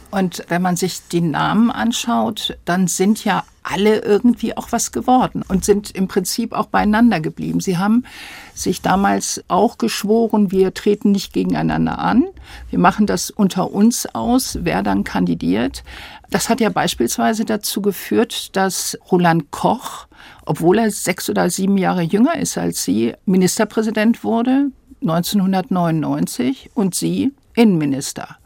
Und 0.09 0.43
wenn 0.47 0.61
man 0.61 0.77
sich 0.77 1.01
die 1.11 1.21
Namen 1.21 1.69
anschaut, 1.69 2.57
dann 2.65 2.87
sind 2.87 3.25
ja 3.25 3.43
alle 3.61 3.99
irgendwie 3.99 4.55
auch 4.55 4.71
was 4.71 4.93
geworden 4.93 5.43
und 5.45 5.65
sind 5.65 5.91
im 5.91 6.07
Prinzip 6.07 6.53
auch 6.53 6.67
beieinander 6.67 7.19
geblieben. 7.19 7.59
Sie 7.59 7.77
haben 7.77 8.05
sich 8.53 8.81
damals 8.81 9.43
auch 9.49 9.77
geschworen, 9.77 10.51
wir 10.51 10.73
treten 10.73 11.11
nicht 11.11 11.33
gegeneinander 11.33 11.99
an. 11.99 12.25
Wir 12.69 12.79
machen 12.79 13.05
das 13.05 13.29
unter 13.29 13.71
uns 13.71 14.05
aus, 14.15 14.59
wer 14.61 14.83
dann 14.83 15.03
kandidiert. 15.03 15.83
Das 16.29 16.47
hat 16.47 16.61
ja 16.61 16.69
beispielsweise 16.69 17.43
dazu 17.43 17.81
geführt, 17.81 18.55
dass 18.55 18.97
Roland 19.11 19.51
Koch, 19.51 20.07
obwohl 20.45 20.77
er 20.79 20.91
sechs 20.91 21.29
oder 21.29 21.49
sieben 21.49 21.77
Jahre 21.77 22.01
jünger 22.01 22.37
ist 22.37 22.57
als 22.57 22.85
Sie, 22.85 23.13
Ministerpräsident 23.25 24.23
wurde 24.23 24.71
1999 25.01 26.71
und 26.73 26.95
Sie 26.95 27.33
Innenminister. 27.53 28.37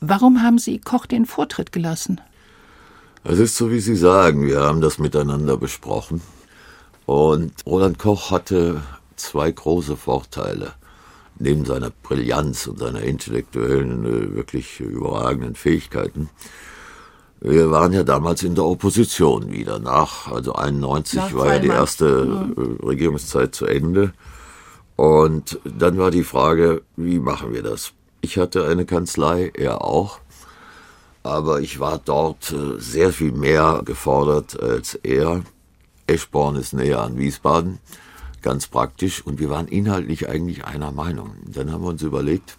Warum 0.00 0.42
haben 0.42 0.58
Sie 0.58 0.78
Koch 0.78 1.04
den 1.04 1.26
Vortritt 1.26 1.72
gelassen? 1.72 2.20
Es 3.22 3.38
ist 3.38 3.56
so, 3.56 3.70
wie 3.70 3.80
Sie 3.80 3.96
sagen, 3.96 4.46
wir 4.46 4.60
haben 4.60 4.80
das 4.80 4.98
miteinander 4.98 5.58
besprochen. 5.58 6.22
Und 7.04 7.52
Roland 7.66 7.98
Koch 7.98 8.30
hatte 8.30 8.82
zwei 9.16 9.50
große 9.50 9.96
Vorteile. 9.96 10.72
Neben 11.38 11.66
seiner 11.66 11.90
Brillanz 11.90 12.66
und 12.66 12.78
seiner 12.78 13.02
intellektuellen, 13.02 14.04
äh, 14.04 14.34
wirklich 14.34 14.80
überragenden 14.80 15.54
Fähigkeiten. 15.54 16.30
Wir 17.40 17.70
waren 17.70 17.92
ja 17.92 18.02
damals 18.02 18.42
in 18.42 18.54
der 18.54 18.64
Opposition 18.64 19.50
wieder 19.50 19.78
nach, 19.78 20.30
also 20.30 20.54
91 20.54 21.16
Nach 21.16 21.34
war 21.34 21.54
ja 21.54 21.58
die 21.58 21.68
erste 21.68 22.52
äh, 22.56 22.84
Regierungszeit 22.86 23.54
zu 23.54 23.66
Ende. 23.66 24.12
Und 24.96 25.58
dann 25.64 25.96
war 25.98 26.10
die 26.10 26.24
Frage, 26.24 26.82
wie 26.96 27.18
machen 27.18 27.52
wir 27.52 27.62
das? 27.62 27.92
Ich 28.22 28.36
hatte 28.36 28.66
eine 28.66 28.84
Kanzlei, 28.84 29.50
er 29.54 29.84
auch. 29.84 30.20
Aber 31.22 31.60
ich 31.60 31.80
war 31.80 31.98
dort 31.98 32.52
äh, 32.52 32.78
sehr 32.78 33.12
viel 33.12 33.32
mehr 33.32 33.82
gefordert 33.84 34.60
als 34.60 34.94
er. 34.94 35.42
Eschborn 36.06 36.56
ist 36.56 36.72
näher 36.72 37.00
an 37.00 37.18
Wiesbaden, 37.18 37.78
ganz 38.42 38.66
praktisch. 38.66 39.24
Und 39.24 39.38
wir 39.38 39.50
waren 39.50 39.68
inhaltlich 39.68 40.28
eigentlich 40.28 40.64
einer 40.64 40.92
Meinung. 40.92 41.34
Dann 41.46 41.70
haben 41.72 41.82
wir 41.82 41.90
uns 41.90 42.02
überlegt, 42.02 42.56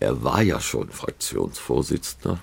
er 0.00 0.22
war 0.22 0.42
ja 0.42 0.60
schon 0.60 0.90
Fraktionsvorsitzender, 0.90 2.38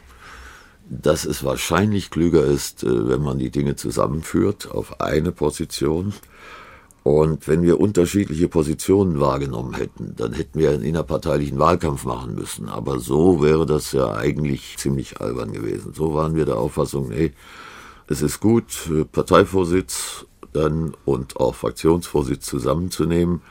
dass 0.90 1.26
es 1.26 1.44
wahrscheinlich 1.44 2.10
klüger 2.10 2.44
ist, 2.44 2.84
äh, 2.84 3.10
wenn 3.10 3.22
man 3.22 3.40
die 3.40 3.52
Dinge 3.52 3.76
zusammenführt 3.76 4.72
auf 4.72 5.00
eine 5.00 5.32
Position. 5.32 6.14
Und 7.04 7.48
wenn 7.48 7.64
wir 7.64 7.80
unterschiedliche 7.80 8.48
Positionen 8.48 9.20
wahrgenommen 9.20 9.74
hätten, 9.74 10.14
dann 10.16 10.34
hätten 10.34 10.60
wir 10.60 10.70
einen 10.70 10.84
innerparteilichen 10.84 11.58
Wahlkampf 11.58 12.06
machen 12.06 12.36
müssen. 12.36 12.70
Aber 12.70 13.00
so 13.00 13.42
wäre 13.42 13.66
das 13.66 13.92
ja 13.92 14.14
eigentlich 14.14 14.78
ziemlich 14.78 15.20
albern 15.20 15.52
gewesen. 15.52 15.94
So 15.96 16.14
waren 16.14 16.36
wir 16.36 16.46
der 16.46 16.58
Auffassung, 16.58 17.10
nee, 17.10 17.32
es 18.08 18.22
ist 18.22 18.40
gut, 18.40 18.90
Parteivorsitz 19.12 20.26
dann 20.54 20.94
und 21.06 21.38
auch 21.38 21.56
Fraktionsvorsitz 21.56 22.46
zusammenzunehmen 22.46 23.42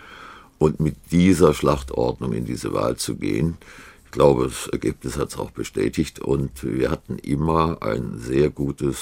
und 0.58 0.78
mit 0.78 0.96
dieser 1.10 1.54
Schlachtordnung 1.54 2.32
in 2.32 2.44
diese 2.44 2.72
Wahl 2.72 2.96
zu 2.96 3.16
gehen. 3.16 3.56
Ich 4.04 4.10
glaube, 4.12 4.44
das 4.44 4.68
Ergebnis 4.68 5.16
hat 5.16 5.30
es 5.30 5.38
auch 5.38 5.50
bestätigt 5.50 6.20
und 6.20 6.62
wir 6.62 6.90
hatten 6.90 7.18
immer 7.18 7.78
ein 7.80 8.18
sehr 8.18 8.50
gutes 8.50 8.98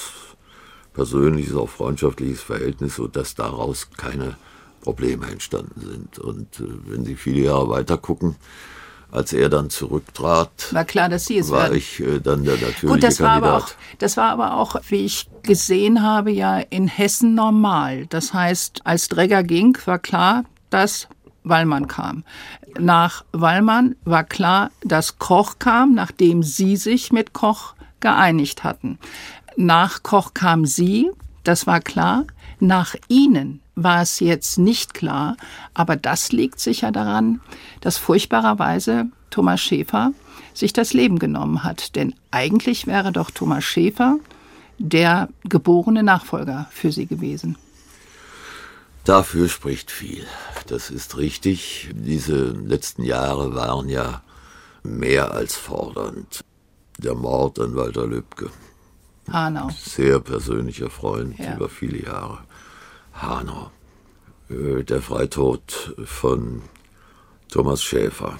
persönliches, 0.98 1.54
auch 1.54 1.68
freundschaftliches 1.68 2.40
Verhältnis, 2.42 2.96
sodass 2.96 3.36
daraus 3.36 3.88
keine 3.96 4.34
Probleme 4.80 5.28
entstanden 5.30 5.80
sind. 5.80 6.18
Und 6.18 6.58
äh, 6.58 6.64
wenn 6.86 7.04
Sie 7.04 7.14
viele 7.14 7.42
Jahre 7.42 7.68
weiter 7.68 7.96
gucken, 7.98 8.34
als 9.12 9.32
er 9.32 9.48
dann 9.48 9.70
zurücktrat, 9.70 10.50
war 10.72 10.84
klar, 10.84 11.08
dass 11.08 11.26
Sie 11.26 11.38
es 11.38 11.50
war 11.50 11.62
werden. 11.62 11.76
ich 11.76 12.00
äh, 12.00 12.18
dann 12.18 12.42
der 12.42 12.54
natürliche 12.54 12.86
Gut, 12.88 13.02
das 13.04 13.20
war, 13.20 13.28
Kandidat. 13.28 13.54
aber 13.54 13.64
auch, 13.64 13.70
das 13.98 14.16
war 14.16 14.30
aber 14.30 14.56
auch, 14.56 14.74
wie 14.88 15.04
ich 15.06 15.30
gesehen 15.44 16.02
habe, 16.02 16.32
ja 16.32 16.58
in 16.58 16.88
Hessen 16.88 17.36
normal. 17.36 18.06
Das 18.06 18.34
heißt, 18.34 18.80
als 18.84 19.08
Dregger 19.08 19.44
ging, 19.44 19.78
war 19.84 20.00
klar, 20.00 20.44
dass 20.68 21.06
Wallmann 21.44 21.86
kam. 21.86 22.24
Nach 22.76 23.24
Wallmann 23.30 23.94
war 24.04 24.24
klar, 24.24 24.72
dass 24.82 25.18
Koch 25.20 25.60
kam, 25.60 25.94
nachdem 25.94 26.42
Sie 26.42 26.76
sich 26.76 27.12
mit 27.12 27.32
Koch 27.32 27.74
geeinigt 28.00 28.64
hatten. 28.64 28.98
Nach 29.60 30.04
Koch 30.04 30.34
kam 30.34 30.66
Sie, 30.66 31.10
das 31.42 31.66
war 31.66 31.80
klar. 31.80 32.26
Nach 32.60 32.94
Ihnen 33.08 33.60
war 33.74 34.02
es 34.02 34.20
jetzt 34.20 34.56
nicht 34.56 34.94
klar, 34.94 35.36
aber 35.74 35.96
das 35.96 36.30
liegt 36.30 36.60
sicher 36.60 36.92
daran, 36.92 37.40
dass 37.80 37.98
furchtbarerweise 37.98 39.06
Thomas 39.30 39.60
Schäfer 39.60 40.12
sich 40.54 40.72
das 40.72 40.92
Leben 40.92 41.18
genommen 41.18 41.64
hat. 41.64 41.96
Denn 41.96 42.14
eigentlich 42.30 42.86
wäre 42.86 43.10
doch 43.10 43.32
Thomas 43.32 43.64
Schäfer 43.64 44.20
der 44.78 45.28
geborene 45.42 46.04
Nachfolger 46.04 46.68
für 46.70 46.92
Sie 46.92 47.06
gewesen. 47.06 47.58
Dafür 49.02 49.48
spricht 49.48 49.90
viel. 49.90 50.24
Das 50.68 50.88
ist 50.88 51.16
richtig. 51.16 51.90
Diese 51.94 52.50
letzten 52.52 53.02
Jahre 53.02 53.56
waren 53.56 53.88
ja 53.88 54.22
mehr 54.84 55.32
als 55.32 55.56
fordernd. 55.56 56.44
Der 56.98 57.16
Mord 57.16 57.58
an 57.58 57.74
Walter 57.74 58.06
Lübcke, 58.06 58.50
Hanau. 59.32 59.68
sehr 59.76 60.20
persönlicher 60.20 60.90
Freund 60.90 61.38
Ja. 61.38 61.56
über 61.56 61.68
viele 61.68 62.02
Jahre. 62.04 62.38
Hanau. 63.12 63.70
Äh, 64.48 64.82
Der 64.84 65.02
Freitod 65.02 65.94
von 66.04 66.62
Thomas 67.50 67.82
Schäfer. 67.82 68.36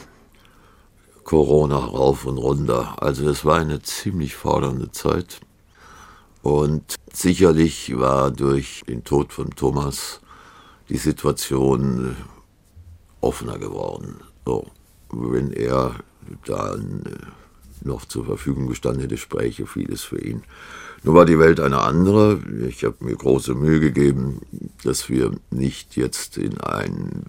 Corona 1.25 1.77
rauf 1.77 2.25
und 2.25 2.39
runter. 2.39 3.03
Also 3.03 3.29
es 3.29 3.45
war 3.45 3.57
eine 3.59 3.83
ziemlich 3.83 4.35
fordernde 4.35 4.91
Zeit. 4.93 5.41
Und 6.43 6.95
sicherlich 7.13 7.99
war 7.99 8.31
durch 8.31 8.83
den 8.89 9.05
Tod 9.05 9.33
von 9.33 9.51
Thomas 9.51 10.21
die 10.89 10.97
Situation 10.97 12.17
äh, 12.17 12.25
offener 13.21 13.59
geworden. 13.59 14.21
So, 14.47 14.67
wenn 15.11 15.53
er 15.53 15.97
dann 16.47 17.03
äh, 17.05 17.27
noch 17.85 18.05
zur 18.05 18.25
Verfügung 18.25 18.67
gestanden 18.67 19.03
hätte, 19.03 19.17
spräche 19.17 19.67
vieles 19.67 20.03
für 20.03 20.21
ihn. 20.21 20.43
Nun 21.05 21.15
war 21.15 21.25
die 21.25 21.39
Welt 21.39 21.61
eine 21.61 21.81
andere. 21.81 22.41
Ich 22.69 22.85
habe 22.85 22.97
mir 23.01 23.15
große 23.15 23.55
Mühe 23.55 23.81
gegeben, 23.81 24.41
dass 24.85 25.09
wir 25.09 25.33
nicht 25.51 25.97
jetzt 25.97 26.37
in 26.39 26.61
einen 26.61 27.27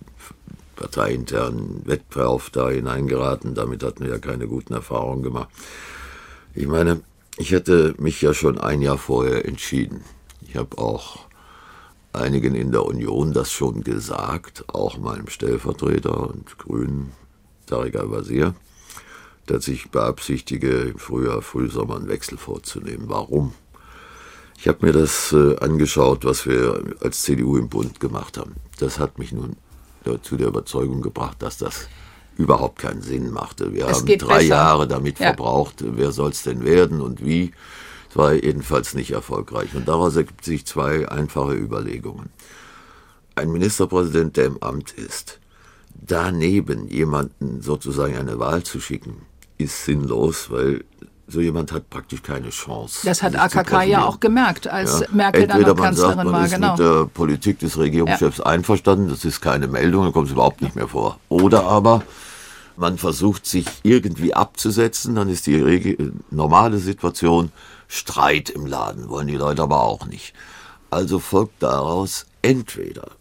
parteiinternen 0.75 1.85
Wettbewerb 1.85 2.51
da 2.51 2.69
hineingeraten. 2.69 3.53
Damit 3.53 3.83
hatten 3.83 4.05
wir 4.05 4.11
ja 4.11 4.17
keine 4.17 4.47
guten 4.47 4.73
Erfahrungen 4.73 5.23
gemacht. 5.23 5.49
Ich 6.55 6.67
meine, 6.67 7.01
ich 7.37 7.51
hätte 7.51 7.93
mich 7.99 8.21
ja 8.21 8.33
schon 8.33 8.57
ein 8.57 8.81
Jahr 8.81 8.97
vorher 8.97 9.45
entschieden. 9.45 10.03
Ich 10.41 10.55
habe 10.55 10.77
auch 10.77 11.19
einigen 12.11 12.55
in 12.55 12.71
der 12.71 12.85
Union 12.85 13.33
das 13.33 13.51
schon 13.51 13.83
gesagt, 13.83 14.65
auch 14.67 14.97
meinem 14.97 15.27
Stellvertreter 15.27 16.29
und 16.29 16.57
Grünen, 16.57 17.11
Tarek 17.67 17.95
Al-Wazir, 17.95 18.55
dass 19.49 19.67
ich 19.67 19.89
beabsichtige, 19.91 20.71
im 20.81 20.97
Frühjahr, 20.99 21.41
Frühsommer 21.41 21.95
einen 21.97 22.07
Wechsel 22.07 22.37
vorzunehmen. 22.37 23.05
Warum? 23.07 23.53
Ich 24.57 24.67
habe 24.67 24.85
mir 24.85 24.91
das 24.91 25.31
äh, 25.31 25.55
angeschaut, 25.57 26.25
was 26.25 26.45
wir 26.45 26.83
als 27.01 27.21
CDU 27.21 27.57
im 27.57 27.69
Bund 27.69 27.99
gemacht 27.99 28.37
haben. 28.37 28.55
Das 28.79 28.99
hat 28.99 29.17
mich 29.17 29.31
nun 29.31 29.55
zu 30.21 30.37
der 30.37 30.47
Überzeugung 30.47 31.01
gebracht, 31.01 31.37
dass 31.41 31.57
das 31.57 31.87
überhaupt 32.37 32.79
keinen 32.79 33.01
Sinn 33.01 33.31
machte. 33.31 33.73
Wir 33.73 33.87
Es 33.87 33.97
haben 33.99 34.07
drei 34.17 34.37
besser. 34.39 34.41
Jahre 34.43 34.87
damit 34.87 35.19
Ja. 35.19 35.27
verbraucht. 35.27 35.75
Wer 35.85 36.11
soll 36.11 36.31
es 36.31 36.43
denn 36.43 36.63
werden 36.65 37.01
und 37.01 37.23
wie? 37.25 37.51
Es 38.09 38.15
war 38.15 38.33
jedenfalls 38.33 38.93
nicht 38.95 39.11
erfolgreich. 39.11 39.75
Und 39.75 39.87
daraus 39.87 40.15
ergibt 40.15 40.43
sich 40.45 40.65
zwei 40.65 41.07
einfache 41.09 41.53
Überlegungen. 41.53 42.29
Ein 43.35 43.51
Ministerpräsident, 43.51 44.35
der 44.37 44.45
im 44.45 44.63
Amt 44.63 44.91
ist, 44.93 45.39
daneben 45.93 46.87
jemanden 46.87 47.61
sozusagen 47.61 48.17
eine 48.17 48.39
Wahl 48.39 48.63
zu 48.63 48.79
schicken, 48.79 49.21
ist 49.59 49.85
sinnlos, 49.85 50.49
weil 50.49 50.83
so 51.27 51.41
jemand 51.41 51.71
hat 51.71 51.91
praktisch 51.91 52.23
keine 52.23 52.49
Chance. 52.49 53.01
Das 53.05 53.21
hat 53.21 53.35
AKK 53.35 53.83
ja 53.83 54.03
auch 54.03 54.19
gemerkt, 54.19 54.67
als 54.67 55.01
Ja. 55.01 55.07
Merkel 55.11 55.45
dann 55.45 55.57
Entweder 55.57 55.75
noch 55.75 55.83
man 55.83 55.95
sagt, 55.95 56.07
Kanzlerin 56.15 56.31
man 56.31 56.41
war. 56.41 56.45
ist 56.45 56.53
Genau. 56.55 56.71
mit 56.71 56.79
der 56.79 57.05
Politik 57.05 57.59
des 57.59 57.77
Regierungschefs 57.77 58.39
einverstanden, 58.41 59.09
das 59.09 59.25
ist 59.25 59.39
keine 59.39 59.67
Meldung, 59.67 60.05
dann 60.05 60.13
kommt 60.13 60.25
es 60.27 60.33
überhaupt 60.33 60.61
nicht 60.63 60.75
mehr 60.75 60.87
vor. 60.87 61.19
Oder 61.29 61.65
aber 61.65 62.01
man 62.77 62.97
versucht 62.97 63.45
sich 63.45 63.67
irgendwie 63.83 64.33
abzusetzen, 64.33 65.13
dann 65.13 65.29
ist 65.29 65.45
die 65.45 65.57
Rege 65.61 66.13
normale 66.31 66.79
Situation 66.79 67.51
Streit 67.87 68.49
im 68.49 68.65
Laden, 68.65 69.09
wollen 69.09 69.27
die 69.27 69.35
Leute 69.35 69.61
aber 69.61 69.83
auch 69.83 70.07
nicht. 70.07 70.33
Also 70.89 71.19
folgt 71.19 71.61
daraus 71.61 72.25
entweder 72.41 73.11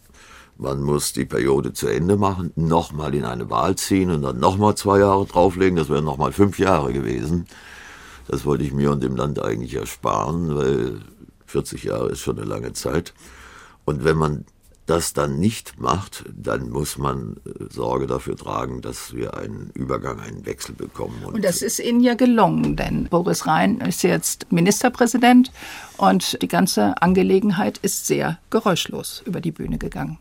man 0.59 0.81
muss 0.81 1.13
die 1.13 1.25
Periode 1.25 1.71
zu 1.71 1.87
Ende 1.87 2.17
machen, 2.17 2.51
nochmal 2.55 3.15
in 3.15 3.23
eine 3.23 3.49
Wahl 3.49 3.75
ziehen 3.75 4.11
und 4.11 4.21
dann 4.21 4.39
nochmal 4.39 4.75
zwei 4.75 4.99
Jahre 4.99 5.25
drauflegen, 5.25 5.77
das 5.77 5.89
wären 5.89 6.03
nochmal 6.03 6.33
fünf 6.33 6.59
Jahre 6.59 6.91
gewesen. 6.91 7.47
Das 8.27 8.45
wollte 8.45 8.65
ich 8.65 8.73
mir 8.73 8.91
und 8.91 9.01
dem 9.01 9.15
Land 9.15 9.41
eigentlich 9.41 9.73
ersparen, 9.75 10.55
weil 10.55 10.99
40 11.47 11.85
Jahre 11.85 12.09
ist 12.09 12.19
schon 12.19 12.37
eine 12.37 12.47
lange 12.47 12.73
Zeit. 12.73 13.13
Und 13.85 14.03
wenn 14.03 14.17
man 14.17 14.45
das 14.85 15.13
dann 15.13 15.39
nicht 15.39 15.79
macht, 15.79 16.25
dann 16.35 16.69
muss 16.71 16.97
man 16.97 17.37
äh, 17.45 17.71
Sorge 17.71 18.07
dafür 18.07 18.35
tragen, 18.35 18.81
dass 18.81 19.13
wir 19.13 19.37
einen 19.37 19.71
Übergang, 19.75 20.19
einen 20.19 20.45
Wechsel 20.45 20.73
bekommen. 20.75 21.23
Und 21.25 21.45
das 21.45 21.61
ist 21.61 21.79
Ihnen 21.79 22.01
ja 22.01 22.15
gelungen, 22.15 22.75
denn 22.75 23.05
Boris 23.05 23.45
Rhein 23.45 23.79
ist 23.81 24.03
jetzt 24.03 24.51
Ministerpräsident 24.51 25.51
und 25.97 26.41
die 26.41 26.47
ganze 26.47 27.01
Angelegenheit 27.01 27.77
ist 27.77 28.07
sehr 28.07 28.39
geräuschlos 28.49 29.21
über 29.25 29.41
die 29.41 29.51
Bühne 29.51 29.77
gegangen. 29.77 30.17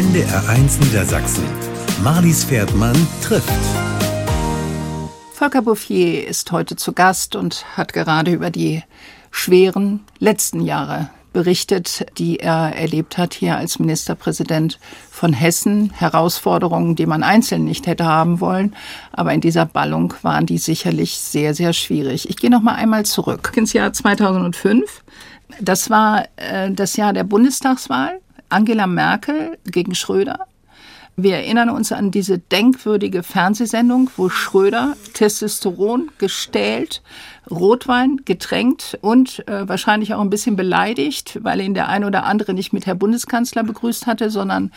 NDR1 0.00 0.82
Niedersachsen. 0.82 1.44
Marlies 2.02 2.44
Pferdmann 2.44 2.96
trifft. 3.22 3.52
Volker 5.34 5.60
Bouffier 5.60 6.26
ist 6.26 6.50
heute 6.52 6.74
zu 6.74 6.94
Gast 6.94 7.36
und 7.36 7.66
hat 7.76 7.92
gerade 7.92 8.32
über 8.32 8.48
die 8.48 8.82
schweren 9.30 10.00
letzten 10.18 10.62
Jahre 10.62 11.10
berichtet, 11.34 12.06
die 12.16 12.38
er 12.38 12.74
erlebt 12.74 13.18
hat 13.18 13.34
hier 13.34 13.58
als 13.58 13.78
Ministerpräsident 13.78 14.78
von 15.10 15.34
Hessen. 15.34 15.90
Herausforderungen, 15.90 16.96
die 16.96 17.04
man 17.04 17.22
einzeln 17.22 17.66
nicht 17.66 17.86
hätte 17.86 18.06
haben 18.06 18.40
wollen. 18.40 18.74
Aber 19.12 19.34
in 19.34 19.42
dieser 19.42 19.66
Ballung 19.66 20.14
waren 20.22 20.46
die 20.46 20.56
sicherlich 20.56 21.18
sehr, 21.18 21.52
sehr 21.52 21.74
schwierig. 21.74 22.30
Ich 22.30 22.36
gehe 22.36 22.48
noch 22.48 22.62
mal 22.62 22.76
einmal 22.76 23.04
zurück 23.04 23.52
ins 23.54 23.74
Jahr 23.74 23.92
2005. 23.92 25.04
Das 25.60 25.90
war 25.90 26.24
äh, 26.36 26.70
das 26.70 26.96
Jahr 26.96 27.12
der 27.12 27.24
Bundestagswahl. 27.24 28.18
Angela 28.50 28.86
Merkel 28.86 29.58
gegen 29.64 29.94
Schröder. 29.94 30.46
Wir 31.22 31.36
erinnern 31.36 31.68
uns 31.68 31.92
an 31.92 32.10
diese 32.10 32.38
denkwürdige 32.38 33.22
Fernsehsendung, 33.22 34.10
wo 34.16 34.30
Schröder 34.30 34.96
Testosteron 35.12 36.10
gestählt, 36.16 37.02
Rotwein 37.50 38.22
getränkt 38.24 38.96
und 39.02 39.46
äh, 39.46 39.68
wahrscheinlich 39.68 40.14
auch 40.14 40.20
ein 40.20 40.30
bisschen 40.30 40.56
beleidigt, 40.56 41.38
weil 41.42 41.60
ihn 41.60 41.74
der 41.74 41.88
ein 41.88 42.04
oder 42.04 42.24
andere 42.24 42.54
nicht 42.54 42.72
mit 42.72 42.86
Herr 42.86 42.94
Bundeskanzler 42.94 43.64
begrüßt 43.64 44.06
hatte, 44.06 44.30
sondern 44.30 44.72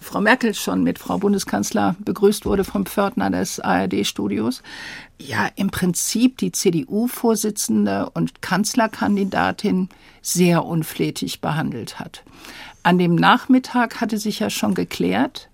Frau 0.00 0.20
Merkel 0.20 0.54
schon 0.54 0.84
mit 0.84 1.00
Frau 1.00 1.18
Bundeskanzler 1.18 1.96
begrüßt 1.98 2.44
wurde 2.44 2.62
vom 2.62 2.86
Pförtner 2.86 3.30
des 3.30 3.58
ARD-Studios. 3.58 4.62
Ja, 5.20 5.48
im 5.56 5.70
Prinzip 5.70 6.38
die 6.38 6.52
CDU-Vorsitzende 6.52 8.10
und 8.10 8.40
Kanzlerkandidatin 8.40 9.88
sehr 10.22 10.64
unflätig 10.64 11.40
behandelt 11.40 11.98
hat. 11.98 12.22
An 12.88 12.96
dem 12.96 13.16
Nachmittag 13.16 14.00
hatte 14.00 14.16
sich 14.16 14.38
ja 14.38 14.48
schon 14.48 14.72
geklärt, 14.74 15.50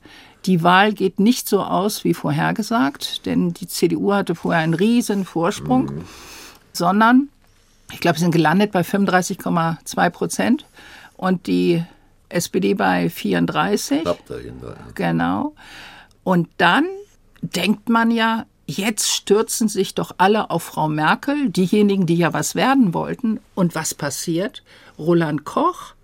die 0.47 0.63
Wahl 0.63 0.93
geht 0.93 1.19
nicht 1.19 1.49
so 1.49 1.65
aus 1.65 2.05
wie 2.05 2.15
vorhergesagt, 2.15 3.27
denn 3.27 3.53
die 3.53 3.67
CDU 3.67 4.13
hatte 4.13 4.37
vorher 4.37 4.63
einen 4.63 4.73
riesen 4.73 5.25
Vorsprung, 5.25 5.87
mhm. 5.87 6.05
sondern 6.73 7.29
ich 7.93 7.99
glaube, 7.99 8.19
sie 8.19 8.23
sind 8.23 8.31
gelandet 8.31 8.71
bei 8.71 8.83
35,2 8.83 10.11
Prozent 10.11 10.65
und 11.17 11.49
die 11.49 11.83
SPD 12.29 12.75
bei 12.75 13.11
34. 13.11 14.03
Knapp 14.03 14.25
dahinter. 14.27 14.77
Genau. 14.95 15.57
Und 16.23 16.49
dann 16.59 16.87
denkt 17.43 17.89
man 17.89 18.13
ja, 18.13 18.47
jetzt 18.67 19.11
stürzen 19.11 19.67
sich 19.67 19.97
doch 19.97 20.15
alle 20.19 20.51
auf 20.51 20.63
Frau 20.63 20.87
Merkel, 20.87 21.51
diejenigen, 21.51 22.07
die 22.07 22.15
ja 22.15 22.33
was 22.33 22.55
werden 22.55 22.95
wollten. 22.95 23.41
Und 23.57 23.75
was 23.75 23.93
passiert? 23.93 24.63
Roland 25.01 25.45
Koch 25.45 25.95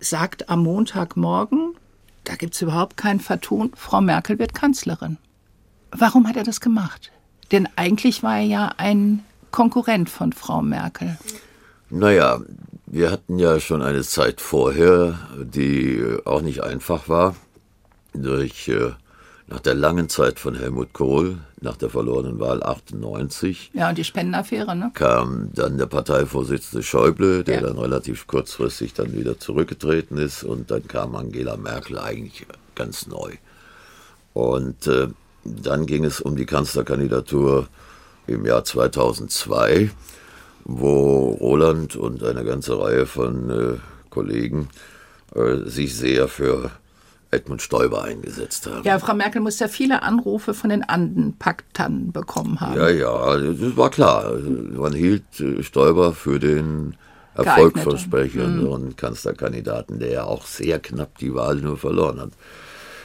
sagt 0.00 0.48
am 0.48 0.62
Montagmorgen, 0.62 1.74
da 2.24 2.34
gibt 2.34 2.54
es 2.54 2.62
überhaupt 2.62 2.96
kein 2.96 3.20
Vertun, 3.20 3.72
Frau 3.76 4.00
Merkel 4.00 4.38
wird 4.38 4.54
Kanzlerin. 4.54 5.18
Warum 5.90 6.26
hat 6.28 6.36
er 6.36 6.44
das 6.44 6.60
gemacht? 6.60 7.12
Denn 7.52 7.68
eigentlich 7.76 8.22
war 8.22 8.38
er 8.38 8.44
ja 8.44 8.72
ein 8.76 9.24
Konkurrent 9.50 10.10
von 10.10 10.32
Frau 10.32 10.60
Merkel. 10.60 11.16
Naja, 11.88 12.40
wir 12.86 13.10
hatten 13.10 13.38
ja 13.38 13.60
schon 13.60 13.82
eine 13.82 14.02
Zeit 14.02 14.40
vorher, 14.40 15.18
die 15.38 16.04
auch 16.24 16.42
nicht 16.42 16.62
einfach 16.62 17.08
war. 17.08 17.36
Durch, 18.12 18.68
äh, 18.68 18.92
nach 19.48 19.60
der 19.60 19.74
langen 19.74 20.08
Zeit 20.08 20.40
von 20.40 20.56
Helmut 20.56 20.92
Kohl, 20.92 21.38
nach 21.60 21.76
der 21.76 21.88
verlorenen 21.88 22.40
Wahl 22.40 22.62
98. 22.62 23.70
Ja, 23.74 23.88
und 23.88 23.98
die 23.98 24.04
Spendenaffäre, 24.04 24.74
ne? 24.74 24.90
Kam 24.94 25.50
dann 25.54 25.78
der 25.78 25.86
Parteivorsitzende 25.86 26.82
Schäuble, 26.82 27.44
der 27.44 27.56
ja. 27.56 27.60
dann 27.62 27.78
relativ 27.78 28.26
kurzfristig 28.26 28.94
dann 28.94 29.12
wieder 29.12 29.38
zurückgetreten 29.38 30.18
ist. 30.18 30.42
Und 30.42 30.70
dann 30.70 30.88
kam 30.88 31.14
Angela 31.14 31.56
Merkel 31.56 31.98
eigentlich 31.98 32.46
ganz 32.74 33.06
neu. 33.06 33.34
Und 34.34 34.86
äh, 34.88 35.08
dann 35.44 35.86
ging 35.86 36.04
es 36.04 36.20
um 36.20 36.36
die 36.36 36.46
Kanzlerkandidatur 36.46 37.68
im 38.26 38.44
Jahr 38.44 38.64
2002, 38.64 39.90
wo 40.64 41.30
Roland 41.40 41.94
und 41.94 42.24
eine 42.24 42.44
ganze 42.44 42.80
Reihe 42.80 43.06
von 43.06 43.50
äh, 43.50 43.78
Kollegen 44.10 44.68
äh, 45.36 45.68
sich 45.68 45.94
sehr 45.94 46.26
für 46.26 46.72
Edmund 47.36 47.62
Stoiber 47.62 48.02
eingesetzt 48.02 48.66
haben. 48.66 48.82
Ja, 48.84 48.98
Frau 48.98 49.14
Merkel 49.14 49.40
muss 49.40 49.58
ja 49.58 49.68
viele 49.68 50.02
Anrufe 50.02 50.54
von 50.54 50.70
den 50.70 50.82
Andenpaktern 50.82 52.12
bekommen 52.12 52.60
haben. 52.60 52.76
Ja, 52.76 52.88
ja, 52.88 53.36
das 53.36 53.76
war 53.76 53.90
klar. 53.90 54.32
Man 54.74 54.92
hielt 54.92 55.40
äh, 55.40 55.62
Stoiber 55.62 56.12
für 56.12 56.38
den 56.38 56.96
erfolgversprechenden 57.34 58.86
mhm. 58.86 58.96
Kanzlerkandidaten, 58.96 59.98
der 59.98 60.10
ja 60.10 60.24
auch 60.24 60.46
sehr 60.46 60.78
knapp 60.80 61.18
die 61.18 61.34
Wahl 61.34 61.56
nur 61.56 61.76
verloren 61.76 62.20
hat. 62.20 62.30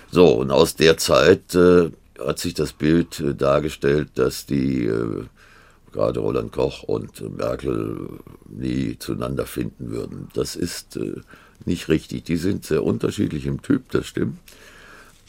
So, 0.09 0.27
und 0.27 0.51
aus 0.51 0.75
der 0.75 0.97
Zeit 0.97 1.53
äh, 1.55 1.91
hat 2.19 2.39
sich 2.39 2.53
das 2.53 2.73
Bild 2.73 3.19
äh, 3.19 3.35
dargestellt, 3.35 4.09
dass 4.15 4.45
die 4.45 4.85
äh, 4.85 5.23
gerade 5.91 6.19
Roland 6.19 6.51
Koch 6.51 6.83
und 6.83 7.37
Merkel 7.37 8.19
nie 8.47 8.97
zueinander 8.97 9.45
finden 9.45 9.91
würden. 9.91 10.29
Das 10.33 10.55
ist 10.55 10.97
äh, 10.97 11.21
nicht 11.67 11.89
richtig. 11.89 12.23
Die 12.23 12.37
sind 12.37 12.65
sehr 12.65 12.83
unterschiedlich 12.83 13.45
im 13.45 13.61
Typ, 13.61 13.89
das 13.91 14.05
stimmt. 14.05 14.37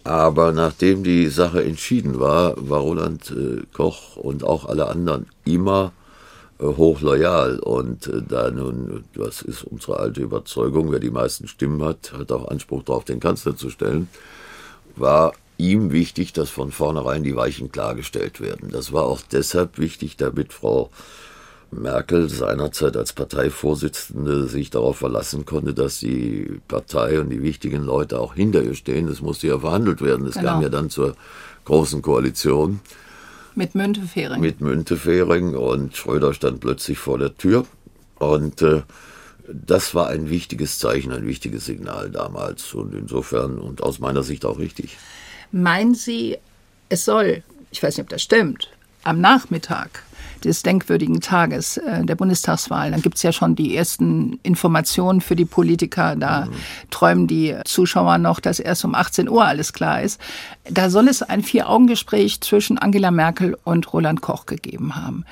Aber 0.04 0.52
nachdem 0.52 1.04
die 1.04 1.28
Sache 1.28 1.62
entschieden 1.62 2.18
war, 2.18 2.54
war 2.56 2.80
Roland 2.80 3.30
äh, 3.30 3.62
Koch 3.72 4.16
und 4.16 4.42
auch 4.42 4.64
alle 4.64 4.88
anderen 4.88 5.26
immer 5.44 5.92
äh, 6.58 6.64
hochloyal. 6.64 7.60
Und 7.60 8.08
äh, 8.08 8.22
da 8.26 8.50
nun, 8.50 9.04
das 9.14 9.42
ist 9.42 9.62
unsere 9.62 9.98
alte 9.98 10.20
Überzeugung, 10.20 10.90
wer 10.90 10.98
die 10.98 11.10
meisten 11.10 11.46
Stimmen 11.46 11.84
hat, 11.84 12.12
hat 12.12 12.32
auch 12.32 12.48
Anspruch 12.48 12.82
darauf, 12.82 13.04
den 13.04 13.20
Kanzler 13.20 13.56
zu 13.56 13.70
stellen, 13.70 14.08
war 14.96 15.34
ihm 15.56 15.92
wichtig, 15.92 16.32
dass 16.32 16.50
von 16.50 16.72
vornherein 16.72 17.22
die 17.22 17.36
Weichen 17.36 17.70
klargestellt 17.70 18.40
werden. 18.40 18.70
Das 18.72 18.92
war 18.92 19.04
auch 19.04 19.20
deshalb 19.30 19.78
wichtig, 19.78 20.16
damit 20.16 20.52
Frau 20.52 20.90
Merkel 21.72 22.28
seinerzeit 22.28 22.96
als 22.96 23.12
Parteivorsitzende 23.12 24.46
sich 24.46 24.70
darauf 24.70 24.98
verlassen 24.98 25.46
konnte, 25.46 25.74
dass 25.74 25.98
die 25.98 26.60
Partei 26.68 27.18
und 27.20 27.30
die 27.30 27.42
wichtigen 27.42 27.82
Leute 27.82 28.20
auch 28.20 28.34
hinter 28.34 28.62
ihr 28.62 28.74
stehen. 28.74 29.06
Das 29.06 29.22
musste 29.22 29.48
ja 29.48 29.58
verhandelt 29.58 30.02
werden. 30.02 30.26
Es 30.26 30.34
genau. 30.34 30.52
kam 30.52 30.62
ja 30.62 30.68
dann 30.68 30.90
zur 30.90 31.16
großen 31.64 32.02
Koalition. 32.02 32.80
Mit 33.54 33.74
Müntefering. 33.74 34.40
Mit 34.40 34.60
Müntefering 34.60 35.54
und 35.54 35.96
Schröder 35.96 36.34
stand 36.34 36.60
plötzlich 36.60 36.98
vor 36.98 37.18
der 37.18 37.36
Tür. 37.36 37.64
Und 38.18 38.62
äh, 38.62 38.82
das 39.48 39.94
war 39.94 40.08
ein 40.08 40.30
wichtiges 40.30 40.78
Zeichen, 40.78 41.12
ein 41.12 41.26
wichtiges 41.26 41.64
Signal 41.64 42.10
damals. 42.10 42.74
Und 42.74 42.94
insofern 42.94 43.58
und 43.58 43.82
aus 43.82 43.98
meiner 43.98 44.22
Sicht 44.22 44.44
auch 44.44 44.58
richtig. 44.58 44.98
Meinen 45.50 45.94
Sie, 45.94 46.38
es 46.88 47.04
soll, 47.04 47.42
ich 47.70 47.82
weiß 47.82 47.96
nicht, 47.96 48.04
ob 48.04 48.10
das 48.10 48.22
stimmt, 48.22 48.70
am 49.04 49.20
Nachmittag 49.20 50.02
des 50.44 50.62
denkwürdigen 50.62 51.20
Tages 51.20 51.76
äh, 51.76 52.04
der 52.04 52.14
Bundestagswahl. 52.14 52.90
Dann 52.90 53.02
gibt 53.02 53.16
es 53.16 53.22
ja 53.22 53.32
schon 53.32 53.54
die 53.54 53.76
ersten 53.76 54.38
Informationen 54.42 55.20
für 55.20 55.36
die 55.36 55.44
Politiker. 55.44 56.16
Da 56.16 56.46
mhm. 56.46 56.52
träumen 56.90 57.26
die 57.26 57.56
Zuschauer 57.64 58.18
noch, 58.18 58.40
dass 58.40 58.60
erst 58.60 58.84
um 58.84 58.94
18 58.94 59.28
Uhr 59.28 59.44
alles 59.44 59.72
klar 59.72 60.02
ist. 60.02 60.20
Da 60.64 60.90
soll 60.90 61.08
es 61.08 61.22
ein 61.22 61.42
Vier-Augen-Gespräch 61.42 62.40
zwischen 62.40 62.78
Angela 62.78 63.10
Merkel 63.10 63.56
und 63.64 63.92
Roland 63.92 64.20
Koch 64.20 64.46
gegeben 64.46 64.96
haben. 64.96 65.24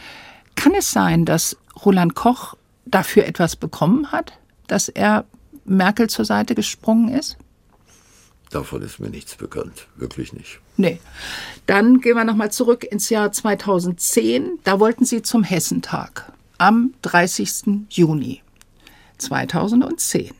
Kann 0.54 0.74
es 0.74 0.90
sein, 0.90 1.24
dass 1.24 1.56
Roland 1.84 2.14
Koch 2.14 2.54
dafür 2.84 3.26
etwas 3.26 3.56
bekommen 3.56 4.12
hat, 4.12 4.32
dass 4.66 4.88
er 4.88 5.24
Merkel 5.64 6.08
zur 6.08 6.24
Seite 6.24 6.54
gesprungen 6.54 7.08
ist? 7.08 7.36
Davon 8.50 8.82
ist 8.82 8.98
mir 8.98 9.10
nichts 9.10 9.36
bekannt, 9.36 9.86
wirklich 9.96 10.32
nicht. 10.32 10.58
Nee. 10.76 10.98
Dann 11.66 12.00
gehen 12.00 12.16
wir 12.16 12.24
nochmal 12.24 12.50
zurück 12.50 12.84
ins 12.84 13.08
Jahr 13.08 13.30
2010. 13.30 14.58
Da 14.64 14.80
wollten 14.80 15.04
Sie 15.04 15.22
zum 15.22 15.44
Hessentag 15.44 16.32
am 16.58 16.92
30. 17.02 17.86
Juni 17.90 18.42
2010. 19.18 20.32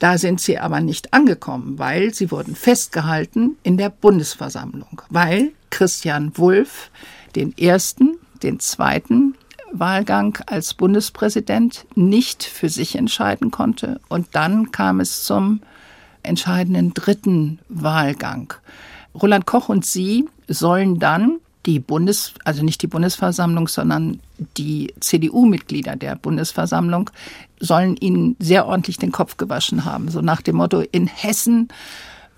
Da 0.00 0.18
sind 0.18 0.40
Sie 0.40 0.58
aber 0.58 0.80
nicht 0.80 1.14
angekommen, 1.14 1.78
weil 1.78 2.12
Sie 2.12 2.32
wurden 2.32 2.56
festgehalten 2.56 3.56
in 3.62 3.76
der 3.76 3.90
Bundesversammlung, 3.90 5.02
weil 5.08 5.52
Christian 5.70 6.36
Wulff 6.36 6.90
den 7.36 7.56
ersten, 7.56 8.18
den 8.42 8.58
zweiten 8.58 9.36
Wahlgang 9.70 10.38
als 10.46 10.74
Bundespräsident 10.74 11.86
nicht 11.94 12.42
für 12.42 12.68
sich 12.68 12.96
entscheiden 12.96 13.52
konnte. 13.52 14.00
Und 14.08 14.26
dann 14.32 14.72
kam 14.72 14.98
es 14.98 15.22
zum 15.22 15.60
entscheidenden 16.22 16.94
dritten 16.94 17.58
Wahlgang. 17.68 18.54
Roland 19.20 19.46
Koch 19.46 19.68
und 19.68 19.84
Sie 19.84 20.26
sollen 20.48 20.98
dann 20.98 21.38
die 21.66 21.78
Bundes, 21.78 22.34
also 22.44 22.64
nicht 22.64 22.82
die 22.82 22.88
Bundesversammlung, 22.88 23.68
sondern 23.68 24.20
die 24.56 24.92
CDU-Mitglieder 24.98 25.96
der 25.96 26.16
Bundesversammlung 26.16 27.10
sollen 27.60 27.96
ihnen 27.96 28.36
sehr 28.40 28.66
ordentlich 28.66 28.98
den 28.98 29.12
Kopf 29.12 29.36
gewaschen 29.36 29.84
haben. 29.84 30.08
So 30.08 30.20
nach 30.20 30.42
dem 30.42 30.56
Motto, 30.56 30.82
in 30.90 31.06
Hessen 31.06 31.68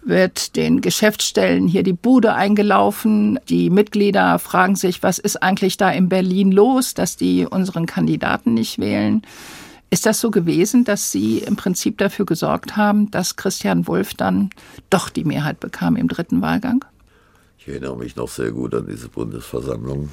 wird 0.04 0.56
den 0.56 0.82
Geschäftsstellen 0.82 1.66
hier 1.66 1.82
die 1.82 1.94
Bude 1.94 2.34
eingelaufen. 2.34 3.38
Die 3.48 3.70
Mitglieder 3.70 4.38
fragen 4.38 4.76
sich, 4.76 5.02
was 5.02 5.18
ist 5.18 5.42
eigentlich 5.42 5.78
da 5.78 5.90
in 5.90 6.10
Berlin 6.10 6.52
los, 6.52 6.92
dass 6.92 7.16
die 7.16 7.46
unseren 7.46 7.86
Kandidaten 7.86 8.52
nicht 8.52 8.78
wählen. 8.78 9.22
Ist 9.94 10.06
das 10.06 10.18
so 10.18 10.32
gewesen, 10.32 10.82
dass 10.82 11.12
Sie 11.12 11.38
im 11.38 11.54
Prinzip 11.54 11.98
dafür 11.98 12.26
gesorgt 12.26 12.76
haben, 12.76 13.12
dass 13.12 13.36
Christian 13.36 13.86
Wulff 13.86 14.12
dann 14.14 14.50
doch 14.90 15.08
die 15.08 15.22
Mehrheit 15.22 15.60
bekam 15.60 15.94
im 15.94 16.08
dritten 16.08 16.42
Wahlgang? 16.42 16.84
Ich 17.58 17.68
erinnere 17.68 17.96
mich 17.96 18.16
noch 18.16 18.28
sehr 18.28 18.50
gut 18.50 18.74
an 18.74 18.88
diese 18.88 19.08
Bundesversammlung. 19.08 20.08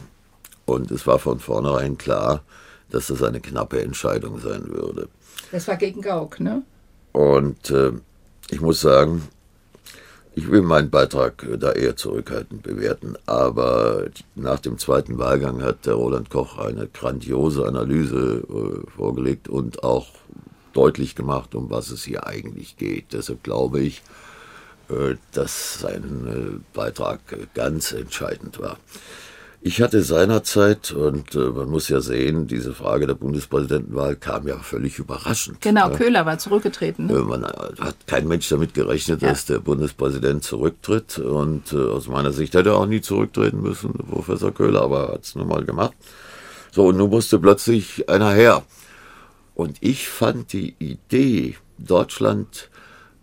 Und 0.65 0.91
es 0.91 1.07
war 1.07 1.17
von 1.17 1.39
vornherein 1.39 1.97
klar, 1.97 2.43
dass 2.91 3.07
das 3.07 3.23
eine 3.23 3.41
knappe 3.41 3.81
Entscheidung 3.81 4.39
sein 4.39 4.67
würde. 4.67 5.09
Das 5.51 5.67
war 5.67 5.77
gegen 5.77 6.03
Gauck, 6.03 6.39
ne? 6.39 6.61
Und 7.11 7.71
äh, 7.71 7.93
ich 8.51 8.61
muss 8.61 8.81
sagen, 8.81 9.23
ich 10.33 10.49
will 10.49 10.61
meinen 10.61 10.89
Beitrag 10.89 11.43
äh, 11.43 11.57
da 11.57 11.71
eher 11.71 11.95
zurückhaltend 11.95 12.63
bewerten, 12.63 13.15
aber 13.25 14.05
nach 14.35 14.59
dem 14.59 14.77
zweiten 14.77 15.17
Wahlgang 15.17 15.61
hat 15.61 15.85
der 15.85 15.95
Roland 15.95 16.29
Koch 16.29 16.57
eine 16.57 16.87
grandiose 16.87 17.65
Analyse 17.67 18.43
äh, 18.47 18.91
vorgelegt 18.91 19.49
und 19.49 19.83
auch 19.83 20.07
deutlich 20.73 21.15
gemacht, 21.15 21.53
um 21.53 21.69
was 21.69 21.91
es 21.91 22.03
hier 22.03 22.25
eigentlich 22.27 22.77
geht. 22.77 23.11
Deshalb 23.11 23.43
glaube 23.43 23.81
ich, 23.81 24.03
äh, 24.89 25.15
dass 25.33 25.79
sein 25.79 26.63
Beitrag 26.73 27.19
ganz 27.53 27.91
entscheidend 27.91 28.59
war. 28.59 28.77
Ich 29.63 29.79
hatte 29.79 30.01
seinerzeit, 30.01 30.91
und 30.91 31.35
äh, 31.35 31.49
man 31.49 31.69
muss 31.69 31.87
ja 31.87 32.01
sehen, 32.01 32.47
diese 32.47 32.73
Frage 32.73 33.05
der 33.05 33.13
Bundespräsidentenwahl 33.13 34.15
kam 34.15 34.47
ja 34.47 34.57
völlig 34.57 34.97
überraschend. 34.97 35.61
Genau, 35.61 35.91
ja. 35.91 35.95
Köhler 35.97 36.25
war 36.25 36.39
zurückgetreten. 36.39 37.05
Ne? 37.05 37.19
Man 37.19 37.43
hat 37.45 37.95
kein 38.07 38.27
Mensch 38.27 38.49
damit 38.49 38.73
gerechnet, 38.73 39.21
Ja. 39.21 39.29
dass 39.29 39.45
der 39.45 39.59
Bundespräsident 39.59 40.43
zurücktritt. 40.43 41.19
Und 41.19 41.73
äh, 41.73 41.77
aus 41.77 42.07
meiner 42.07 42.31
Sicht 42.31 42.55
hätte 42.55 42.69
er 42.69 42.77
auch 42.77 42.87
nie 42.87 43.01
zurücktreten 43.01 43.61
müssen, 43.61 43.93
Professor 43.93 44.51
Köhler, 44.51 44.81
aber 44.81 45.09
er 45.09 45.13
hat 45.13 45.25
es 45.25 45.35
nun 45.35 45.47
mal 45.47 45.63
gemacht. 45.63 45.93
So, 46.71 46.87
und 46.87 46.97
nun 46.97 47.11
musste 47.11 47.37
plötzlich 47.37 48.09
einer 48.09 48.31
her. 48.31 48.63
Und 49.53 49.77
ich 49.81 50.09
fand 50.09 50.53
die 50.53 50.73
Idee, 50.79 51.55
Deutschland 51.77 52.70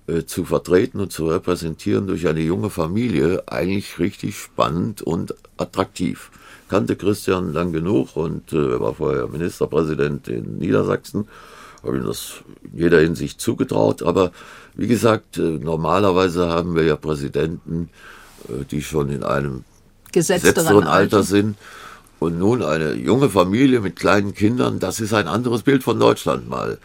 äh, 0.09 0.25
zu 0.25 0.47
vertreten 0.47 1.01
und 1.01 1.13
zu 1.13 1.29
repräsentieren 1.29 2.07
durch 2.07 2.27
eine 2.27 2.41
junge 2.41 2.71
Familie 2.71 3.43
eigentlich 3.47 3.99
richtig 3.99 4.39
spannend 4.39 5.03
und 5.03 5.35
attraktiv. 5.59 6.31
Kannte 6.71 6.97
Christian 6.97 7.53
lang 7.53 7.73
genug 7.73 8.17
und 8.17 8.55
äh, 8.55 8.73
er 8.73 8.81
war 8.81 8.95
vorher 8.95 9.29
Ministerpräsident 9.29 10.29
in 10.29 10.57
Niedersachsen, 10.57 11.29
habe 11.83 11.99
ihm 11.99 12.07
das 12.07 12.37
in 12.63 12.79
jeder 12.79 13.01
Hinsicht 13.01 13.39
zugetraut. 13.39 14.03
Aber 14.03 14.33
wie 14.75 14.87
gesagt, 14.87 15.37
äh, 15.37 15.43
normalerweise 15.43 16.49
haben 16.49 16.75
wir 16.75 16.85
ja 16.85 16.97
Präsidenten, 16.97 17.91
die 18.71 18.83
schon 18.83 19.11
in 19.11 19.25
einem 19.25 19.65
Gesetzteren 20.13 20.85
Alter. 20.85 21.23
sind. 21.23 21.57
Und 22.19 22.39
nun 22.39 22.63
eine 22.63 22.95
junge 22.95 23.29
Familie 23.29 23.81
mit 23.81 23.97
kleinen 23.97 24.33
Kindern, 24.33 24.79
das 24.79 25.01
ist 25.01 25.13
ein 25.13 25.29
anderes 25.29 25.63
Bild 25.63 25.83
von 25.83 26.01
Deutschland 26.01 26.49
mal. 26.49 26.79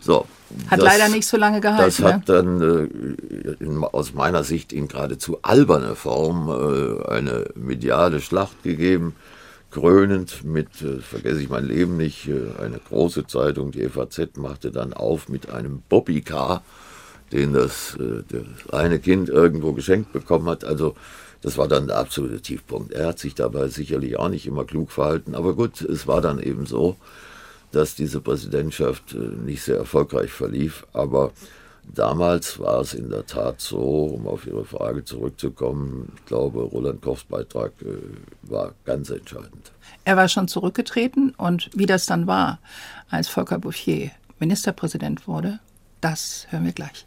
So. 0.00 0.26
Hat 0.68 0.80
das- 0.80 0.84
leider 0.84 1.08
nicht 1.08 1.26
so 1.26 1.36
lange 1.36 1.60
gehalten. 1.60 1.84
Das 1.84 1.98
ne? 1.98 2.14
hat 2.14 2.28
dann 2.28 2.60
äh, 2.60 3.64
in, 3.64 3.82
aus 3.84 4.14
meiner 4.14 4.44
Sicht 4.44 4.72
in 4.72 4.88
geradezu 4.88 5.38
alberne 5.42 5.94
Form 5.94 6.48
äh, 6.48 7.08
eine 7.08 7.46
mediale 7.54 8.20
Schlacht 8.20 8.62
gegeben. 8.62 9.14
Krönend 9.70 10.44
mit, 10.44 10.82
äh, 10.82 11.00
vergesse 11.00 11.40
ich 11.40 11.48
mein 11.48 11.66
Leben 11.66 11.96
nicht, 11.96 12.28
äh, 12.28 12.62
eine 12.62 12.78
große 12.78 13.26
Zeitung, 13.26 13.72
die 13.72 13.88
FAZ, 13.88 14.36
machte 14.36 14.70
dann 14.70 14.92
auf 14.92 15.28
mit 15.28 15.50
einem 15.50 15.82
Bobbycar, 15.88 16.62
den 17.32 17.54
das, 17.54 17.96
äh, 17.98 18.22
das 18.28 18.72
eine 18.72 18.98
Kind 18.98 19.30
irgendwo 19.30 19.72
geschenkt 19.72 20.12
bekommen 20.12 20.48
hat. 20.48 20.64
Also 20.64 20.94
das 21.40 21.58
war 21.58 21.68
dann 21.68 21.88
der 21.88 21.98
absolute 21.98 22.40
Tiefpunkt. 22.40 22.92
Er 22.92 23.08
hat 23.08 23.18
sich 23.18 23.34
dabei 23.34 23.68
sicherlich 23.68 24.18
auch 24.18 24.28
nicht 24.28 24.46
immer 24.46 24.64
klug 24.64 24.90
verhalten, 24.90 25.34
aber 25.34 25.54
gut, 25.54 25.80
es 25.80 26.06
war 26.06 26.20
dann 26.20 26.38
eben 26.38 26.66
so, 26.66 26.96
dass 27.72 27.94
diese 27.94 28.20
Präsidentschaft 28.20 29.14
äh, 29.14 29.18
nicht 29.18 29.62
sehr 29.62 29.78
erfolgreich 29.78 30.30
verlief. 30.30 30.86
Aber 30.92 31.32
damals 31.94 32.58
war 32.58 32.80
es 32.80 32.94
in 32.94 33.10
der 33.10 33.26
Tat 33.26 33.60
so, 33.60 33.78
um 33.78 34.26
auf 34.26 34.46
Ihre 34.46 34.64
Frage 34.64 35.04
zurückzukommen, 35.04 36.12
ich 36.16 36.26
glaube, 36.26 36.60
Roland 36.60 37.02
Kochs 37.02 37.24
Beitrag 37.24 37.72
äh, 37.82 37.96
war 38.42 38.72
ganz 38.84 39.10
entscheidend. 39.10 39.72
Er 40.04 40.16
war 40.16 40.28
schon 40.28 40.48
zurückgetreten 40.48 41.34
und 41.36 41.70
wie 41.74 41.86
das 41.86 42.06
dann 42.06 42.26
war, 42.26 42.58
als 43.10 43.28
Volker 43.28 43.58
Bouffier 43.58 44.10
Ministerpräsident 44.38 45.28
wurde, 45.28 45.60
das 46.00 46.46
hören 46.50 46.64
wir 46.64 46.72
gleich. 46.72 47.06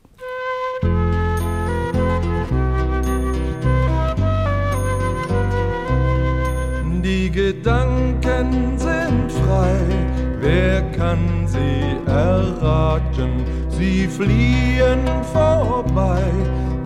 Die 7.03 7.29
Gedanken 7.29 8.79
sind 8.79 9.31
frei, 9.31 10.24
wer 10.39 10.81
kann 10.91 11.47
sie 11.47 11.95
erraten? 12.09 13.45
Sie 13.69 14.07
fliehen 14.07 15.03
vorbei 15.33 16.23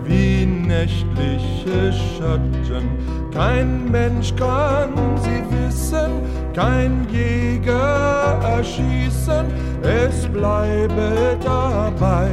wie 0.04 0.44
nächtliche 0.46 1.92
Schatten. 1.92 2.88
Kein 3.32 3.90
Mensch 3.90 4.34
kann 4.34 4.92
sie 5.22 5.42
wissen, 5.50 6.22
kein 6.54 7.06
Jäger 7.10 8.38
erschießen, 8.42 9.46
es 9.82 10.26
bleibe 10.26 11.38
dabei. 11.42 12.28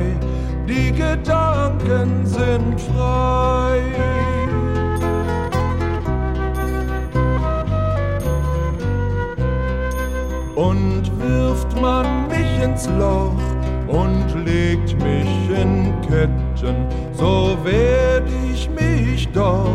Die 0.68 0.92
Gedanken 0.92 2.26
sind 2.26 2.82
frei. 2.82 3.80
Und 10.58 11.04
wirft 11.20 11.80
man 11.80 12.28
mich 12.28 12.60
ins 12.64 12.90
Loch 12.98 13.32
und 13.88 14.26
legt 14.44 14.96
mich 15.04 15.50
in 15.50 15.94
Ketten, 16.02 16.88
so 17.14 17.56
werd 17.64 18.28
ich 18.52 18.68
mich 18.72 19.30
doch 19.30 19.70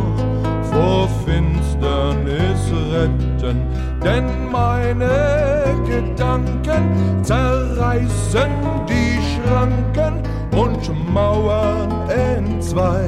vor 0.72 1.08
Finsternis 1.24 2.72
retten. 2.90 3.62
Denn 4.02 4.50
meine 4.50 5.62
Gedanken 5.86 7.22
zerreißen 7.22 8.50
die 8.88 9.20
Schranken 9.30 10.14
und 10.50 11.14
Mauern 11.14 12.10
entzwei. 12.10 13.04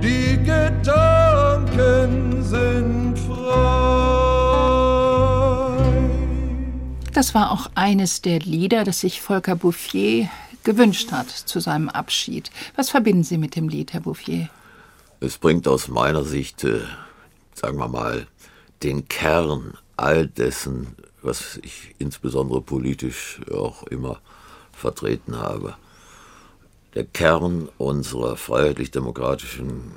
Die 0.00 0.38
Gedanken 0.44 2.40
sind 2.42 3.18
frei. 3.18 4.23
Das 7.14 7.32
war 7.32 7.52
auch 7.52 7.70
eines 7.76 8.22
der 8.22 8.40
Lieder, 8.40 8.82
das 8.82 8.98
sich 8.98 9.20
Volker 9.20 9.54
Bouffier 9.54 10.28
gewünscht 10.64 11.12
hat 11.12 11.30
zu 11.30 11.60
seinem 11.60 11.88
Abschied. 11.88 12.50
Was 12.74 12.90
verbinden 12.90 13.22
Sie 13.22 13.38
mit 13.38 13.54
dem 13.54 13.68
Lied, 13.68 13.92
Herr 13.92 14.00
Bouffier? 14.00 14.48
Es 15.20 15.38
bringt 15.38 15.68
aus 15.68 15.86
meiner 15.86 16.24
Sicht, 16.24 16.64
äh, 16.64 16.80
sagen 17.54 17.78
wir 17.78 17.86
mal, 17.86 18.26
den 18.82 19.06
Kern 19.06 19.74
all 19.96 20.26
dessen, 20.26 20.96
was 21.22 21.60
ich 21.62 21.94
insbesondere 21.98 22.60
politisch 22.60 23.40
auch 23.48 23.84
immer 23.84 24.18
vertreten 24.72 25.38
habe. 25.38 25.76
Der 26.94 27.04
Kern 27.04 27.68
unserer 27.78 28.36
freiheitlich-demokratischen 28.36 29.92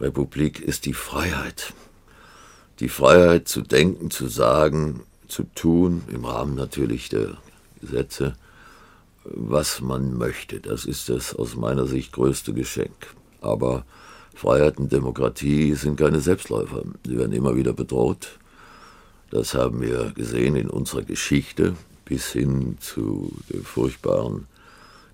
Republik 0.00 0.58
ist 0.58 0.84
die 0.84 0.94
Freiheit. 0.94 1.74
Die 2.80 2.88
Freiheit 2.88 3.46
zu 3.46 3.62
denken, 3.62 4.10
zu 4.10 4.26
sagen, 4.26 5.04
zu 5.28 5.44
tun, 5.54 6.02
im 6.12 6.24
Rahmen 6.24 6.54
natürlich 6.54 7.08
der 7.08 7.36
Gesetze, 7.80 8.34
was 9.24 9.80
man 9.80 10.16
möchte. 10.16 10.60
Das 10.60 10.84
ist 10.84 11.08
das 11.08 11.34
aus 11.34 11.56
meiner 11.56 11.86
Sicht 11.86 12.12
größte 12.12 12.52
Geschenk. 12.52 13.14
Aber 13.40 13.84
Freiheit 14.34 14.78
und 14.78 14.92
Demokratie 14.92 15.74
sind 15.74 15.96
keine 15.96 16.20
Selbstläufer. 16.20 16.82
Sie 17.04 17.18
werden 17.18 17.32
immer 17.32 17.56
wieder 17.56 17.72
bedroht. 17.72 18.38
Das 19.30 19.54
haben 19.54 19.80
wir 19.82 20.12
gesehen 20.12 20.56
in 20.56 20.70
unserer 20.70 21.02
Geschichte 21.02 21.74
bis 22.04 22.32
hin 22.32 22.78
zu 22.80 23.32
der 23.50 23.60
furchtbaren 23.60 24.46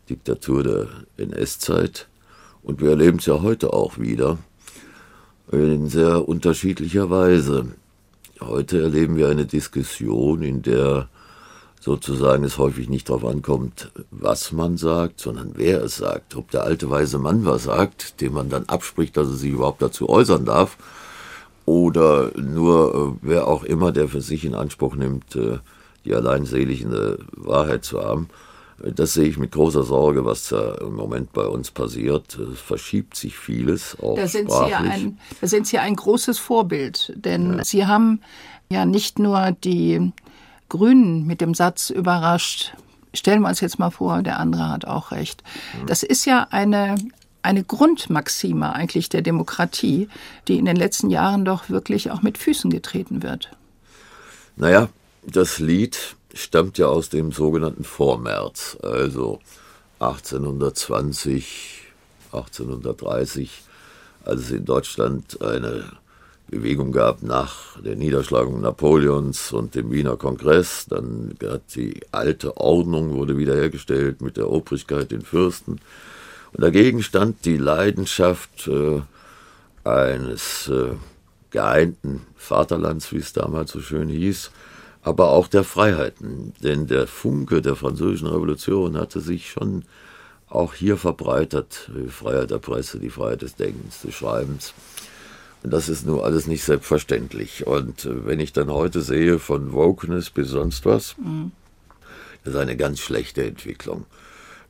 Diktatur 0.08 0.62
der 0.62 0.88
NS-Zeit. 1.16 2.06
Und 2.62 2.80
wir 2.80 2.90
erleben 2.90 3.18
es 3.18 3.26
ja 3.26 3.42
heute 3.42 3.72
auch 3.72 3.98
wieder 3.98 4.38
in 5.50 5.88
sehr 5.88 6.28
unterschiedlicher 6.28 7.10
Weise. 7.10 7.72
Heute 8.40 8.82
erleben 8.82 9.16
wir 9.16 9.28
eine 9.28 9.46
Diskussion, 9.46 10.42
in 10.42 10.62
der 10.62 11.08
sozusagen 11.80 12.44
es 12.44 12.56
häufig 12.56 12.88
nicht 12.88 13.08
darauf 13.08 13.26
ankommt, 13.26 13.92
was 14.10 14.52
man 14.52 14.76
sagt, 14.78 15.20
sondern 15.20 15.52
wer 15.54 15.82
es 15.82 15.96
sagt. 15.96 16.34
Ob 16.34 16.50
der 16.50 16.64
alte 16.64 16.90
weise 16.90 17.18
Mann 17.18 17.44
was 17.44 17.64
sagt, 17.64 18.20
dem 18.20 18.32
man 18.32 18.48
dann 18.48 18.64
abspricht, 18.64 19.16
dass 19.16 19.28
er 19.28 19.34
sich 19.34 19.52
überhaupt 19.52 19.82
dazu 19.82 20.08
äußern 20.08 20.46
darf, 20.46 20.78
oder 21.66 22.30
nur 22.36 22.94
äh, 22.94 23.18
wer 23.22 23.46
auch 23.46 23.64
immer, 23.64 23.92
der 23.92 24.08
für 24.08 24.20
sich 24.20 24.44
in 24.44 24.54
Anspruch 24.54 24.96
nimmt, 24.96 25.36
äh, 25.36 25.58
die 26.04 26.14
alleinselige 26.14 27.18
Wahrheit 27.32 27.84
zu 27.84 28.02
haben. 28.02 28.28
Äh, 28.82 28.92
Das 28.92 29.14
sehe 29.14 29.28
ich 29.28 29.36
mit 29.38 29.52
großer 29.52 29.82
Sorge, 29.84 30.24
was 30.24 30.48
da 30.48 30.74
im 30.76 30.94
Moment 30.94 31.32
bei 31.32 31.46
uns 31.46 31.70
passiert. 31.70 32.38
Es 32.38 32.60
verschiebt 32.60 33.16
sich 33.16 33.36
vieles, 33.36 33.96
auch 34.00 34.16
Da 34.16 34.26
sind, 34.26 34.50
Sie 34.50 34.56
ja 34.56 34.66
sprachlich. 34.68 34.92
ein, 34.92 35.18
da 35.40 35.46
sind 35.46 35.66
Sie 35.66 35.78
ein 35.78 35.96
großes 35.96 36.38
Vorbild, 36.38 37.12
denn 37.16 37.62
Sie 37.64 37.86
haben 37.86 38.20
ja 38.70 38.84
nicht 38.86 39.18
nur 39.18 39.52
die 39.64 40.12
Grünen 40.68 41.26
mit 41.26 41.40
dem 41.40 41.54
Satz 41.54 41.90
überrascht, 41.90 42.74
stellen 43.12 43.42
wir 43.42 43.48
uns 43.48 43.60
jetzt 43.60 43.78
mal 43.78 43.90
vor, 43.90 44.22
der 44.22 44.38
andere 44.40 44.68
hat 44.70 44.86
auch 44.86 45.12
recht. 45.12 45.44
Das 45.86 46.02
ist 46.02 46.24
ja 46.24 46.48
eine, 46.50 46.96
eine 47.42 47.62
Grundmaxime 47.62 48.72
eigentlich 48.72 49.08
der 49.08 49.22
Demokratie, 49.22 50.08
die 50.48 50.58
in 50.58 50.64
den 50.64 50.74
letzten 50.76 51.10
Jahren 51.10 51.44
doch 51.44 51.68
wirklich 51.68 52.10
auch 52.10 52.22
mit 52.22 52.38
Füßen 52.38 52.70
getreten 52.70 53.22
wird. 53.22 53.50
Naja, 54.56 54.88
das 55.26 55.58
Lied 55.60 56.16
stammt 56.34 56.78
ja 56.78 56.86
aus 56.86 57.08
dem 57.08 57.32
sogenannten 57.32 57.84
Vormärz, 57.84 58.76
also 58.82 59.40
1820, 60.00 61.82
1830, 62.32 63.62
als 64.24 64.40
es 64.42 64.50
in 64.50 64.64
Deutschland 64.64 65.40
eine 65.40 65.84
Bewegung 66.48 66.92
gab 66.92 67.22
nach 67.22 67.80
der 67.80 67.96
Niederschlagung 67.96 68.60
Napoleons 68.60 69.52
und 69.52 69.74
dem 69.74 69.90
Wiener 69.90 70.16
Kongress. 70.16 70.86
Dann 70.88 71.36
hat 71.42 71.74
die 71.74 72.00
alte 72.12 72.56
Ordnung 72.56 73.12
wurde 73.12 73.38
wiederhergestellt 73.38 74.20
mit 74.20 74.36
der 74.36 74.50
Obrigkeit, 74.50 75.10
den 75.10 75.22
Fürsten. 75.22 75.80
Und 76.52 76.62
dagegen 76.62 77.02
stand 77.02 77.44
die 77.44 77.56
Leidenschaft 77.56 78.68
äh, 78.68 79.00
eines 79.84 80.68
äh, 80.68 80.92
geeinten 81.50 82.22
Vaterlands, 82.36 83.12
wie 83.12 83.18
es 83.18 83.32
damals 83.32 83.72
so 83.72 83.80
schön 83.80 84.08
hieß, 84.08 84.50
aber 85.04 85.30
auch 85.30 85.46
der 85.46 85.64
Freiheiten. 85.64 86.52
Denn 86.62 86.86
der 86.86 87.06
Funke 87.06 87.62
der 87.62 87.76
französischen 87.76 88.26
Revolution 88.26 88.98
hatte 88.98 89.20
sich 89.20 89.50
schon 89.50 89.84
auch 90.48 90.74
hier 90.74 90.96
verbreitert. 90.96 91.90
Die 91.94 92.08
Freiheit 92.08 92.50
der 92.50 92.58
Presse, 92.58 92.98
die 92.98 93.10
Freiheit 93.10 93.42
des 93.42 93.54
Denkens, 93.54 94.02
des 94.02 94.14
Schreibens. 94.14 94.74
Und 95.62 95.72
das 95.72 95.88
ist 95.88 96.04
nur 96.04 96.24
alles 96.24 96.46
nicht 96.46 96.64
selbstverständlich. 96.64 97.66
Und 97.66 98.04
äh, 98.04 98.26
wenn 98.26 98.40
ich 98.40 98.52
dann 98.52 98.70
heute 98.70 99.00
sehe, 99.00 99.38
von 99.38 99.72
Wokeness 99.72 100.30
bis 100.30 100.48
sonst 100.48 100.84
was, 100.84 101.16
mhm. 101.18 101.52
das 102.42 102.54
ist 102.54 102.60
eine 102.60 102.76
ganz 102.76 102.98
schlechte 102.98 103.44
Entwicklung. 103.44 104.06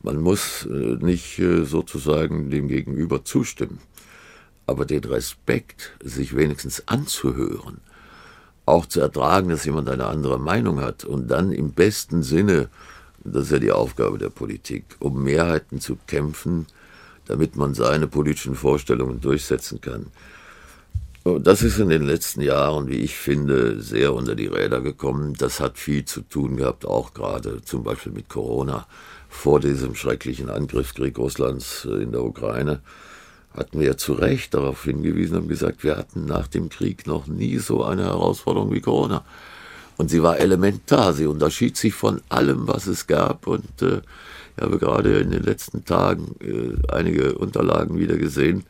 Man 0.03 0.19
muss 0.21 0.67
äh, 0.67 0.97
nicht 1.01 1.39
äh, 1.39 1.65
sozusagen 1.65 2.51
dem 2.51 2.69
Gegenüber 2.69 3.25
zustimmen 3.25 3.81
aber 4.67 4.85
den 4.87 5.05
Respekt, 5.05 5.93
sich 6.03 6.37
wenigstens 6.37 6.89
anzuhören, 6.89 7.81
auch 8.67 8.87
zu 8.87 9.01
ertragen, 9.01 9.51
dass 9.51 9.65
jemand 9.65 9.89
eine 9.89 10.07
andere 10.07 10.39
Meinung 10.39 10.81
hat 10.81 11.05
und 11.05 11.29
dann 11.29 11.53
im 11.53 11.73
besten 11.73 12.23
Sinne, 12.23 12.69
das 13.23 13.45
ist 13.45 13.53
ja 13.53 13.59
die 13.59 13.73
Aufgabe 13.73 14.19
der 14.19 14.31
Politik, 14.31 14.85
um 15.01 15.23
Mehrheiten 15.23 15.81
zu 15.81 15.97
kämpfen, 16.07 16.67
damit 17.27 17.57
man 17.57 17.75
seine 17.75 18.07
politischen 18.07 18.55
Vorstellungen 18.55 19.21
durchsetzen 19.21 19.81
kann. 19.81 20.07
Das 21.41 21.63
ist 21.63 21.79
in 21.79 21.89
den 21.89 22.03
letzten 22.03 22.43
Jahren, 22.43 22.87
wie 22.89 22.99
ich 22.99 23.17
finde, 23.17 23.81
sehr 23.81 24.13
unter 24.13 24.35
die 24.35 24.47
Räder 24.47 24.83
gekommen. 24.83 25.33
Das 25.33 25.59
hat 25.59 25.79
viel 25.79 26.05
zu 26.05 26.21
tun 26.21 26.59
gehabt, 26.59 26.85
auch 26.85 27.15
gerade 27.15 27.63
zum 27.63 27.83
Beispiel 27.83 28.13
mit 28.13 28.29
Corona, 28.29 28.87
vor 29.31 29.59
diesem 29.59 29.95
schrecklichen 29.95 30.51
Angriffskrieg 30.51 31.17
Russlands 31.17 31.87
in 31.87 32.13
der 32.13 32.23
Ukraine 32.23 32.81
hatten 33.57 33.79
wir 33.79 33.87
ja 33.87 33.97
zu 33.97 34.15
Recht 34.15 34.55
darauf 34.55 34.85
hingewiesen 34.85 35.39
und 35.39 35.49
gesagt, 35.49 35.85
wir 35.85 35.97
hatten 35.97 36.25
nach 36.25 36.49
dem 36.49 36.69
Krieg 36.69 37.07
noch 37.07 37.27
nie 37.27 37.59
so 37.59 37.85
eine 37.85 38.05
Herausforderung 38.05 38.73
wie 38.73 38.81
Corona. 38.81 39.25
Und 39.97 40.11
sie 40.11 40.23
war 40.23 40.39
elementar, 40.39 41.13
sie 41.13 41.27
unterschied 41.27 41.77
sich 41.77 41.95
von 41.95 42.21
allem, 42.29 42.67
was 42.67 42.89
es 42.89 43.07
gab. 43.07 43.47
Und 43.47 43.81
äh, 43.81 44.01
ich 44.57 44.63
habe 44.63 44.79
gerade 44.79 45.19
in 45.21 45.31
den 45.31 45.45
letzten 45.45 45.85
Tagen 45.85 46.35
äh, 46.41 46.93
einige 46.93 47.39
Unterlagen 47.39 47.99
wieder 47.99 48.17
gesehen. 48.17 48.65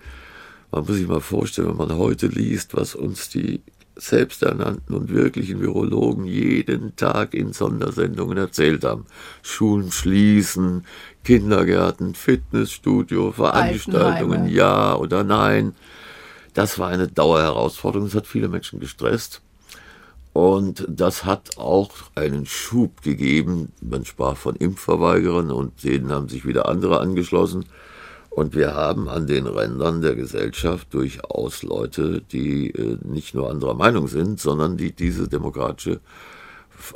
Man 0.70 0.84
muss 0.84 0.96
sich 0.96 1.06
mal 1.06 1.20
vorstellen, 1.20 1.68
wenn 1.68 1.76
man 1.76 1.96
heute 1.96 2.26
liest, 2.26 2.76
was 2.76 2.94
uns 2.94 3.30
die 3.30 3.62
selbsternannten 3.96 4.94
und 4.94 5.10
wirklichen 5.10 5.60
Virologen 5.60 6.24
jeden 6.24 6.96
Tag 6.96 7.34
in 7.34 7.52
Sondersendungen 7.52 8.36
erzählt 8.36 8.84
haben. 8.84 9.06
Schulen 9.42 9.92
schließen, 9.92 10.84
Kindergärten, 11.22 12.14
Fitnessstudio, 12.14 13.32
Veranstaltungen, 13.32 14.48
ja 14.48 14.94
oder 14.96 15.24
nein. 15.24 15.74
Das 16.54 16.78
war 16.78 16.88
eine 16.88 17.08
Dauerherausforderung. 17.08 18.08
Das 18.08 18.16
hat 18.16 18.26
viele 18.26 18.48
Menschen 18.48 18.80
gestresst. 18.80 19.42
Und 20.32 20.84
das 20.88 21.24
hat 21.24 21.58
auch 21.58 21.92
einen 22.16 22.44
Schub 22.46 23.02
gegeben. 23.02 23.72
Man 23.80 24.04
sprach 24.04 24.36
von 24.36 24.56
Impfverweigerern 24.56 25.52
und 25.52 25.84
denen 25.84 26.10
haben 26.10 26.28
sich 26.28 26.44
wieder 26.44 26.68
andere 26.68 26.98
angeschlossen. 26.98 27.66
Und 28.34 28.56
wir 28.56 28.74
haben 28.74 29.08
an 29.08 29.26
den 29.28 29.46
Rändern 29.46 30.00
der 30.00 30.16
Gesellschaft 30.16 30.92
durchaus 30.92 31.62
Leute, 31.62 32.20
die 32.32 32.70
äh, 32.70 32.98
nicht 33.04 33.34
nur 33.34 33.48
anderer 33.48 33.74
Meinung 33.74 34.08
sind, 34.08 34.40
sondern 34.40 34.76
die 34.76 34.92
diese 34.92 35.28
demokratische 35.28 36.00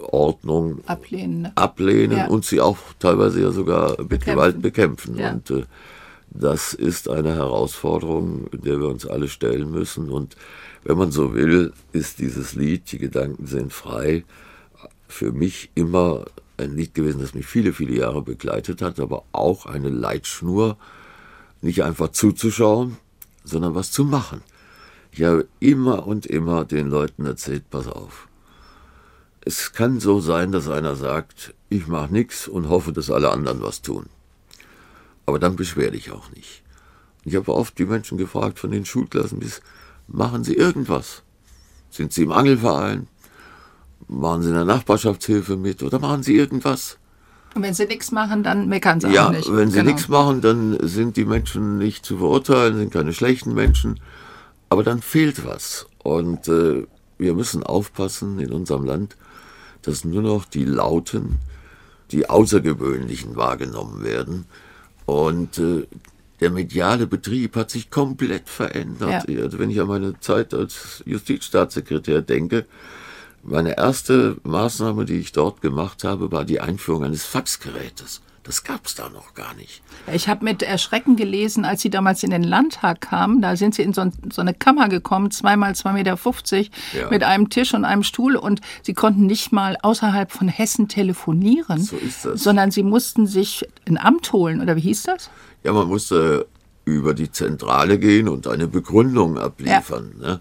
Ordnung 0.02 0.80
ablehnen, 0.86 1.42
ne? 1.42 1.52
ablehnen 1.54 2.18
ja. 2.18 2.26
und 2.26 2.44
sie 2.44 2.60
auch 2.60 2.78
teilweise 2.98 3.40
ja 3.40 3.52
sogar 3.52 3.90
mit 3.90 4.08
bekämpfen. 4.08 4.32
Gewalt 4.32 4.62
bekämpfen. 4.62 5.16
Ja. 5.16 5.30
Und 5.30 5.50
äh, 5.50 5.64
das 6.30 6.74
ist 6.74 7.08
eine 7.08 7.34
Herausforderung, 7.34 8.48
der 8.52 8.80
wir 8.80 8.88
uns 8.88 9.06
alle 9.06 9.28
stellen 9.28 9.70
müssen. 9.70 10.10
Und 10.10 10.36
wenn 10.82 10.98
man 10.98 11.12
so 11.12 11.34
will, 11.34 11.72
ist 11.92 12.18
dieses 12.18 12.54
Lied, 12.54 12.90
die 12.90 12.98
Gedanken 12.98 13.46
sind 13.46 13.72
frei, 13.72 14.24
für 15.06 15.32
mich 15.32 15.70
immer 15.74 16.26
ein 16.56 16.76
Lied 16.76 16.94
gewesen, 16.94 17.20
das 17.20 17.34
mich 17.34 17.46
viele, 17.46 17.72
viele 17.72 17.94
Jahre 17.94 18.22
begleitet 18.22 18.82
hat, 18.82 18.98
aber 19.00 19.22
auch 19.32 19.66
eine 19.66 19.88
Leitschnur, 19.88 20.76
nicht 21.60 21.82
einfach 21.82 22.08
zuzuschauen, 22.08 22.96
sondern 23.44 23.74
was 23.74 23.90
zu 23.90 24.04
machen. 24.04 24.42
Ich 25.10 25.22
habe 25.22 25.48
immer 25.60 26.06
und 26.06 26.26
immer 26.26 26.64
den 26.64 26.88
Leuten 26.88 27.26
erzählt, 27.26 27.70
pass 27.70 27.88
auf. 27.88 28.28
Es 29.40 29.72
kann 29.72 30.00
so 30.00 30.20
sein, 30.20 30.52
dass 30.52 30.68
einer 30.68 30.94
sagt, 30.94 31.54
ich 31.70 31.86
mache 31.86 32.12
nichts 32.12 32.48
und 32.48 32.68
hoffe, 32.68 32.92
dass 32.92 33.10
alle 33.10 33.30
anderen 33.30 33.62
was 33.62 33.82
tun. 33.82 34.06
Aber 35.26 35.38
dann 35.38 35.56
beschwer 35.56 35.90
dich 35.90 36.10
auch 36.10 36.30
nicht. 36.30 36.62
Ich 37.24 37.34
habe 37.34 37.54
oft 37.54 37.78
die 37.78 37.84
Menschen 37.84 38.18
gefragt 38.18 38.58
von 38.58 38.70
den 38.70 38.84
Schulklassen 38.84 39.38
bis, 39.38 39.60
machen 40.06 40.44
Sie 40.44 40.54
irgendwas? 40.54 41.22
Sind 41.90 42.12
Sie 42.12 42.22
im 42.22 42.32
Angelverein? 42.32 43.08
Machen 44.06 44.42
Sie 44.42 44.48
in 44.48 44.54
der 44.54 44.64
Nachbarschaftshilfe 44.64 45.56
mit 45.56 45.82
oder 45.82 45.98
machen 45.98 46.22
Sie 46.22 46.36
irgendwas? 46.36 46.98
Und 47.54 47.62
wenn 47.62 47.74
sie 47.74 47.86
nichts 47.86 48.12
machen, 48.12 48.42
dann 48.42 48.68
meckern 48.68 49.00
sie 49.00 49.08
ja, 49.08 49.26
auch 49.26 49.32
nicht. 49.32 49.48
Ja, 49.48 49.56
wenn 49.56 49.70
sie 49.70 49.78
genau. 49.78 49.90
nichts 49.90 50.08
machen, 50.08 50.40
dann 50.40 50.78
sind 50.80 51.16
die 51.16 51.24
Menschen 51.24 51.78
nicht 51.78 52.04
zu 52.04 52.18
verurteilen, 52.18 52.76
sind 52.76 52.92
keine 52.92 53.12
schlechten 53.12 53.54
Menschen. 53.54 54.00
Aber 54.68 54.82
dann 54.82 55.00
fehlt 55.00 55.46
was. 55.46 55.86
Und 56.02 56.48
äh, 56.48 56.86
wir 57.16 57.34
müssen 57.34 57.62
aufpassen 57.62 58.38
in 58.38 58.52
unserem 58.52 58.84
Land, 58.84 59.16
dass 59.82 60.04
nur 60.04 60.22
noch 60.22 60.44
die 60.44 60.64
Lauten, 60.64 61.36
die 62.10 62.28
Außergewöhnlichen 62.28 63.36
wahrgenommen 63.36 64.04
werden. 64.04 64.46
Und 65.06 65.58
äh, 65.58 65.86
der 66.40 66.50
mediale 66.50 67.06
Betrieb 67.06 67.56
hat 67.56 67.70
sich 67.70 67.90
komplett 67.90 68.48
verändert. 68.48 69.28
Ja. 69.28 69.42
Also 69.42 69.58
wenn 69.58 69.70
ich 69.70 69.80
an 69.80 69.88
meine 69.88 70.20
Zeit 70.20 70.54
als 70.54 71.02
Justizstaatssekretär 71.06 72.22
denke, 72.22 72.66
meine 73.42 73.78
erste 73.78 74.36
Maßnahme, 74.42 75.04
die 75.04 75.18
ich 75.18 75.32
dort 75.32 75.60
gemacht 75.60 76.04
habe, 76.04 76.30
war 76.32 76.44
die 76.44 76.60
Einführung 76.60 77.04
eines 77.04 77.24
Faxgerätes. 77.24 78.20
Das 78.44 78.64
gab 78.64 78.86
es 78.86 78.94
da 78.94 79.10
noch 79.10 79.34
gar 79.34 79.52
nicht. 79.54 79.82
Ich 80.10 80.26
habe 80.26 80.42
mit 80.42 80.62
Erschrecken 80.62 81.16
gelesen, 81.16 81.66
als 81.66 81.82
Sie 81.82 81.90
damals 81.90 82.22
in 82.22 82.30
den 82.30 82.42
Landtag 82.42 83.02
kamen, 83.02 83.42
da 83.42 83.56
sind 83.56 83.74
Sie 83.74 83.82
in 83.82 83.92
so, 83.92 84.10
so 84.32 84.40
eine 84.40 84.54
Kammer 84.54 84.88
gekommen, 84.88 85.30
zweimal 85.30 85.74
zwei 85.74 85.92
Meter, 85.92 86.16
fünfzig, 86.16 86.70
ja. 86.98 87.10
mit 87.10 87.24
einem 87.24 87.50
Tisch 87.50 87.74
und 87.74 87.84
einem 87.84 88.02
Stuhl 88.02 88.36
und 88.36 88.62
Sie 88.82 88.94
konnten 88.94 89.26
nicht 89.26 89.52
mal 89.52 89.76
außerhalb 89.82 90.32
von 90.32 90.48
Hessen 90.48 90.88
telefonieren, 90.88 91.82
so 91.82 91.98
sondern 92.34 92.70
Sie 92.70 92.82
mussten 92.82 93.26
sich 93.26 93.68
ein 93.86 93.98
Amt 93.98 94.32
holen, 94.32 94.62
oder 94.62 94.76
wie 94.76 94.80
hieß 94.80 95.02
das? 95.02 95.28
Ja, 95.62 95.74
man 95.74 95.88
musste 95.88 96.46
über 96.86 97.12
die 97.12 97.30
Zentrale 97.30 97.98
gehen 97.98 98.28
und 98.28 98.46
eine 98.46 98.66
Begründung 98.66 99.36
abliefern. 99.36 100.14
Ja. 100.22 100.26
Ne? 100.26 100.40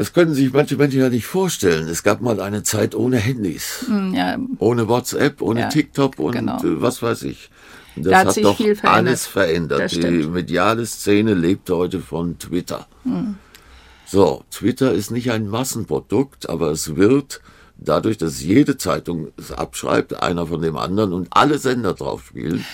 Das 0.00 0.14
können 0.14 0.32
sich 0.32 0.50
manche 0.50 0.78
Menschen 0.78 1.00
ja 1.00 1.10
nicht 1.10 1.26
vorstellen. 1.26 1.86
Es 1.86 2.02
gab 2.02 2.22
mal 2.22 2.40
eine 2.40 2.62
Zeit 2.62 2.94
ohne 2.94 3.18
Handys, 3.18 3.84
hm, 3.86 4.14
ja. 4.14 4.38
ohne 4.56 4.88
WhatsApp, 4.88 5.42
ohne 5.42 5.60
ja, 5.60 5.68
TikTok 5.68 6.18
und 6.18 6.32
genau. 6.32 6.56
Äh, 6.56 6.80
was 6.80 7.02
weiß 7.02 7.24
ich. 7.24 7.50
Das 7.96 8.06
da 8.06 8.18
hat, 8.20 8.28
hat 8.28 8.42
doch 8.42 8.56
verändert. 8.56 8.84
alles 8.86 9.26
verändert. 9.26 9.92
Die 9.92 10.26
mediale 10.26 10.86
Szene 10.86 11.34
lebt 11.34 11.68
heute 11.68 12.00
von 12.00 12.38
Twitter. 12.38 12.86
Hm. 13.02 13.34
So, 14.06 14.42
Twitter 14.50 14.90
ist 14.94 15.10
nicht 15.10 15.32
ein 15.32 15.48
Massenprodukt, 15.48 16.48
aber 16.48 16.70
es 16.70 16.96
wird 16.96 17.42
dadurch, 17.76 18.16
dass 18.16 18.42
jede 18.42 18.78
Zeitung 18.78 19.28
es 19.36 19.52
abschreibt, 19.52 20.22
einer 20.22 20.46
von 20.46 20.62
dem 20.62 20.78
anderen 20.78 21.12
und 21.12 21.28
alle 21.28 21.58
Sender 21.58 21.92
drauf 21.92 22.24
spielen, 22.28 22.64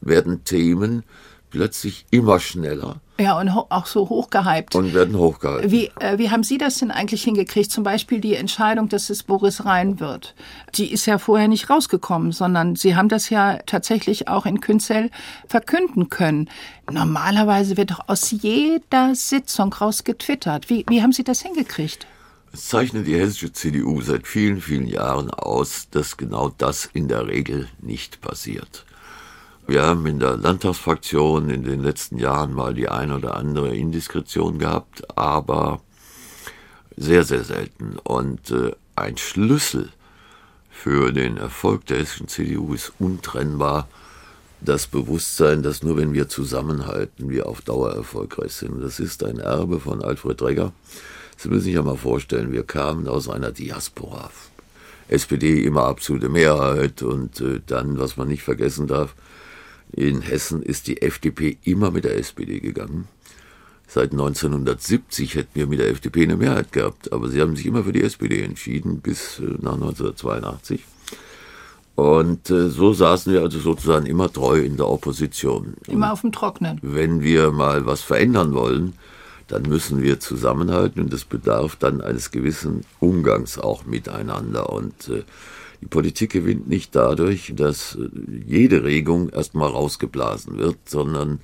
werden 0.00 0.44
Themen 0.44 1.02
plötzlich 1.50 2.06
immer 2.10 2.40
schneller. 2.40 3.02
Ja, 3.20 3.38
und 3.38 3.50
auch 3.50 3.84
so 3.84 4.08
hochgehypt. 4.08 4.74
Und 4.74 4.94
werden 4.94 5.14
hochgehypt. 5.14 5.70
Wie, 5.70 5.90
äh, 6.00 6.16
wie 6.16 6.30
haben 6.30 6.42
Sie 6.42 6.56
das 6.56 6.78
denn 6.78 6.90
eigentlich 6.90 7.22
hingekriegt? 7.22 7.70
Zum 7.70 7.84
Beispiel 7.84 8.18
die 8.18 8.34
Entscheidung, 8.34 8.88
dass 8.88 9.10
es 9.10 9.24
Boris 9.24 9.66
Rhein 9.66 10.00
wird. 10.00 10.34
Die 10.76 10.90
ist 10.90 11.04
ja 11.04 11.18
vorher 11.18 11.46
nicht 11.46 11.68
rausgekommen, 11.68 12.32
sondern 12.32 12.76
Sie 12.76 12.96
haben 12.96 13.10
das 13.10 13.28
ja 13.28 13.58
tatsächlich 13.66 14.28
auch 14.28 14.46
in 14.46 14.62
Künzell 14.62 15.10
verkünden 15.46 16.08
können. 16.08 16.48
Normalerweise 16.90 17.76
wird 17.76 17.90
doch 17.90 18.08
aus 18.08 18.30
jeder 18.30 19.14
Sitzung 19.14 19.70
rausgetwittert. 19.74 20.70
Wie, 20.70 20.86
wie 20.88 21.02
haben 21.02 21.12
Sie 21.12 21.24
das 21.24 21.42
hingekriegt? 21.42 22.06
Es 22.54 22.68
zeichnet 22.68 23.06
die 23.06 23.18
hessische 23.18 23.52
CDU 23.52 24.00
seit 24.00 24.26
vielen, 24.26 24.62
vielen 24.62 24.86
Jahren 24.86 25.30
aus, 25.30 25.88
dass 25.90 26.16
genau 26.16 26.48
das 26.48 26.88
in 26.94 27.06
der 27.06 27.26
Regel 27.26 27.68
nicht 27.80 28.22
passiert. 28.22 28.86
Wir 29.70 29.84
haben 29.84 30.04
in 30.06 30.18
der 30.18 30.36
Landtagsfraktion 30.36 31.48
in 31.48 31.62
den 31.62 31.80
letzten 31.80 32.18
Jahren 32.18 32.52
mal 32.52 32.74
die 32.74 32.88
ein 32.88 33.12
oder 33.12 33.36
andere 33.36 33.72
Indiskretion 33.72 34.58
gehabt, 34.58 35.16
aber 35.16 35.80
sehr, 36.96 37.22
sehr 37.22 37.44
selten. 37.44 37.96
Und 38.02 38.50
äh, 38.50 38.72
ein 38.96 39.16
Schlüssel 39.16 39.90
für 40.72 41.12
den 41.12 41.36
Erfolg 41.36 41.86
der 41.86 41.98
hessischen 41.98 42.26
CDU 42.26 42.74
ist 42.74 42.94
untrennbar 42.98 43.86
das 44.60 44.88
Bewusstsein, 44.88 45.62
dass 45.62 45.84
nur 45.84 45.96
wenn 45.96 46.14
wir 46.14 46.28
zusammenhalten, 46.28 47.30
wir 47.30 47.46
auf 47.46 47.60
Dauer 47.60 47.92
erfolgreich 47.94 48.54
sind. 48.54 48.82
Das 48.82 48.98
ist 48.98 49.22
ein 49.22 49.38
Erbe 49.38 49.78
von 49.78 50.02
Alfred 50.02 50.42
Regger. 50.42 50.72
Sie 51.36 51.48
müssen 51.48 51.62
sich 51.62 51.74
ja 51.74 51.82
mal 51.82 51.96
vorstellen, 51.96 52.50
wir 52.50 52.64
kamen 52.64 53.06
aus 53.06 53.28
einer 53.28 53.52
Diaspora. 53.52 54.32
SPD 55.06 55.62
immer 55.62 55.84
absolute 55.84 56.28
Mehrheit 56.28 57.02
und 57.02 57.40
äh, 57.40 57.60
dann, 57.64 58.00
was 58.00 58.16
man 58.16 58.26
nicht 58.26 58.42
vergessen 58.42 58.88
darf, 58.88 59.14
in 59.92 60.20
Hessen 60.20 60.62
ist 60.62 60.86
die 60.86 61.02
FDP 61.02 61.58
immer 61.64 61.90
mit 61.90 62.04
der 62.04 62.16
SPD 62.16 62.60
gegangen. 62.60 63.08
Seit 63.86 64.12
1970 64.12 65.34
hätten 65.34 65.50
wir 65.54 65.66
mit 65.66 65.80
der 65.80 65.88
FDP 65.88 66.22
eine 66.22 66.36
Mehrheit 66.36 66.70
gehabt, 66.70 67.12
aber 67.12 67.28
sie 67.28 67.40
haben 67.40 67.56
sich 67.56 67.66
immer 67.66 67.82
für 67.82 67.92
die 67.92 68.02
SPD 68.02 68.42
entschieden, 68.42 69.00
bis 69.00 69.40
äh, 69.40 69.42
nach 69.60 69.74
1982. 69.74 70.84
Und 71.96 72.48
äh, 72.50 72.68
so 72.68 72.92
saßen 72.92 73.32
wir 73.32 73.42
also 73.42 73.58
sozusagen 73.58 74.06
immer 74.06 74.32
treu 74.32 74.60
in 74.60 74.76
der 74.76 74.88
Opposition. 74.88 75.74
Immer 75.88 76.12
auf 76.12 76.20
dem 76.20 76.30
Trocknen. 76.30 76.78
Wenn 76.82 77.22
wir 77.22 77.50
mal 77.50 77.84
was 77.84 78.00
verändern 78.00 78.54
wollen, 78.54 78.94
dann 79.48 79.62
müssen 79.62 80.00
wir 80.00 80.20
zusammenhalten 80.20 81.02
und 81.02 81.12
es 81.12 81.24
bedarf 81.24 81.74
dann 81.74 82.00
eines 82.00 82.30
gewissen 82.30 82.82
Umgangs 83.00 83.58
auch 83.58 83.84
miteinander. 83.84 84.70
Und 84.72 85.08
äh, 85.08 85.24
die 85.80 85.86
Politik 85.86 86.32
gewinnt 86.32 86.68
nicht 86.68 86.94
dadurch, 86.94 87.52
dass 87.56 87.96
äh, 87.96 88.08
jede 88.46 88.84
Regung 88.84 89.30
erstmal 89.30 89.70
rausgeblasen 89.70 90.58
wird, 90.58 90.76
sondern 90.86 91.40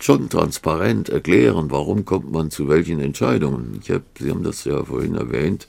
schon 0.00 0.28
transparent 0.28 1.08
erklären, 1.08 1.70
warum 1.70 2.04
kommt 2.04 2.32
man 2.32 2.50
zu 2.50 2.68
welchen 2.68 3.00
Entscheidungen. 3.00 3.78
Ich 3.82 3.90
hab, 3.90 4.02
Sie 4.18 4.30
haben 4.30 4.42
das 4.42 4.64
ja 4.64 4.82
vorhin 4.84 5.14
erwähnt, 5.14 5.66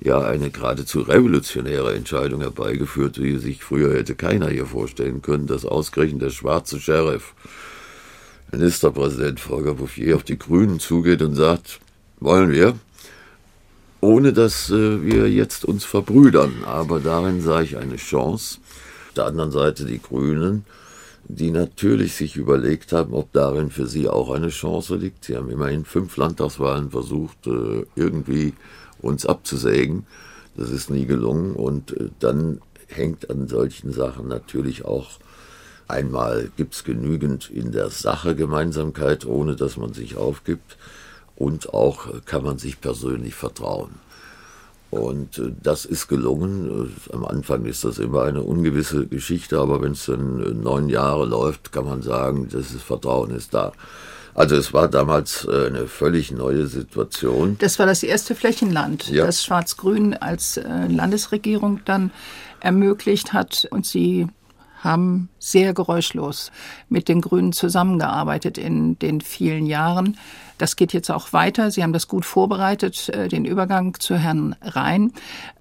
ja 0.00 0.20
eine 0.22 0.50
geradezu 0.50 1.00
revolutionäre 1.00 1.94
Entscheidung 1.94 2.40
herbeigeführt, 2.40 3.20
wie 3.22 3.36
sich 3.36 3.62
früher 3.62 3.94
hätte 3.94 4.14
keiner 4.14 4.48
hier 4.48 4.66
vorstellen 4.66 5.20
können, 5.20 5.46
dass 5.46 5.66
ausgerechnet 5.66 6.22
der 6.22 6.30
schwarze 6.30 6.80
Sheriff, 6.80 7.34
Ministerpräsident 8.50 9.40
Volker 9.40 9.74
Bouffier, 9.74 10.16
auf 10.16 10.24
die 10.24 10.38
Grünen 10.38 10.80
zugeht 10.80 11.20
und 11.22 11.34
sagt, 11.34 11.80
wollen 12.18 12.50
wir, 12.50 12.76
ohne 14.00 14.32
dass 14.32 14.70
äh, 14.70 15.02
wir 15.02 15.30
jetzt 15.30 15.64
uns 15.64 15.84
verbrüdern. 15.84 16.64
Aber 16.64 17.00
darin 17.00 17.40
sah 17.40 17.60
ich 17.60 17.76
eine 17.76 17.96
Chance. 17.96 18.58
Auf 19.08 19.14
der 19.14 19.26
anderen 19.26 19.50
Seite 19.50 19.84
die 19.84 20.00
Grünen, 20.00 20.64
die 21.24 21.50
natürlich 21.50 22.14
sich 22.14 22.36
überlegt 22.36 22.92
haben, 22.92 23.14
ob 23.14 23.32
darin 23.32 23.70
für 23.70 23.86
sie 23.86 24.08
auch 24.08 24.30
eine 24.30 24.48
Chance 24.48 24.96
liegt. 24.96 25.24
Sie 25.24 25.36
haben 25.36 25.50
immerhin 25.50 25.84
fünf 25.84 26.16
Landtagswahlen 26.16 26.90
versucht, 26.90 27.46
äh, 27.46 27.84
irgendwie 27.96 28.54
uns 29.00 29.26
abzusägen. 29.26 30.06
Das 30.56 30.70
ist 30.70 30.90
nie 30.90 31.06
gelungen. 31.06 31.54
Und 31.54 31.96
äh, 31.96 32.08
dann 32.18 32.60
hängt 32.88 33.30
an 33.30 33.48
solchen 33.48 33.92
Sachen 33.92 34.28
natürlich 34.28 34.84
auch 34.84 35.18
einmal 35.90 36.50
gibt 36.56 36.74
es 36.74 36.84
genügend 36.84 37.50
in 37.50 37.72
der 37.72 37.90
Sache 37.90 38.34
Gemeinsamkeit, 38.34 39.26
ohne 39.26 39.56
dass 39.56 39.76
man 39.76 39.92
sich 39.92 40.16
aufgibt. 40.16 40.76
Und 41.40 41.72
auch 41.72 42.08
kann 42.26 42.44
man 42.44 42.58
sich 42.58 42.82
persönlich 42.82 43.34
vertrauen. 43.34 43.92
Und 44.90 45.38
äh, 45.38 45.52
das 45.62 45.86
ist 45.86 46.08
gelungen. 46.08 46.92
Am 47.12 47.24
Anfang 47.24 47.64
ist 47.64 47.82
das 47.84 47.98
immer 47.98 48.24
eine 48.24 48.42
ungewisse 48.42 49.06
Geschichte, 49.06 49.58
aber 49.58 49.80
wenn 49.80 49.92
es 49.92 50.04
dann 50.04 50.60
neun 50.60 50.90
Jahre 50.90 51.24
läuft, 51.24 51.72
kann 51.72 51.86
man 51.86 52.02
sagen, 52.02 52.48
das 52.52 52.66
Vertrauen 52.82 53.30
ist 53.30 53.54
da. 53.54 53.72
Also 54.34 54.54
es 54.54 54.74
war 54.74 54.88
damals 54.88 55.46
äh, 55.46 55.68
eine 55.68 55.86
völlig 55.86 56.30
neue 56.30 56.66
Situation. 56.66 57.56
Das 57.58 57.78
war 57.78 57.86
das 57.86 58.02
erste 58.02 58.34
Flächenland, 58.34 59.08
ja. 59.08 59.24
das 59.24 59.42
Schwarz-Grün 59.42 60.14
als 60.14 60.58
äh, 60.58 60.86
Landesregierung 60.88 61.80
dann 61.86 62.10
ermöglicht 62.60 63.32
hat 63.32 63.66
und 63.70 63.86
sie 63.86 64.28
haben 64.82 65.28
sehr 65.38 65.74
geräuschlos 65.74 66.50
mit 66.88 67.08
den 67.08 67.20
Grünen 67.20 67.52
zusammengearbeitet 67.52 68.58
in 68.58 68.98
den 68.98 69.20
vielen 69.20 69.66
Jahren. 69.66 70.16
Das 70.60 70.76
geht 70.76 70.92
jetzt 70.92 71.10
auch 71.10 71.32
weiter. 71.32 71.70
Sie 71.70 71.82
haben 71.82 71.94
das 71.94 72.06
gut 72.06 72.26
vorbereitet, 72.26 73.08
äh, 73.08 73.28
den 73.28 73.46
Übergang 73.46 73.98
zu 73.98 74.16
Herrn 74.16 74.54
Rhein. 74.60 75.10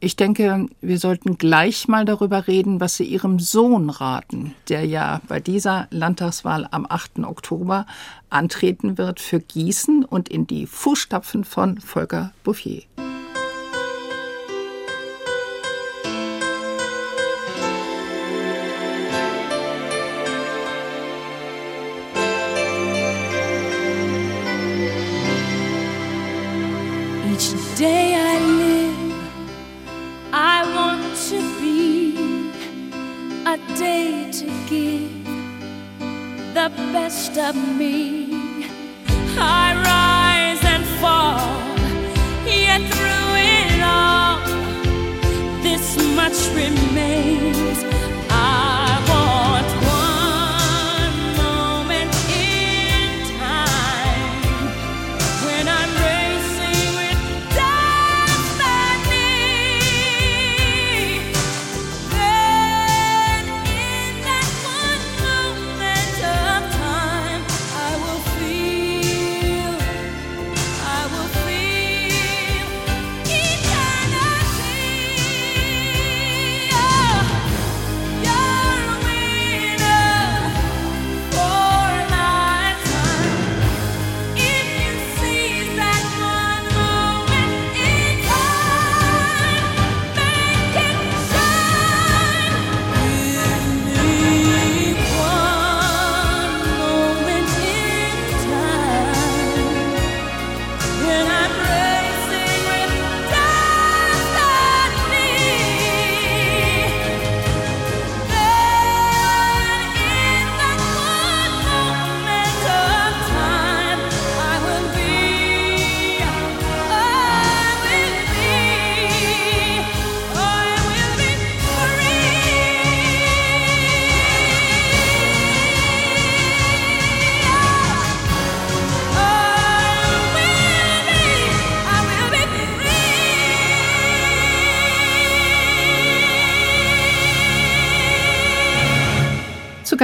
Ich 0.02 0.18
denke, 0.18 0.66
wir 0.82 1.00
sollten 1.00 1.38
gleich 1.38 1.88
mal 1.88 2.04
darüber 2.04 2.48
reden, 2.48 2.82
was 2.82 2.98
Sie 2.98 3.06
Ihrem 3.06 3.40
Sohn 3.40 3.90
raten, 3.90 4.56
der 4.68 4.86
ja 4.86 5.22
bei 5.30 5.40
dieser 5.40 5.88
Landtagswahl 5.90 6.68
am 6.72 6.86
8. 6.90 7.20
Oktober 7.24 7.86
antreten 8.30 8.98
wird 8.98 9.22
für 9.22 9.40
Gießen 9.40 10.04
und 10.04 10.28
in 10.28 10.48
die 10.48 10.68
Fußstapfen 10.68 11.46
von 11.46 11.80
Volker 11.80 12.34
Bouffier. 12.44 12.84
The 36.76 36.92
best 36.94 37.38
of 37.38 37.56
me. 37.78 38.28
I 39.38 39.99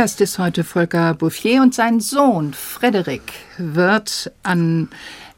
Gast 0.06 0.22
ist 0.22 0.38
heute 0.38 0.64
Volker 0.64 1.16
Bouffier 1.16 1.64
und 1.64 1.74
sein 1.74 1.99
Sohn 1.99 2.53
Frederik 2.53 3.34
wird 3.58 4.32
an 4.43 4.89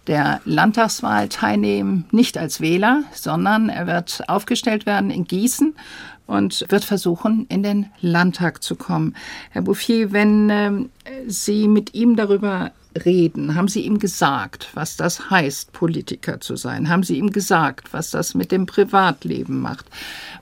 der 0.08 0.42
Landtagswahl 0.44 1.30
teilnehmen, 1.30 2.04
nicht 2.12 2.38
als 2.38 2.60
Wähler, 2.60 3.04
sondern 3.14 3.70
er 3.70 3.88
wird 3.88 4.28
aufgestellt 4.28 4.86
werden 4.86 5.10
in 5.10 5.24
Gießen 5.24 5.74
und 6.26 6.66
wird 6.68 6.84
versuchen, 6.84 7.46
in 7.48 7.64
den 7.64 7.86
Landtag 8.02 8.62
zu 8.62 8.76
kommen. 8.76 9.16
Herr 9.52 9.62
Bouffier, 9.62 10.12
wenn 10.12 10.50
ähm, 10.50 10.90
Sie 11.28 11.70
mit 11.70 11.94
ihm 11.94 12.18
darüber 12.18 12.72
reden, 13.06 13.56
haben 13.56 13.70
Sie 13.70 13.86
ihm 13.86 14.00
gesagt, 14.00 14.68
was 14.74 14.98
das 14.98 15.30
heißt, 15.30 15.72
Politiker 15.72 16.42
zu 16.42 16.58
sein? 16.58 16.90
Haben 16.90 17.04
Sie 17.04 17.18
ihm 17.18 17.32
gesagt, 17.32 17.94
was 17.94 18.12
das 18.12 18.36
mit 18.36 18.52
dem 18.52 18.66
Privatleben 18.66 19.62
macht? 19.62 19.86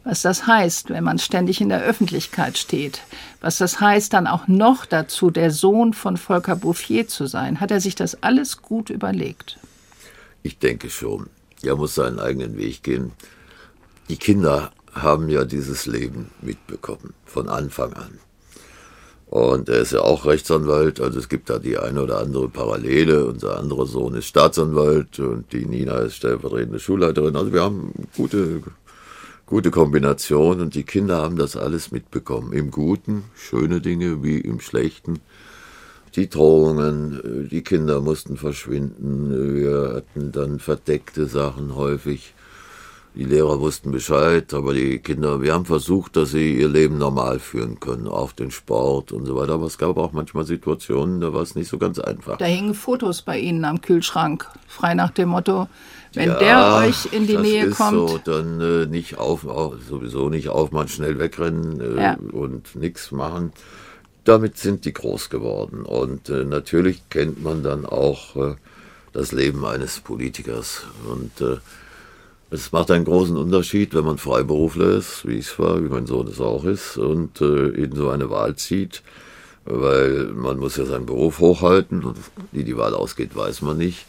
Was 0.06 0.22
das 0.22 0.46
heißt, 0.46 0.92
wenn 0.92 1.04
man 1.04 1.18
ständig 1.18 1.62
in 1.62 1.70
der 1.70 1.82
Öffentlichkeit 1.82 2.60
steht? 2.60 3.02
Was 3.42 3.58
das 3.58 3.80
heißt, 3.80 4.14
dann 4.14 4.28
auch 4.28 4.48
noch 4.48 4.86
dazu 4.86 5.32
der 5.32 5.50
Sohn 5.50 5.94
von 5.94 6.16
Volker 6.16 6.56
Bouffier 6.56 7.08
zu 7.08 7.26
sein? 7.26 7.60
Hat 7.60 7.72
er 7.72 7.82
sich 7.82 7.96
das 7.96 8.22
alles 8.22 8.62
gut 8.62 8.92
überlegt? 8.92 9.58
Ich 10.44 10.60
denke 10.60 10.92
schon. 10.92 11.28
Er 11.64 11.76
muss 11.76 11.96
seinen 11.96 12.20
eigenen 12.20 12.56
Weg 12.56 12.84
gehen. 12.84 13.14
Die 14.08 14.18
Kinder 14.18 14.72
haben 14.94 15.28
ja 15.28 15.44
dieses 15.44 15.88
Leben 15.88 16.30
mitbekommen, 16.40 17.16
von 17.26 17.50
Anfang 17.50 17.94
an. 17.94 18.20
Und 19.26 19.70
er 19.70 19.80
ist 19.80 19.92
ja 19.92 20.02
auch 20.02 20.26
Rechtsanwalt, 20.26 21.02
also 21.02 21.18
es 21.18 21.28
gibt 21.30 21.50
da 21.50 21.58
die 21.58 21.80
eine 21.80 22.04
oder 22.04 22.20
andere 22.20 22.48
Parallele. 22.48 23.26
Unser 23.26 23.58
anderer 23.58 23.88
Sohn 23.88 24.14
ist 24.14 24.28
Staatsanwalt 24.28 25.20
und 25.20 25.52
die 25.52 25.66
Nina 25.66 25.98
ist 25.98 26.18
stellvertretende 26.18 26.80
Schulleiterin. 26.80 27.36
Also 27.36 27.52
wir 27.52 27.64
haben 27.64 27.92
gute, 28.16 28.62
gute 29.46 29.72
Kombination 29.72 30.60
und 30.60 30.76
die 30.76 30.84
Kinder 30.84 31.18
haben 31.22 31.38
das 31.38 31.56
alles 31.56 31.92
mitbekommen. 31.92 32.54
Im 32.54 32.72
Guten, 32.72 33.26
schöne 33.36 33.82
Dinge 33.82 34.24
wie 34.24 34.40
im 34.40 34.60
Schlechten. 34.60 35.20
Die 36.16 36.30
Drohungen, 36.30 37.50
die 37.52 37.62
Kinder 37.62 38.00
mussten 38.00 38.38
verschwinden. 38.38 39.56
Wir 39.56 39.96
hatten 39.98 40.32
dann 40.32 40.60
verdeckte 40.60 41.28
Sachen 41.28 41.76
häufig. 41.76 42.34
Die 43.16 43.24
Lehrer 43.24 43.62
wussten 43.62 43.92
Bescheid, 43.92 44.54
aber 44.54 44.74
die 44.74 45.00
Kinder, 45.00 45.42
wir 45.42 45.54
haben 45.54 45.64
versucht, 45.64 46.18
dass 46.18 46.32
sie 46.32 46.60
ihr 46.60 46.68
Leben 46.68 46.98
normal 46.98 47.40
führen 47.40 47.80
können, 47.80 48.10
auch 48.10 48.34
den 48.34 48.52
Sport 48.52 49.14
und 49.14 49.26
so 49.26 49.38
weiter. 49.38 49.54
Aber 49.54 49.68
es 49.68 49.78
gab 49.78 49.98
auch 49.98 50.12
manchmal 50.12 50.46
Situationen, 50.46 51.22
da 51.22 51.34
war 51.34 51.42
es 51.42 51.56
nicht 51.56 51.70
so 51.70 51.78
ganz 51.78 51.98
einfach. 51.98 52.38
Da 52.38 52.46
hingen 52.46 52.74
Fotos 52.74 53.22
bei 53.22 53.40
Ihnen 53.40 53.64
am 53.64 53.80
Kühlschrank, 53.80 54.50
frei 54.68 54.96
nach 54.96 55.12
dem 55.12 55.30
Motto, 55.30 55.70
wenn 56.16 56.30
ja, 56.30 56.40
der 56.40 56.76
euch 56.88 57.12
in 57.12 57.28
die 57.28 57.38
Nähe 57.38 57.70
kommt. 57.70 58.10
So, 58.10 58.20
dann 58.24 58.62
äh, 58.62 58.86
nicht 58.86 59.18
auf, 59.18 59.46
auf, 59.46 59.76
sowieso 59.88 60.30
nicht 60.30 60.50
aufmachen, 60.50 60.88
schnell 60.88 61.20
wegrennen 61.20 61.82
äh, 61.82 62.02
ja. 62.02 62.18
und 62.32 62.76
nichts 62.76 63.12
machen. 63.12 63.52
Damit 64.24 64.58
sind 64.58 64.86
die 64.86 64.94
groß 64.94 65.30
geworden. 65.30 65.84
Und 65.84 66.30
äh, 66.30 66.44
natürlich 66.44 67.10
kennt 67.10 67.44
man 67.44 67.64
dann 67.64 67.86
auch 67.86 68.36
äh, 68.36 68.56
das 69.14 69.32
Leben 69.32 69.66
eines 69.66 70.00
Politikers. 70.00 70.84
Und 71.08 71.42
äh, 71.42 71.58
es 72.52 72.72
macht 72.72 72.92
einen 72.92 73.06
großen 73.06 73.38
Unterschied, 73.38 73.94
wenn 73.94 74.06
man 74.06 74.18
Freiberufler 74.18 74.90
ist, 74.90 75.28
wie 75.28 75.36
ich 75.36 75.48
es 75.48 75.60
war, 75.60 75.84
wie 75.84 75.90
mein 75.90 76.06
Sohn 76.06 76.28
es 76.28 76.40
auch 76.40 76.64
ist, 76.64 76.98
und 76.98 77.42
äh, 77.42 77.70
in 77.70 77.96
so 77.96 78.10
eine 78.10 78.30
Wahl 78.30 78.56
zieht, 78.56 79.02
weil 79.66 80.26
man 80.26 80.60
muss 80.60 80.78
ja 80.78 80.86
seinen 80.86 81.06
Beruf 81.06 81.40
hochhalten 81.40 82.04
und 82.04 82.18
wie 82.52 82.64
die 82.64 82.78
Wahl 82.78 82.94
ausgeht, 82.94 83.36
weiß 83.36 83.62
man 83.62 83.78
nicht. 83.78 84.06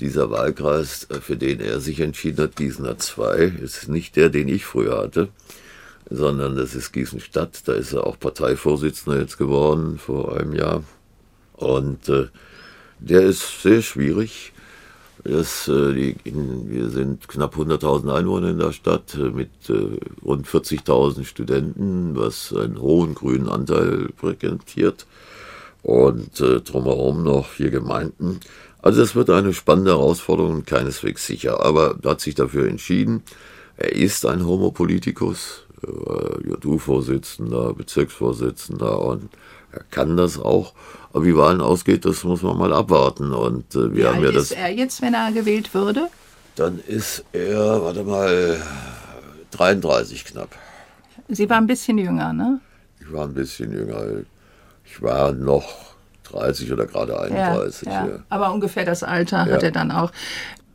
Dieser 0.00 0.30
Wahlkreis, 0.30 1.06
äh, 1.10 1.20
für 1.20 1.36
den 1.36 1.60
er 1.60 1.80
sich 1.80 2.00
entschieden 2.00 2.42
hat, 2.44 2.56
Gießener 2.56 2.98
2, 2.98 3.36
ist 3.62 3.88
nicht 3.88 4.16
der, 4.16 4.30
den 4.30 4.48
ich 4.48 4.64
früher 4.64 4.98
hatte, 4.98 5.28
sondern 6.08 6.56
das 6.56 6.74
ist 6.74 6.92
Gießen-Stadt. 6.92 7.62
Da 7.66 7.74
ist 7.74 7.92
er 7.92 8.06
auch 8.06 8.18
Parteivorsitzender 8.18 9.20
jetzt 9.20 9.38
geworden 9.38 9.98
vor 9.98 10.36
einem 10.36 10.54
Jahr. 10.54 10.82
Und 11.54 12.08
äh, 12.08 12.28
der 12.98 13.22
ist 13.22 13.62
sehr 13.62 13.82
schwierig. 13.82 14.52
Das, 15.22 15.68
äh, 15.68 15.92
die, 15.92 16.16
wir 16.24 16.88
sind 16.88 17.28
knapp 17.28 17.56
100.000 17.56 18.12
Einwohner 18.12 18.50
in 18.50 18.58
der 18.58 18.72
Stadt 18.72 19.14
äh, 19.14 19.30
mit 19.30 19.50
äh, 19.68 19.98
rund 20.24 20.46
40.000 20.46 21.24
Studenten, 21.24 22.16
was 22.16 22.54
einen 22.54 22.80
hohen 22.80 23.14
grünen 23.14 23.48
Anteil 23.48 24.08
präsentiert. 24.16 25.06
Und 25.82 26.40
äh, 26.40 26.60
drumherum 26.60 27.22
noch 27.22 27.46
vier 27.46 27.70
Gemeinden. 27.70 28.40
Also 28.82 29.02
es 29.02 29.14
wird 29.14 29.30
eine 29.30 29.52
spannende 29.52 29.92
Herausforderung, 29.92 30.64
keineswegs 30.64 31.26
sicher. 31.26 31.64
Aber 31.64 31.96
er 32.02 32.10
hat 32.10 32.20
sich 32.20 32.34
dafür 32.34 32.68
entschieden. 32.68 33.22
Er 33.76 33.92
ist 33.92 34.26
ein 34.26 34.46
Homopolitikus, 34.46 35.66
äh, 35.82 36.48
JU-Vorsitzender, 36.48 37.74
Bezirksvorsitzender 37.74 39.00
und 39.00 39.30
er 39.72 39.82
kann 39.90 40.16
das 40.16 40.38
auch. 40.38 40.74
Aber 41.12 41.24
wie 41.24 41.36
Wahlen 41.36 41.60
ausgeht, 41.60 42.04
das 42.04 42.24
muss 42.24 42.42
man 42.42 42.56
mal 42.56 42.72
abwarten. 42.72 43.32
Und 43.32 43.74
äh, 43.74 43.94
wir 43.94 43.94
wie 43.94 44.04
haben 44.06 44.24
ja 44.24 44.32
das. 44.32 44.44
ist 44.44 44.52
er 44.52 44.70
jetzt, 44.70 45.02
wenn 45.02 45.14
er 45.14 45.32
gewählt 45.32 45.72
würde? 45.74 46.08
Dann 46.56 46.80
ist 46.86 47.24
er, 47.32 47.82
warte 47.82 48.02
mal, 48.02 48.60
33 49.52 50.24
knapp. 50.24 50.56
Sie 51.28 51.48
war 51.48 51.58
ein 51.58 51.66
bisschen 51.66 51.98
jünger, 51.98 52.32
ne? 52.32 52.60
Ich 53.00 53.12
war 53.12 53.24
ein 53.24 53.34
bisschen 53.34 53.72
jünger. 53.72 54.02
Ich 54.84 55.00
war 55.00 55.32
noch 55.32 55.94
30 56.30 56.72
oder 56.72 56.86
gerade 56.86 57.18
31. 57.18 57.86
Ja, 57.86 58.06
ja. 58.06 58.18
Aber 58.28 58.52
ungefähr 58.52 58.84
das 58.84 59.02
Alter 59.02 59.46
ja. 59.46 59.52
hat 59.52 59.62
er 59.62 59.72
dann 59.72 59.90
auch. 59.90 60.12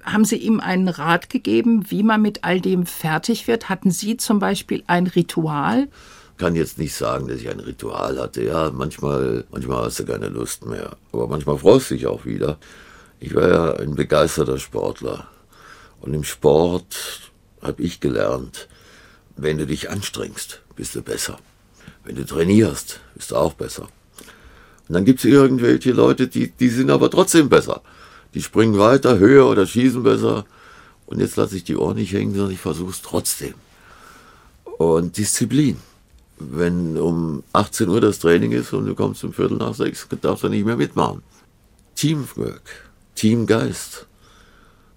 Haben 0.03 0.25
Sie 0.25 0.37
ihm 0.37 0.59
einen 0.59 0.87
Rat 0.87 1.29
gegeben, 1.29 1.85
wie 1.89 2.03
man 2.03 2.21
mit 2.21 2.43
all 2.43 2.61
dem 2.61 2.85
fertig 2.85 3.47
wird? 3.47 3.69
Hatten 3.69 3.89
Sie 3.89 4.17
zum 4.17 4.37
Beispiel 4.39 4.83
ein 4.85 5.07
Ritual? 5.07 5.87
kann 6.37 6.55
jetzt 6.55 6.77
nicht 6.77 6.93
sagen, 6.93 7.27
dass 7.27 7.39
ich 7.39 7.49
ein 7.49 7.59
Ritual 7.59 8.19
hatte. 8.19 8.43
Ja, 8.43 8.71
manchmal, 8.71 9.45
manchmal 9.51 9.85
hast 9.85 9.99
du 9.99 10.05
keine 10.05 10.27
Lust 10.27 10.65
mehr. 10.65 10.97
Aber 11.11 11.27
manchmal 11.27 11.57
freust 11.57 11.91
du 11.91 11.95
dich 11.95 12.07
auch 12.07 12.25
wieder. 12.25 12.57
Ich 13.19 13.33
war 13.35 13.47
ja 13.47 13.73
ein 13.77 13.95
begeisterter 13.95 14.59
Sportler. 14.59 15.27
Und 16.01 16.13
im 16.13 16.23
Sport 16.23 17.31
habe 17.61 17.81
ich 17.81 17.99
gelernt, 17.99 18.67
wenn 19.37 19.57
du 19.57 19.65
dich 19.65 19.89
anstrengst, 19.89 20.61
bist 20.75 20.95
du 20.95 21.01
besser. 21.01 21.37
Wenn 22.03 22.15
du 22.15 22.25
trainierst, 22.25 22.99
bist 23.15 23.31
du 23.31 23.37
auch 23.37 23.53
besser. 23.53 23.87
Und 24.87 24.93
dann 24.93 25.05
gibt 25.05 25.19
es 25.19 25.25
irgendwelche 25.25 25.91
Leute, 25.91 26.27
die, 26.27 26.51
die 26.51 26.69
sind 26.69 26.89
aber 26.89 27.09
trotzdem 27.09 27.49
besser. 27.49 27.81
Die 28.33 28.41
springen 28.41 28.77
weiter, 28.77 29.17
höher 29.17 29.47
oder 29.47 29.65
schießen 29.65 30.03
besser. 30.03 30.45
Und 31.05 31.19
jetzt 31.19 31.35
lasse 31.35 31.57
ich 31.57 31.63
die 31.63 31.77
Ohren 31.77 31.97
nicht 31.97 32.13
hängen, 32.13 32.33
sondern 32.33 32.53
ich 32.53 32.59
versuche 32.59 32.91
es 32.91 33.01
trotzdem. 33.01 33.53
Und 34.77 35.17
Disziplin 35.17 35.77
wenn 36.37 36.97
um 36.97 37.43
18 37.53 37.89
Uhr 37.89 38.01
das 38.01 38.19
Training 38.19 38.51
ist 38.51 38.73
und 38.73 38.85
du 38.85 38.95
kommst 38.95 39.23
um 39.23 39.33
Viertel 39.33 39.57
nach 39.57 39.73
sechs, 39.73 40.07
darfst 40.21 40.43
du 40.43 40.49
nicht 40.49 40.65
mehr 40.65 40.75
mitmachen. 40.75 41.23
Teamwork, 41.95 42.91
Teamgeist. 43.15 44.07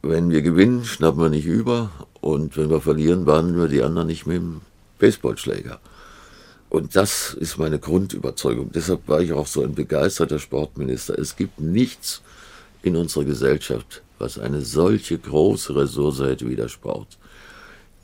Wenn 0.02 0.30
wir 0.30 0.42
gewinnen, 0.42 0.84
schnappen 0.84 1.20
wir 1.20 1.28
nicht 1.28 1.46
über 1.46 1.90
und 2.20 2.56
wenn 2.56 2.70
wir 2.70 2.80
verlieren, 2.80 3.26
warnen 3.26 3.56
wir 3.56 3.68
die 3.68 3.82
anderen 3.82 4.08
nicht 4.08 4.26
mit 4.26 4.36
dem 4.36 4.60
Baseballschläger. 4.98 5.80
Und 6.70 6.96
das 6.96 7.34
ist 7.34 7.58
meine 7.58 7.78
Grundüberzeugung. 7.78 8.70
Deshalb 8.72 9.08
war 9.08 9.20
ich 9.20 9.32
auch 9.32 9.46
so 9.46 9.62
ein 9.62 9.74
begeisterter 9.74 10.38
Sportminister. 10.38 11.18
Es 11.18 11.34
gibt 11.36 11.60
nichts 11.60 12.20
in 12.82 12.94
unserer 12.96 13.24
Gesellschaft, 13.24 14.02
was 14.18 14.38
eine 14.38 14.60
solche 14.60 15.18
große 15.18 15.74
Ressource 15.74 16.20
hätte 16.20 16.48
wie 16.48 16.56
der 16.56 16.68
Sport 16.68 17.18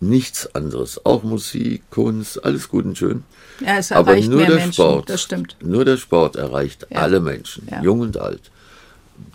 nichts 0.09 0.55
anderes. 0.55 1.05
Auch 1.05 1.23
Musik, 1.23 1.83
Kunst, 1.91 2.45
alles 2.45 2.69
gut 2.69 2.85
und 2.85 2.99
schön. 2.99 3.25
Ja, 3.61 3.79
es 3.79 3.93
Aber 3.93 4.17
nur 4.17 4.45
der 4.45 4.57
Menschen, 4.57 4.73
Sport, 4.73 5.11
das 5.11 5.23
stimmt. 5.23 5.57
Nur 5.63 5.85
der 5.85 5.97
Sport 5.97 6.37
erreicht 6.37 6.87
ja. 6.91 6.99
alle 6.99 7.21
Menschen, 7.21 7.69
ja. 7.71 7.83
jung 7.83 8.01
und 8.01 8.17
alt, 8.17 8.51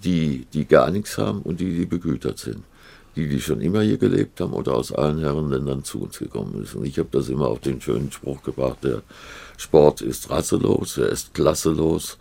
die, 0.04 0.46
die 0.54 0.66
gar 0.66 0.92
nichts 0.92 1.18
haben 1.18 1.42
und 1.42 1.60
die, 1.60 1.76
die 1.76 1.86
begütert 1.86 2.40
sind. 2.40 2.64
Die, 3.20 3.28
die 3.28 3.42
schon 3.42 3.60
immer 3.60 3.82
hier 3.82 3.98
gelebt 3.98 4.40
haben 4.40 4.54
oder 4.54 4.76
aus 4.76 4.94
allen 4.94 5.20
Herrenländern 5.20 5.84
zu 5.84 6.02
uns 6.04 6.20
gekommen 6.20 6.54
sind. 6.66 6.76
Und 6.80 6.86
ich 6.86 6.98
habe 6.98 7.10
das 7.12 7.28
immer 7.28 7.50
auf 7.50 7.60
den 7.60 7.82
schönen 7.82 8.14
Spruch 8.14 8.42
gebracht, 8.44 8.78
der 8.84 9.02
Sport 9.58 10.00
ist 10.02 10.30
rasselos, 10.30 10.98
er 10.98 11.10
ist 11.10 11.34
klasselos 11.34 12.18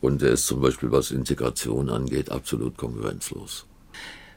und 0.00 0.22
er 0.22 0.30
ist 0.30 0.46
zum 0.46 0.62
Beispiel, 0.62 0.90
was 0.90 1.10
Integration 1.10 1.90
angeht, 1.90 2.30
absolut 2.30 2.78
konkurrenzlos. 2.78 3.66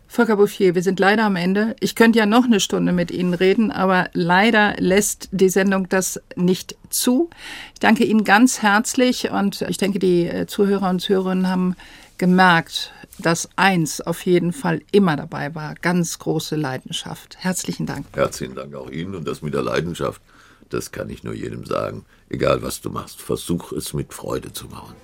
Volker 0.07 0.35
Bouffier, 0.35 0.75
wir 0.75 0.83
sind 0.83 0.99
leider 0.99 1.23
am 1.23 1.37
Ende. 1.37 1.75
Ich 1.79 1.95
könnte 1.95 2.19
ja 2.19 2.25
noch 2.25 2.43
eine 2.43 2.59
Stunde 2.59 2.91
mit 2.91 3.09
Ihnen 3.09 3.33
reden, 3.33 3.71
aber 3.71 4.09
leider 4.13 4.75
lässt 4.77 5.29
die 5.31 5.49
Sendung 5.49 5.87
das 5.87 6.21
nicht 6.35 6.75
zu. 6.89 7.29
Ich 7.73 7.79
danke 7.79 8.03
Ihnen 8.03 8.25
ganz 8.25 8.61
herzlich 8.61 9.31
und 9.31 9.61
ich 9.63 9.77
denke, 9.77 9.99
die 9.99 10.27
äh, 10.27 10.45
Zuhörer 10.47 10.89
und 10.89 10.99
Zuhörerinnen 10.99 11.47
haben 11.47 11.75
gemerkt, 12.17 12.91
dass 13.19 13.49
eins 13.55 14.01
auf 14.01 14.25
jeden 14.25 14.53
Fall 14.53 14.81
immer 14.91 15.15
dabei 15.15 15.53
war, 15.55 15.75
ganz 15.75 16.19
große 16.19 16.55
Leidenschaft. 16.55 17.37
Herzlichen 17.39 17.85
Dank. 17.85 18.05
Herzlichen 18.13 18.55
Dank 18.55 18.73
auch 18.75 18.89
Ihnen 18.89 19.15
und 19.15 19.27
das 19.27 19.41
mit 19.41 19.53
der 19.53 19.61
Leidenschaft, 19.61 20.21
das 20.69 20.91
kann 20.91 21.09
ich 21.09 21.23
nur 21.23 21.33
jedem 21.33 21.65
sagen. 21.65 22.05
Egal 22.29 22.63
was 22.63 22.81
du 22.81 22.89
machst, 22.89 23.21
versuch 23.21 23.71
es 23.71 23.93
mit 23.93 24.13
Freude 24.13 24.51
zu 24.53 24.67
machen. 24.67 24.95